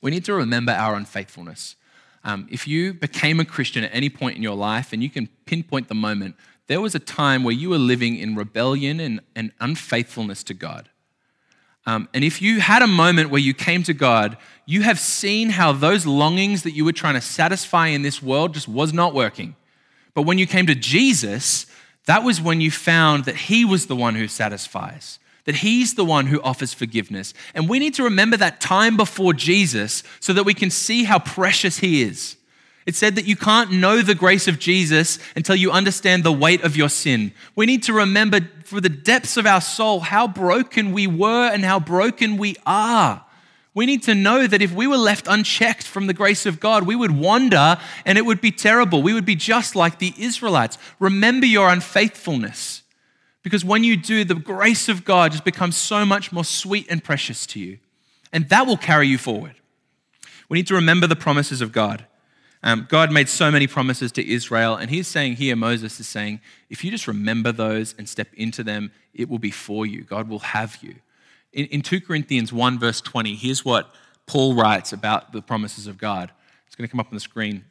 We 0.00 0.10
need 0.10 0.24
to 0.26 0.34
remember 0.34 0.72
our 0.72 0.94
unfaithfulness. 0.94 1.76
Um, 2.22 2.46
if 2.50 2.68
you 2.68 2.92
became 2.92 3.40
a 3.40 3.44
Christian 3.44 3.84
at 3.84 3.94
any 3.94 4.10
point 4.10 4.36
in 4.36 4.42
your 4.42 4.56
life, 4.56 4.92
and 4.92 5.02
you 5.02 5.10
can 5.10 5.28
pinpoint 5.46 5.88
the 5.88 5.94
moment, 5.94 6.36
there 6.66 6.80
was 6.80 6.94
a 6.94 7.00
time 7.00 7.42
where 7.42 7.54
you 7.54 7.70
were 7.70 7.78
living 7.78 8.16
in 8.16 8.36
rebellion 8.36 9.00
and, 9.00 9.20
and 9.34 9.52
unfaithfulness 9.60 10.44
to 10.44 10.54
God. 10.54 10.88
Um, 11.86 12.08
and 12.12 12.22
if 12.22 12.42
you 12.42 12.60
had 12.60 12.82
a 12.82 12.86
moment 12.86 13.30
where 13.30 13.40
you 13.40 13.54
came 13.54 13.82
to 13.84 13.94
God, 13.94 14.36
you 14.66 14.82
have 14.82 15.00
seen 15.00 15.50
how 15.50 15.72
those 15.72 16.06
longings 16.06 16.62
that 16.62 16.72
you 16.72 16.84
were 16.84 16.92
trying 16.92 17.14
to 17.14 17.20
satisfy 17.20 17.88
in 17.88 18.02
this 18.02 18.22
world 18.22 18.54
just 18.54 18.68
was 18.68 18.92
not 18.92 19.14
working. 19.14 19.56
But 20.14 20.22
when 20.22 20.38
you 20.38 20.46
came 20.46 20.66
to 20.66 20.74
Jesus, 20.74 21.66
that 22.06 22.22
was 22.22 22.40
when 22.40 22.60
you 22.60 22.70
found 22.70 23.24
that 23.24 23.36
He 23.36 23.64
was 23.64 23.86
the 23.86 23.96
one 23.96 24.14
who 24.14 24.28
satisfies, 24.28 25.18
that 25.44 25.56
He's 25.56 25.94
the 25.94 26.04
one 26.04 26.26
who 26.26 26.42
offers 26.42 26.74
forgiveness. 26.74 27.34
And 27.54 27.68
we 27.68 27.78
need 27.78 27.94
to 27.94 28.04
remember 28.04 28.36
that 28.36 28.60
time 28.60 28.96
before 28.96 29.32
Jesus 29.32 30.02
so 30.20 30.32
that 30.32 30.44
we 30.44 30.54
can 30.54 30.70
see 30.70 31.04
how 31.04 31.18
precious 31.18 31.78
He 31.78 32.02
is. 32.02 32.36
It 32.86 32.96
said 32.96 33.16
that 33.16 33.26
you 33.26 33.36
can't 33.36 33.72
know 33.72 34.02
the 34.02 34.14
grace 34.14 34.48
of 34.48 34.58
Jesus 34.58 35.18
until 35.36 35.54
you 35.54 35.70
understand 35.70 36.24
the 36.24 36.32
weight 36.32 36.64
of 36.64 36.76
your 36.76 36.88
sin. 36.88 37.32
We 37.54 37.66
need 37.66 37.82
to 37.84 37.92
remember 37.92 38.40
for 38.64 38.80
the 38.80 38.88
depths 38.88 39.36
of 39.36 39.46
our 39.46 39.60
soul 39.60 40.00
how 40.00 40.26
broken 40.26 40.92
we 40.92 41.06
were 41.06 41.50
and 41.52 41.64
how 41.64 41.78
broken 41.78 42.36
we 42.36 42.56
are. 42.66 43.24
We 43.74 43.86
need 43.86 44.02
to 44.04 44.14
know 44.14 44.46
that 44.46 44.62
if 44.62 44.72
we 44.72 44.86
were 44.86 44.96
left 44.96 45.28
unchecked 45.28 45.86
from 45.86 46.06
the 46.06 46.14
grace 46.14 46.46
of 46.46 46.58
God, 46.58 46.86
we 46.86 46.96
would 46.96 47.12
wander 47.12 47.78
and 48.04 48.18
it 48.18 48.26
would 48.26 48.40
be 48.40 48.50
terrible. 48.50 49.02
We 49.02 49.14
would 49.14 49.24
be 49.24 49.36
just 49.36 49.76
like 49.76 49.98
the 49.98 50.12
Israelites. 50.18 50.76
Remember 50.98 51.46
your 51.46 51.68
unfaithfulness. 51.68 52.82
Because 53.42 53.64
when 53.64 53.84
you 53.84 53.96
do, 53.96 54.24
the 54.24 54.34
grace 54.34 54.88
of 54.88 55.04
God 55.04 55.32
just 55.32 55.44
becomes 55.44 55.76
so 55.76 56.04
much 56.04 56.32
more 56.32 56.44
sweet 56.44 56.86
and 56.90 57.02
precious 57.02 57.46
to 57.46 57.60
you. 57.60 57.78
And 58.32 58.48
that 58.50 58.66
will 58.66 58.76
carry 58.76 59.08
you 59.08 59.18
forward. 59.18 59.54
We 60.48 60.58
need 60.58 60.66
to 60.66 60.74
remember 60.74 61.06
the 61.06 61.16
promises 61.16 61.60
of 61.60 61.72
God. 61.72 62.06
Um, 62.62 62.86
God 62.90 63.10
made 63.10 63.28
so 63.28 63.50
many 63.50 63.66
promises 63.66 64.12
to 64.12 64.28
Israel, 64.28 64.76
and 64.76 64.90
he's 64.90 65.08
saying 65.08 65.36
here, 65.36 65.56
Moses 65.56 65.98
is 65.98 66.06
saying, 66.06 66.40
if 66.68 66.84
you 66.84 66.90
just 66.90 67.08
remember 67.08 67.52
those 67.52 67.94
and 67.96 68.06
step 68.06 68.28
into 68.34 68.62
them, 68.62 68.92
it 69.14 69.30
will 69.30 69.38
be 69.38 69.50
for 69.50 69.86
you. 69.86 70.02
God 70.02 70.28
will 70.28 70.40
have 70.40 70.78
you. 70.82 70.96
In, 71.52 71.66
in 71.66 71.82
2 71.82 72.02
Corinthians 72.02 72.52
1, 72.52 72.78
verse 72.78 73.00
20, 73.00 73.34
here's 73.34 73.64
what 73.64 73.94
Paul 74.26 74.54
writes 74.54 74.92
about 74.92 75.32
the 75.32 75.40
promises 75.40 75.86
of 75.86 75.96
God. 75.96 76.30
It's 76.66 76.76
going 76.76 76.86
to 76.86 76.90
come 76.90 77.00
up 77.00 77.08
on 77.08 77.14
the 77.14 77.20
screen. 77.20 77.64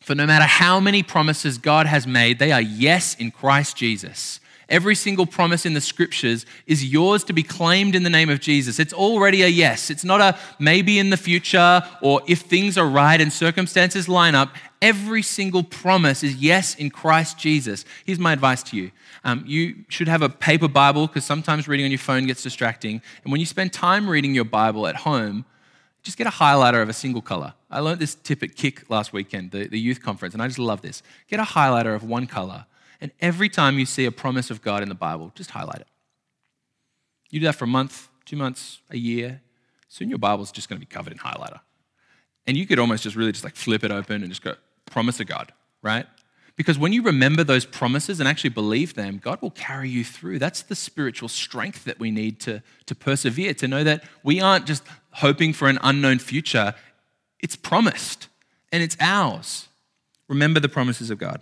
For 0.00 0.14
no 0.14 0.26
matter 0.26 0.46
how 0.46 0.78
many 0.78 1.02
promises 1.02 1.58
God 1.58 1.86
has 1.86 2.06
made, 2.06 2.38
they 2.38 2.52
are 2.52 2.60
yes 2.60 3.16
in 3.16 3.32
Christ 3.32 3.76
Jesus. 3.76 4.40
Every 4.70 4.94
single 4.94 5.26
promise 5.26 5.66
in 5.66 5.74
the 5.74 5.80
scriptures 5.80 6.46
is 6.64 6.84
yours 6.84 7.24
to 7.24 7.32
be 7.32 7.42
claimed 7.42 7.96
in 7.96 8.04
the 8.04 8.10
name 8.10 8.30
of 8.30 8.38
Jesus. 8.38 8.78
It's 8.78 8.92
already 8.92 9.42
a 9.42 9.48
yes. 9.48 9.90
It's 9.90 10.04
not 10.04 10.20
a 10.20 10.38
maybe 10.60 11.00
in 11.00 11.10
the 11.10 11.16
future 11.16 11.82
or 12.00 12.22
if 12.28 12.42
things 12.42 12.78
are 12.78 12.88
right 12.88 13.20
and 13.20 13.32
circumstances 13.32 14.08
line 14.08 14.36
up. 14.36 14.54
Every 14.80 15.22
single 15.22 15.64
promise 15.64 16.22
is 16.22 16.36
yes 16.36 16.76
in 16.76 16.88
Christ 16.88 17.36
Jesus. 17.36 17.84
Here's 18.06 18.20
my 18.20 18.32
advice 18.32 18.62
to 18.64 18.76
you. 18.76 18.92
Um, 19.24 19.42
you 19.44 19.84
should 19.88 20.06
have 20.06 20.22
a 20.22 20.28
paper 20.28 20.68
Bible 20.68 21.08
because 21.08 21.24
sometimes 21.24 21.66
reading 21.66 21.84
on 21.84 21.90
your 21.90 21.98
phone 21.98 22.26
gets 22.26 22.42
distracting. 22.42 23.02
And 23.24 23.32
when 23.32 23.40
you 23.40 23.46
spend 23.46 23.72
time 23.72 24.08
reading 24.08 24.36
your 24.36 24.44
Bible 24.44 24.86
at 24.86 24.96
home, 24.96 25.44
just 26.02 26.16
get 26.16 26.28
a 26.28 26.30
highlighter 26.30 26.80
of 26.80 26.88
a 26.88 26.94
single 26.94 27.20
color. 27.20 27.54
I 27.70 27.80
learned 27.80 28.00
this 28.00 28.14
tip 28.14 28.42
at 28.44 28.54
Kick 28.54 28.88
last 28.88 29.12
weekend, 29.12 29.50
the, 29.50 29.66
the 29.66 29.78
youth 29.78 30.00
conference, 30.00 30.32
and 30.32 30.42
I 30.42 30.46
just 30.46 30.60
love 30.60 30.80
this. 30.80 31.02
Get 31.28 31.40
a 31.40 31.44
highlighter 31.44 31.94
of 31.94 32.04
one 32.04 32.26
color 32.26 32.66
and 33.00 33.10
every 33.20 33.48
time 33.48 33.78
you 33.78 33.86
see 33.86 34.04
a 34.04 34.12
promise 34.12 34.50
of 34.50 34.62
God 34.62 34.82
in 34.82 34.88
the 34.88 34.94
Bible, 34.94 35.32
just 35.34 35.50
highlight 35.50 35.80
it. 35.80 35.88
You 37.30 37.40
do 37.40 37.46
that 37.46 37.54
for 37.54 37.64
a 37.64 37.68
month, 37.68 38.08
two 38.24 38.36
months, 38.36 38.80
a 38.90 38.96
year, 38.96 39.40
soon 39.88 40.08
your 40.08 40.18
Bible's 40.18 40.52
just 40.52 40.68
going 40.68 40.80
to 40.80 40.86
be 40.86 40.90
covered 40.90 41.12
in 41.12 41.18
highlighter. 41.18 41.60
And 42.46 42.56
you 42.56 42.66
could 42.66 42.78
almost 42.78 43.04
just 43.04 43.16
really 43.16 43.32
just 43.32 43.44
like 43.44 43.56
flip 43.56 43.84
it 43.84 43.90
open 43.90 44.22
and 44.22 44.28
just 44.28 44.42
go, 44.42 44.54
promise 44.86 45.20
of 45.20 45.26
God, 45.26 45.52
right? 45.82 46.06
Because 46.56 46.78
when 46.78 46.92
you 46.92 47.02
remember 47.02 47.42
those 47.42 47.64
promises 47.64 48.20
and 48.20 48.28
actually 48.28 48.50
believe 48.50 48.94
them, 48.94 49.18
God 49.22 49.40
will 49.40 49.52
carry 49.52 49.88
you 49.88 50.04
through. 50.04 50.38
That's 50.38 50.62
the 50.62 50.74
spiritual 50.74 51.28
strength 51.28 51.84
that 51.84 51.98
we 51.98 52.10
need 52.10 52.40
to, 52.40 52.62
to 52.86 52.94
persevere, 52.94 53.54
to 53.54 53.68
know 53.68 53.84
that 53.84 54.04
we 54.22 54.40
aren't 54.40 54.66
just 54.66 54.82
hoping 55.12 55.52
for 55.52 55.68
an 55.68 55.78
unknown 55.82 56.18
future. 56.18 56.74
It's 57.38 57.56
promised 57.56 58.28
and 58.72 58.82
it's 58.82 58.96
ours. 59.00 59.68
Remember 60.28 60.60
the 60.60 60.68
promises 60.68 61.10
of 61.10 61.18
God. 61.18 61.40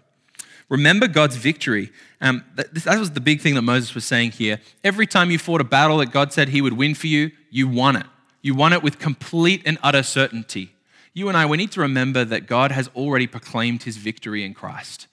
Remember 0.68 1.08
God's 1.08 1.36
victory. 1.36 1.90
Um, 2.20 2.44
that, 2.56 2.74
that 2.74 2.98
was 2.98 3.12
the 3.12 3.20
big 3.20 3.40
thing 3.40 3.54
that 3.54 3.62
Moses 3.62 3.94
was 3.94 4.04
saying 4.04 4.32
here. 4.32 4.60
Every 4.84 5.06
time 5.06 5.30
you 5.30 5.38
fought 5.38 5.60
a 5.60 5.64
battle 5.64 5.98
that 5.98 6.12
God 6.12 6.32
said 6.32 6.50
he 6.50 6.60
would 6.60 6.74
win 6.74 6.94
for 6.94 7.06
you, 7.06 7.30
you 7.50 7.66
won 7.66 7.96
it. 7.96 8.06
You 8.42 8.54
won 8.54 8.72
it 8.72 8.82
with 8.82 8.98
complete 8.98 9.62
and 9.64 9.78
utter 9.82 10.02
certainty. 10.02 10.72
You 11.14 11.28
and 11.28 11.36
I, 11.36 11.46
we 11.46 11.56
need 11.56 11.72
to 11.72 11.80
remember 11.80 12.24
that 12.24 12.46
God 12.46 12.70
has 12.70 12.88
already 12.94 13.26
proclaimed 13.26 13.82
his 13.82 13.96
victory 13.96 14.44
in 14.44 14.54
Christ. 14.54 15.06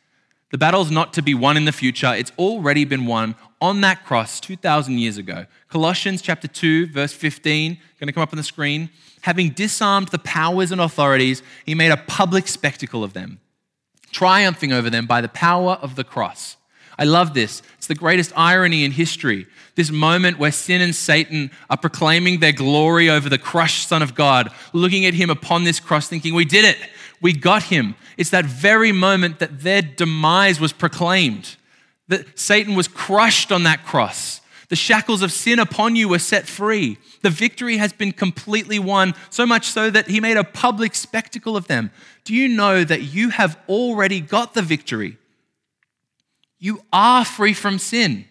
The 0.52 0.58
battle's 0.58 0.91
not 0.91 1.13
to 1.13 1.22
be 1.22 1.34
won 1.34 1.58
in 1.58 1.65
the 1.65 1.72
future, 1.72 2.13
it's 2.13 2.32
already 2.38 2.86
been 2.86 3.06
won 3.08 3.36
on 3.60 3.82
that 3.82 4.06
cross 4.06 4.39
2,000 4.39 5.00
years 5.00 5.18
ago. 5.18 5.46
Colossians 5.70 6.22
chapter 6.22 6.48
2, 6.48 6.88
verse 6.88 7.13
15, 7.13 7.78
going 8.00 8.08
to 8.08 8.13
come 8.13 8.22
up 8.22 8.32
on 8.32 8.38
the 8.38 8.44
screen. 8.44 8.89
Having 9.22 9.52
disarmed 9.52 10.10
the 10.10 10.20
powers 10.20 10.72
and 10.72 10.80
authorities, 10.80 11.41
he 11.65 11.74
made 11.74 11.91
a 11.91 11.98
public 11.98 12.48
spectacle 12.48 13.04
of 13.04 13.13
them 13.13 13.39
triumphing 14.15 14.71
over 14.71 14.89
them 14.89 15.06
by 15.06 15.19
the 15.19 15.28
power 15.28 15.73
of 15.82 15.95
the 15.95 16.04
cross. 16.04 16.56
I 16.97 17.04
love 17.04 17.34
this. 17.34 17.62
It's 17.78 17.88
the 17.88 17.95
greatest 17.95 18.32
irony 18.38 18.86
in 18.86 18.91
history. 18.91 19.45
This 19.75 19.91
moment 19.91 20.39
where 20.39 20.54
sin 20.54 20.82
and 20.82 20.95
Satan 20.95 21.51
are 21.69 21.75
proclaiming 21.75 22.39
their 22.39 22.54
glory 22.54 23.10
over 23.10 23.28
the 23.28 23.38
crushed 23.38 23.89
Son 23.89 24.01
of 24.01 24.15
God, 24.15 24.49
looking 24.71 25.06
at 25.06 25.13
him 25.13 25.30
upon 25.30 25.65
this 25.65 25.82
cross, 25.82 26.08
thinking, 26.08 26.34
We 26.34 26.45
did 26.45 26.63
it. 26.63 26.78
We 27.21 27.34
got 27.34 27.63
him. 27.63 27.95
It's 28.15 28.30
that 28.30 28.45
very 28.45 28.93
moment 28.93 29.39
that 29.39 29.60
their 29.62 29.82
demise 29.82 30.62
was 30.62 30.71
proclaimed, 30.71 31.58
that 32.08 32.39
Satan 32.39 32.75
was 32.75 32.88
crushed 32.88 33.51
on 33.51 33.63
that 33.63 33.86
cross. 33.86 34.39
The 34.69 34.75
shackles 34.75 35.21
of 35.21 35.32
sin 35.32 35.60
upon 35.60 35.95
you 35.95 36.10
were 36.10 36.19
set 36.19 36.47
free. 36.47 36.97
The 37.21 37.30
victory 37.30 37.78
has 37.78 37.93
been 37.93 38.12
completely 38.12 38.80
won, 38.80 39.13
so 39.30 39.45
much 39.45 39.67
so 39.67 39.89
that 39.91 40.08
he 40.08 40.19
made 40.19 40.38
a 40.38 40.43
public 40.43 40.95
spectacle 40.95 41.56
of 41.56 41.67
them. 41.67 41.91
Do 42.23 42.34
you 42.34 42.47
know 42.47 42.84
that 42.84 43.04
you 43.04 43.30
have 43.30 43.60
already 43.69 44.21
got 44.21 44.54
the 44.54 44.62
victory? 44.62 45.17
You 46.58 46.82
are 46.91 47.23
free 47.23 47.54
from 47.54 47.78
sin. 47.78 48.25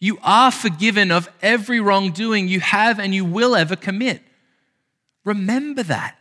You 0.00 0.18
are 0.22 0.50
forgiven 0.50 1.10
of 1.10 1.28
every 1.42 1.80
wrongdoing 1.80 2.48
you 2.48 2.60
have 2.60 2.98
and 2.98 3.14
you 3.14 3.24
will 3.24 3.54
ever 3.54 3.76
commit. 3.76 4.22
Remember 5.24 5.82
that. 5.84 6.16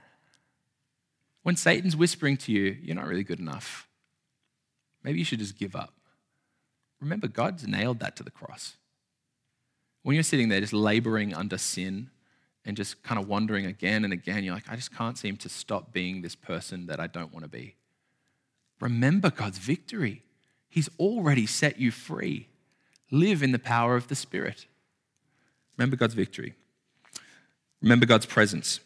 When 1.44 1.56
Satan's 1.56 1.96
whispering 1.96 2.38
to 2.38 2.52
you, 2.52 2.78
you're 2.82 2.96
not 2.96 3.06
really 3.06 3.24
good 3.24 3.40
enough. 3.40 3.88
Maybe 5.04 5.20
you 5.20 5.26
should 5.26 5.40
just 5.40 5.58
give 5.58 5.76
up. 5.76 5.94
Remember, 7.00 7.28
God's 7.28 7.68
nailed 7.68 8.00
that 8.00 8.16
to 8.16 8.24
the 8.24 8.32
cross 8.32 8.78
when 10.06 10.14
you're 10.14 10.22
sitting 10.22 10.50
there 10.50 10.62
just 10.62 10.72
laboring 10.72 11.34
under 11.34 11.58
sin 11.58 12.12
and 12.64 12.78
just 12.78 13.02
kind 13.02 13.20
of 13.20 13.28
wondering 13.28 13.66
again 13.66 14.04
and 14.04 14.14
again, 14.14 14.44
you're 14.44 14.54
like, 14.54 14.70
I 14.70 14.76
just 14.76 14.96
can't 14.96 15.18
seem 15.18 15.36
to 15.38 15.50
stop 15.50 15.92
being 15.94 16.22
this 16.22 16.36
person 16.36 16.86
that 16.86 17.00
I 17.00 17.08
don't 17.08 17.34
want 17.34 17.44
to 17.44 17.50
be. 17.50 17.74
Remember 18.80 19.32
God's 19.32 19.58
victory. 19.58 20.22
He's 20.70 20.92
already 21.00 21.48
set 21.48 21.80
you 21.80 21.90
free. 21.90 22.50
Live 23.10 23.42
in 23.42 23.52
the 23.52 23.58
power 23.58 23.96
of 23.96 24.08
the 24.08 24.14
Spirit. 24.14 24.68
Remember 25.76 25.96
God's 25.96 26.14
victory. 26.14 26.54
Remember 27.82 28.06
God's 28.06 28.28
presence. 28.28 28.82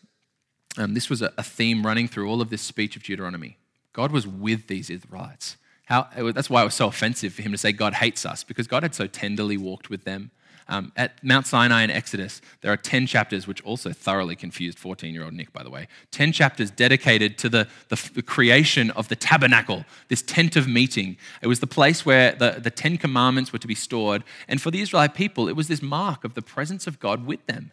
Um, 0.78 0.94
this 0.94 1.10
was 1.10 1.22
a, 1.22 1.34
a 1.38 1.44
theme 1.44 1.86
running 1.86 2.08
through 2.08 2.30
all 2.30 2.40
of 2.40 2.50
this 2.50 2.62
speech 2.62 2.96
of 2.96 3.04
Deuteronomy. 3.04 3.58
God 3.92 4.14
was 4.14 4.26
with 4.26 4.68
these 4.68 4.90
Israelites. 4.90 5.58
How, 5.84 6.08
that's 6.32 6.50
why 6.50 6.62
it 6.62 6.66
was 6.66 6.76
so 6.76 6.88
offensive 6.88 7.34
for 7.34 7.42
him 7.42 7.52
to 7.52 7.58
say 7.58 7.74
God 7.74 7.96
hates 7.96 8.26
us, 8.26 8.46
because 8.46 8.68
God 8.68 8.84
had 8.84 8.96
so 8.96 9.06
tenderly 9.06 9.58
walked 9.58 9.90
with 9.90 10.06
them. 10.06 10.32
Um, 10.70 10.92
at 10.96 11.22
Mount 11.24 11.48
Sinai 11.48 11.82
in 11.82 11.90
Exodus, 11.90 12.42
there 12.62 12.72
are 12.72 12.78
10 12.78 13.08
chapters, 13.08 13.48
which 13.48 13.62
also 13.64 13.92
thoroughly 13.92 14.36
confused 14.36 14.78
14 14.78 15.14
year 15.14 15.24
old 15.24 15.34
Nick, 15.34 15.52
by 15.52 15.64
the 15.64 15.70
way. 15.70 15.88
10 16.12 16.32
chapters 16.32 16.70
dedicated 16.70 17.40
to 17.40 17.50
the, 17.50 17.68
the, 17.90 18.12
the, 18.14 18.22
creation 18.22 18.92
of 18.92 19.08
the 19.08 19.16
tabernacle, 19.16 19.84
this 20.10 20.22
tent 20.22 20.56
of 20.56 20.68
meeting. 20.68 21.18
It 21.42 21.48
was 21.48 21.60
the 21.60 21.68
place 21.68 22.06
where 22.06 22.34
the, 22.34 22.60
the 22.62 22.70
10 22.70 22.98
commandments 22.98 23.52
were 23.52 23.60
to 23.60 23.68
be 23.68 23.76
stored. 23.76 24.24
And 24.48 24.62
for 24.62 24.70
the 24.70 24.80
Israelite 24.80 25.16
people, 25.16 25.50
it 25.50 25.56
was 25.56 25.68
this 25.68 25.82
mark 25.82 26.24
of 26.24 26.36
the 26.36 26.44
presence 26.44 26.86
of 26.86 27.00
God 27.00 27.26
with 27.26 27.44
them. 27.48 27.72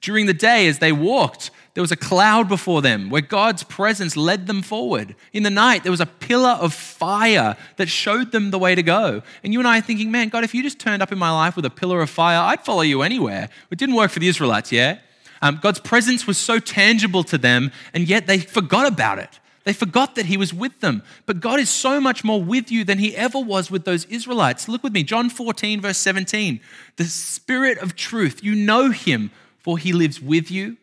During 0.00 0.26
the 0.26 0.34
day, 0.34 0.66
as 0.66 0.78
they 0.78 0.92
walked, 0.92 1.50
there 1.74 1.82
was 1.82 1.92
a 1.92 1.96
cloud 1.96 2.48
before 2.48 2.82
them 2.82 3.10
where 3.10 3.20
God's 3.20 3.62
presence 3.62 4.16
led 4.16 4.46
them 4.46 4.62
forward. 4.62 5.14
In 5.32 5.42
the 5.42 5.50
night, 5.50 5.82
there 5.82 5.92
was 5.92 6.00
a 6.00 6.06
pillar 6.06 6.50
of 6.50 6.72
fire 6.72 7.56
that 7.76 7.88
showed 7.88 8.32
them 8.32 8.50
the 8.50 8.58
way 8.58 8.74
to 8.74 8.82
go. 8.82 9.22
And 9.44 9.52
you 9.52 9.60
and 9.60 9.68
I 9.68 9.78
are 9.78 9.82
thinking, 9.82 10.10
man, 10.10 10.30
God, 10.30 10.42
if 10.42 10.54
you 10.54 10.62
just 10.62 10.78
turned 10.78 11.02
up 11.02 11.12
in 11.12 11.18
my 11.18 11.30
life 11.30 11.54
with 11.54 11.64
a 11.64 11.70
pillar 11.70 12.00
of 12.00 12.10
fire, 12.10 12.38
I'd 12.38 12.64
follow 12.64 12.82
you 12.82 13.02
anywhere. 13.02 13.50
It 13.70 13.78
didn't 13.78 13.94
work 13.94 14.10
for 14.10 14.18
the 14.18 14.28
Israelites, 14.28 14.72
yeah? 14.72 14.98
Um, 15.42 15.58
God's 15.62 15.80
presence 15.80 16.26
was 16.26 16.38
so 16.38 16.58
tangible 16.58 17.24
to 17.24 17.38
them, 17.38 17.70
and 17.94 18.08
yet 18.08 18.26
they 18.26 18.38
forgot 18.38 18.86
about 18.86 19.18
it. 19.18 19.38
They 19.64 19.72
forgot 19.74 20.14
that 20.14 20.26
he 20.26 20.36
was 20.36 20.54
with 20.54 20.80
them. 20.80 21.02
But 21.26 21.40
God 21.40 21.60
is 21.60 21.68
so 21.68 22.00
much 22.00 22.24
more 22.24 22.42
with 22.42 22.72
you 22.72 22.82
than 22.82 22.98
he 22.98 23.14
ever 23.14 23.38
was 23.38 23.70
with 23.70 23.84
those 23.84 24.06
Israelites. 24.06 24.68
Look 24.68 24.82
with 24.82 24.94
me, 24.94 25.02
John 25.02 25.28
14, 25.28 25.80
verse 25.82 25.98
17. 25.98 26.60
The 26.96 27.04
Spirit 27.04 27.78
of 27.78 27.94
truth, 27.94 28.42
you 28.42 28.54
know 28.54 28.90
him, 28.90 29.30
for 29.60 29.78
he 29.78 29.92
lives 29.92 30.20
with 30.20 30.50
you 30.50 30.76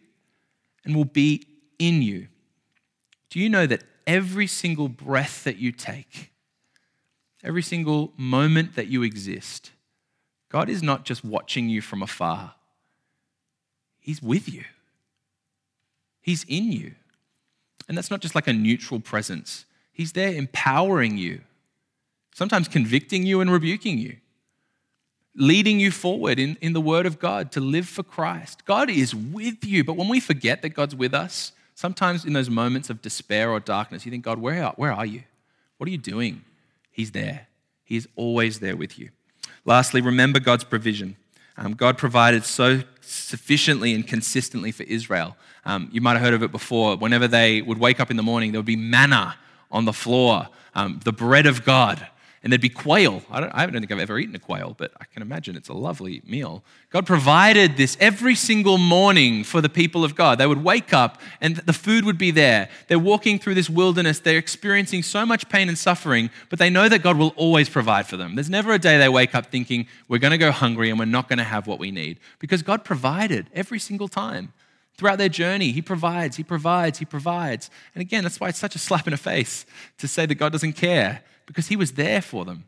and 0.85 0.95
will 0.95 1.05
be 1.05 1.45
in 1.79 2.01
you. 2.01 2.27
Do 3.29 3.39
you 3.39 3.49
know 3.49 3.67
that 3.67 3.83
every 4.05 4.47
single 4.47 4.87
breath 4.87 5.43
that 5.43 5.57
you 5.57 5.71
take, 5.71 6.31
every 7.43 7.61
single 7.61 8.13
moment 8.15 8.75
that 8.75 8.87
you 8.87 9.03
exist, 9.03 9.71
God 10.49 10.69
is 10.69 10.81
not 10.81 11.03
just 11.03 11.23
watching 11.23 11.69
you 11.69 11.81
from 11.81 12.01
afar, 12.01 12.53
He's 13.99 14.21
with 14.21 14.51
you, 14.51 14.63
He's 16.21 16.45
in 16.47 16.71
you. 16.71 16.95
And 17.89 17.97
that's 17.97 18.11
not 18.11 18.19
just 18.19 18.35
like 18.35 18.47
a 18.47 18.53
neutral 18.53 18.99
presence, 18.99 19.65
He's 19.91 20.13
there 20.13 20.33
empowering 20.33 21.17
you, 21.17 21.41
sometimes 22.33 22.67
convicting 22.67 23.25
you 23.25 23.41
and 23.41 23.51
rebuking 23.51 23.97
you. 23.97 24.17
Leading 25.39 25.79
you 25.79 25.91
forward 25.91 26.39
in, 26.39 26.57
in 26.61 26.73
the 26.73 26.81
Word 26.81 27.05
of 27.05 27.19
God 27.19 27.51
to 27.51 27.59
live 27.59 27.87
for 27.87 28.01
Christ. 28.01 28.65
God 28.65 28.89
is 28.89 29.13
with 29.13 29.63
you, 29.63 29.83
but 29.83 29.95
when 29.95 30.09
we 30.09 30.19
forget 30.19 30.63
that 30.63 30.69
God's 30.69 30.95
with 30.95 31.13
us, 31.13 31.51
sometimes 31.75 32.25
in 32.25 32.33
those 32.33 32.49
moments 32.49 32.89
of 32.89 33.03
despair 33.03 33.51
or 33.51 33.59
darkness, 33.59 34.03
you 34.03 34.11
think, 34.11 34.25
God, 34.25 34.39
where 34.39 34.63
are, 34.63 34.73
where 34.77 34.91
are 34.91 35.05
you? 35.05 35.21
What 35.77 35.87
are 35.87 35.91
you 35.91 35.99
doing? 35.99 36.41
He's 36.91 37.11
there. 37.11 37.47
He 37.83 37.95
is 37.95 38.07
always 38.15 38.59
there 38.59 38.75
with 38.75 38.97
you. 38.97 39.09
Lastly, 39.63 40.01
remember 40.01 40.39
God's 40.39 40.63
provision. 40.63 41.15
Um, 41.55 41.73
God 41.73 41.97
provided 41.99 42.43
so 42.43 42.81
sufficiently 43.01 43.93
and 43.93 44.07
consistently 44.07 44.71
for 44.71 44.83
Israel. 44.83 45.37
Um, 45.65 45.89
you 45.91 46.01
might 46.01 46.13
have 46.13 46.21
heard 46.21 46.33
of 46.33 46.41
it 46.41 46.51
before. 46.51 46.97
Whenever 46.97 47.27
they 47.27 47.61
would 47.61 47.77
wake 47.77 47.99
up 47.99 48.09
in 48.09 48.17
the 48.17 48.23
morning, 48.23 48.51
there 48.51 48.59
would 48.59 48.65
be 48.65 48.75
manna 48.75 49.35
on 49.71 49.85
the 49.85 49.93
floor, 49.93 50.47
um, 50.73 50.99
the 51.03 51.11
bread 51.11 51.45
of 51.45 51.63
God 51.63 52.07
and 52.43 52.51
there'd 52.51 52.61
be 52.61 52.69
quail. 52.69 53.23
I 53.31 53.39
don't, 53.39 53.51
I 53.53 53.65
don't 53.65 53.73
think 53.73 53.91
I've 53.91 53.99
ever 53.99 54.19
eaten 54.19 54.35
a 54.35 54.39
quail, 54.39 54.75
but 54.77 54.91
I 55.01 55.05
can 55.05 55.21
imagine 55.21 55.55
it's 55.55 55.69
a 55.69 55.73
lovely 55.73 56.21
meal. 56.25 56.63
God 56.91 57.05
provided 57.05 57.77
this 57.77 57.97
every 57.99 58.35
single 58.35 58.77
morning 58.77 59.43
for 59.43 59.59
the 59.59 59.69
people 59.69 60.03
of 60.03 60.15
God. 60.15 60.37
They 60.37 60.47
would 60.47 60.63
wake 60.63 60.93
up 60.93 61.19
and 61.41 61.57
the 61.57 61.73
food 61.73 62.05
would 62.05 62.17
be 62.17 62.31
there. 62.31 62.69
They're 62.87 62.99
walking 62.99 63.39
through 63.39 63.55
this 63.55 63.69
wilderness. 63.69 64.19
They're 64.19 64.37
experiencing 64.37 65.03
so 65.03 65.25
much 65.25 65.49
pain 65.49 65.67
and 65.67 65.77
suffering, 65.77 66.29
but 66.49 66.59
they 66.59 66.69
know 66.69 66.87
that 66.87 67.03
God 67.03 67.17
will 67.17 67.33
always 67.35 67.69
provide 67.69 68.07
for 68.07 68.17
them. 68.17 68.35
There's 68.35 68.49
never 68.49 68.71
a 68.71 68.79
day 68.79 68.97
they 68.97 69.09
wake 69.09 69.33
up 69.35 69.47
thinking, 69.47 69.87
we're 70.07 70.19
going 70.19 70.31
to 70.31 70.37
go 70.37 70.51
hungry 70.51 70.89
and 70.89 70.99
we're 70.99 71.05
not 71.05 71.27
going 71.27 71.39
to 71.39 71.43
have 71.43 71.67
what 71.67 71.79
we 71.79 71.91
need, 71.91 72.19
because 72.39 72.61
God 72.61 72.83
provided 72.83 73.49
every 73.53 73.79
single 73.79 74.07
time. 74.07 74.53
Throughout 74.95 75.19
their 75.19 75.29
journey, 75.29 75.71
He 75.71 75.83
provides, 75.83 76.37
He 76.37 76.43
provides, 76.43 76.97
He 76.97 77.05
provides. 77.05 77.69
And 77.93 78.01
again, 78.01 78.23
that's 78.23 78.39
why 78.39 78.49
it's 78.49 78.57
such 78.57 78.73
a 78.73 78.79
slap 78.79 79.05
in 79.05 79.11
the 79.11 79.17
face 79.17 79.65
to 79.99 80.07
say 80.07 80.25
that 80.25 80.35
God 80.35 80.51
doesn't 80.51 80.73
care 80.73 81.21
because 81.47 81.67
he 81.67 81.75
was 81.75 81.93
there 81.93 82.21
for 82.21 82.45
them. 82.45 82.65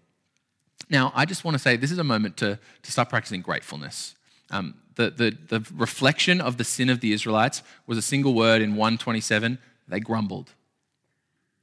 Now, 0.90 1.12
I 1.14 1.26
just 1.26 1.44
want 1.44 1.54
to 1.54 1.60
say 1.60 1.76
this 1.76 1.92
is 1.92 2.00
a 2.00 2.04
moment 2.04 2.38
to, 2.38 2.58
to 2.82 2.92
start 2.92 3.10
practicing 3.10 3.42
gratefulness. 3.42 4.16
Um, 4.50 4.74
the, 4.96 5.12
the, 5.12 5.38
the 5.60 5.72
reflection 5.76 6.42
of 6.42 6.58
the 6.58 6.64
sin 6.64 6.90
of 6.90 7.00
the 7.00 7.14
Israelites 7.14 7.62
was 7.86 7.98
a 7.98 8.02
single 8.02 8.34
word 8.34 8.62
in 8.64 8.72
127 8.72 9.60
they 9.90 10.00
grumbled. 10.00 10.52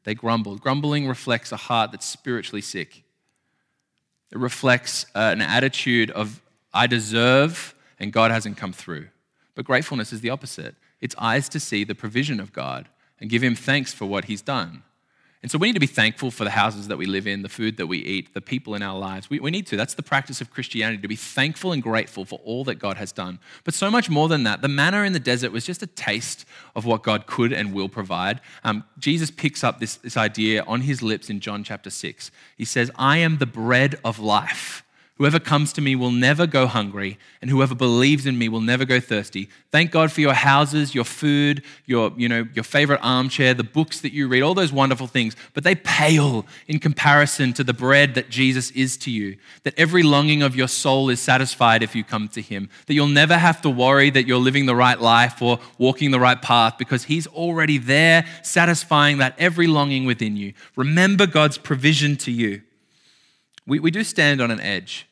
They 0.05 0.14
grumbled. 0.14 0.61
Grumbling 0.61 1.09
reflects 1.09 1.53
a 1.53 1.57
heart 1.57 1.93
that's 1.93 2.07
spiritually 2.07 2.61
sick. 2.61 3.05
It 4.33 4.39
reflects 4.39 5.07
uh, 5.14 5.31
an 5.33 5.41
attitude 5.41 6.11
of, 6.11 6.43
I 6.75 6.87
deserve 6.87 7.75
and 7.99 8.12
God 8.12 8.31
hasn't 8.31 8.57
come 8.57 8.73
through. 8.73 9.09
But 9.55 9.64
gratefulness 9.64 10.12
is 10.12 10.21
the 10.21 10.31
opposite 10.31 10.75
it's 10.99 11.14
eyes 11.19 11.49
to 11.51 11.61
see 11.61 11.85
the 11.85 11.95
provision 11.95 12.41
of 12.41 12.55
God 12.55 12.89
and 13.21 13.29
give 13.29 13.43
Him 13.43 13.55
thanks 13.55 13.93
for 13.93 14.07
what 14.07 14.25
He's 14.25 14.43
done. 14.43 14.83
And 15.43 15.51
so 15.51 15.59
we 15.59 15.68
need 15.68 15.74
to 15.74 15.80
be 15.80 15.87
thankful 15.87 16.30
for 16.30 16.45
the 16.45 16.51
houses 16.51 16.89
that 16.89 16.97
we 16.97 17.07
live 17.07 17.26
in, 17.26 17.43
the 17.43 17.49
food 17.49 17.76
that 17.76 17.87
we 17.87 17.99
eat, 17.99 18.32
the 18.34 18.41
people 18.41 18.74
in 18.74 18.82
our 18.82 18.99
lives. 18.99 19.28
We, 19.28 19.39
we 19.39 19.51
need 19.51 19.66
to. 19.68 19.76
That's 19.76 19.95
the 19.95 20.03
practice 20.03 20.41
of 20.41 20.51
Christianity, 20.51 21.03
to 21.03 21.09
be 21.09 21.16
thankful 21.16 21.72
and 21.72 21.82
grateful 21.82 22.24
for 22.24 22.41
all 22.45 22.64
that 22.64 22.76
God 22.76 22.97
has 22.97 23.12
done. 23.12 23.39
But 23.62 23.74
so 23.74 23.91
much 23.91 24.09
more 24.09 24.28
than 24.28 24.45
that, 24.45 24.62
the 24.62 24.68
manna 24.68 25.03
in 25.03 25.12
the 25.12 25.20
desert 25.20 25.53
was 25.53 25.66
just 25.66 25.82
a 25.82 25.87
taste 25.87 26.47
of 26.74 26.87
what 26.87 27.03
God 27.03 27.26
could 27.26 27.53
and 27.53 27.74
will 27.74 27.89
provide. 27.89 28.41
Um, 28.64 28.84
Jesus 28.99 29.30
picks 29.30 29.62
up 29.62 29.78
this, 29.78 29.97
this 29.97 30.16
idea 30.16 30.64
on 30.64 30.80
his 30.80 31.03
lips 31.03 31.28
in 31.28 31.41
John 31.41 31.62
chapter 31.62 31.91
6. 31.91 32.30
He 32.57 32.64
says, 32.64 32.91
I 32.97 33.18
am 33.18 33.39
the 33.39 33.47
bread 33.47 34.01
of 34.05 34.18
life. 34.18 34.86
Whoever 35.19 35.41
comes 35.41 35.73
to 35.73 35.81
me 35.81 35.97
will 35.97 36.11
never 36.11 36.47
go 36.47 36.67
hungry, 36.67 37.19
and 37.41 37.51
whoever 37.51 37.75
believes 37.75 38.27
in 38.27 38.37
me 38.37 38.51
will 38.51 38.61
never 38.61 38.85
go 38.85 39.01
thirsty. 39.01 39.49
Thank 39.71 39.91
God 39.91 40.12
for 40.12 40.21
your 40.21 40.35
houses, 40.35 40.95
your 40.95 41.05
food, 41.05 41.62
your, 41.87 42.12
you 42.19 42.29
know, 42.29 42.47
your 42.53 42.64
favorite 42.64 43.01
armchair, 43.03 43.55
the 43.55 43.64
books 43.64 44.01
that 44.03 44.12
you 44.12 44.29
read, 44.29 44.43
all 44.43 44.53
those 44.53 44.75
wonderful 44.75 45.07
things, 45.07 45.35
but 45.55 45.64
they 45.64 45.75
pale 45.75 46.45
in 46.69 46.79
comparison 46.79 47.55
to 47.55 47.64
the 47.64 47.73
bread 47.73 48.14
that 48.14 48.29
Jesus 48.29 48.71
is 48.73 48.99
to 48.99 49.11
you. 49.11 49.39
That 49.62 49.73
every 49.79 50.03
longing 50.03 50.43
of 50.43 50.55
your 50.55 50.69
soul 50.69 51.09
is 51.09 51.19
satisfied 51.19 51.83
if 51.83 51.97
you 51.97 52.05
come 52.05 52.29
to 52.29 52.43
him. 52.43 52.69
That 52.85 52.93
you'll 52.93 53.07
never 53.07 53.39
have 53.39 53.62
to 53.62 53.71
worry 53.71 54.11
that 54.11 54.27
you're 54.27 54.37
living 54.37 54.67
the 54.67 54.77
right 54.77 55.01
life 55.01 55.41
or 55.41 55.61
walking 55.79 56.11
the 56.11 56.21
right 56.21 56.41
path 56.43 56.77
because 56.77 57.05
he's 57.05 57.27
already 57.27 57.79
there, 57.79 58.27
satisfying 58.43 59.17
that 59.19 59.35
every 59.39 59.67
longing 59.67 60.05
within 60.05 60.37
you. 60.37 60.53
Remember 60.77 61.27
God's 61.27 61.57
provision 61.57 62.17
to 62.17 62.31
you. 62.31 62.61
We, 63.67 63.81
we 63.81 63.91
do 63.91 64.05
stand 64.05 64.41
on 64.41 64.51
an 64.51 64.61
edge. 64.61 65.07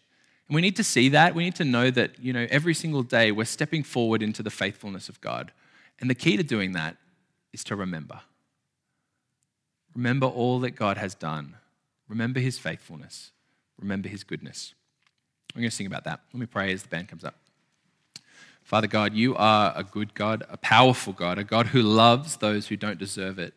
And 0.48 0.54
we 0.54 0.60
need 0.60 0.76
to 0.76 0.84
see 0.84 1.08
that. 1.10 1.34
We 1.34 1.44
need 1.44 1.54
to 1.56 1.64
know 1.64 1.90
that, 1.90 2.18
you 2.18 2.32
know, 2.32 2.46
every 2.50 2.74
single 2.74 3.02
day 3.02 3.32
we're 3.32 3.44
stepping 3.44 3.82
forward 3.82 4.22
into 4.22 4.42
the 4.42 4.50
faithfulness 4.50 5.08
of 5.08 5.20
God. 5.20 5.52
And 6.00 6.10
the 6.10 6.14
key 6.14 6.36
to 6.36 6.42
doing 6.42 6.72
that 6.72 6.96
is 7.52 7.64
to 7.64 7.76
remember. 7.76 8.20
Remember 9.94 10.26
all 10.26 10.60
that 10.60 10.72
God 10.72 10.98
has 10.98 11.14
done. 11.14 11.56
Remember 12.08 12.40
his 12.40 12.58
faithfulness. 12.58 13.30
Remember 13.78 14.08
his 14.08 14.24
goodness. 14.24 14.74
I'm 15.54 15.60
going 15.60 15.70
to 15.70 15.76
sing 15.76 15.86
about 15.86 16.04
that. 16.04 16.20
Let 16.32 16.40
me 16.40 16.46
pray 16.46 16.72
as 16.72 16.82
the 16.82 16.88
band 16.88 17.08
comes 17.08 17.24
up. 17.24 17.36
Father 18.62 18.86
God, 18.86 19.14
you 19.14 19.36
are 19.36 19.72
a 19.76 19.84
good 19.84 20.14
God, 20.14 20.42
a 20.48 20.56
powerful 20.56 21.12
God, 21.12 21.38
a 21.38 21.44
God 21.44 21.68
who 21.68 21.82
loves 21.82 22.36
those 22.36 22.68
who 22.68 22.76
don't 22.76 22.98
deserve 22.98 23.38
it. 23.38 23.54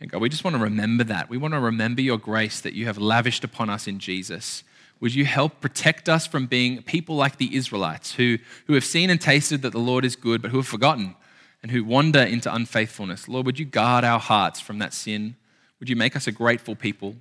And 0.00 0.10
God, 0.10 0.20
we 0.20 0.28
just 0.28 0.44
want 0.44 0.56
to 0.56 0.62
remember 0.62 1.04
that. 1.04 1.28
We 1.28 1.38
want 1.38 1.54
to 1.54 1.60
remember 1.60 2.00
your 2.00 2.18
grace 2.18 2.60
that 2.60 2.74
you 2.74 2.86
have 2.86 2.98
lavished 2.98 3.44
upon 3.44 3.68
us 3.68 3.86
in 3.86 3.98
Jesus. 3.98 4.62
Would 5.00 5.14
you 5.14 5.24
help 5.24 5.60
protect 5.60 6.08
us 6.08 6.26
from 6.26 6.46
being 6.46 6.82
people 6.82 7.16
like 7.16 7.36
the 7.36 7.54
Israelites 7.54 8.14
who, 8.14 8.38
who 8.66 8.74
have 8.74 8.84
seen 8.84 9.10
and 9.10 9.20
tasted 9.20 9.62
that 9.62 9.72
the 9.72 9.78
Lord 9.78 10.04
is 10.04 10.16
good, 10.16 10.42
but 10.42 10.50
who 10.50 10.58
have 10.58 10.66
forgotten 10.66 11.14
and 11.62 11.70
who 11.70 11.84
wander 11.84 12.20
into 12.20 12.52
unfaithfulness? 12.52 13.28
Lord, 13.28 13.46
would 13.46 13.58
you 13.58 13.64
guard 13.64 14.04
our 14.04 14.20
hearts 14.20 14.60
from 14.60 14.78
that 14.78 14.94
sin? 14.94 15.36
Would 15.80 15.88
you 15.88 15.96
make 15.96 16.16
us 16.16 16.26
a 16.26 16.32
grateful 16.32 16.74
people? 16.74 17.16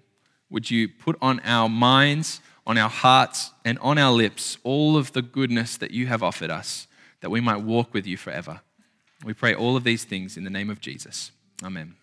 Would 0.49 0.71
you 0.71 0.87
put 0.87 1.17
on 1.21 1.39
our 1.41 1.69
minds, 1.69 2.41
on 2.65 2.77
our 2.77 2.89
hearts, 2.89 3.51
and 3.65 3.77
on 3.79 3.97
our 3.97 4.11
lips 4.11 4.57
all 4.63 4.97
of 4.97 5.13
the 5.13 5.21
goodness 5.21 5.77
that 5.77 5.91
you 5.91 6.07
have 6.07 6.23
offered 6.23 6.49
us, 6.49 6.87
that 7.21 7.29
we 7.29 7.41
might 7.41 7.61
walk 7.61 7.93
with 7.93 8.07
you 8.07 8.17
forever? 8.17 8.61
We 9.23 9.33
pray 9.33 9.53
all 9.53 9.75
of 9.75 9.83
these 9.83 10.03
things 10.03 10.37
in 10.37 10.43
the 10.43 10.49
name 10.49 10.69
of 10.69 10.79
Jesus. 10.79 11.31
Amen. 11.63 11.96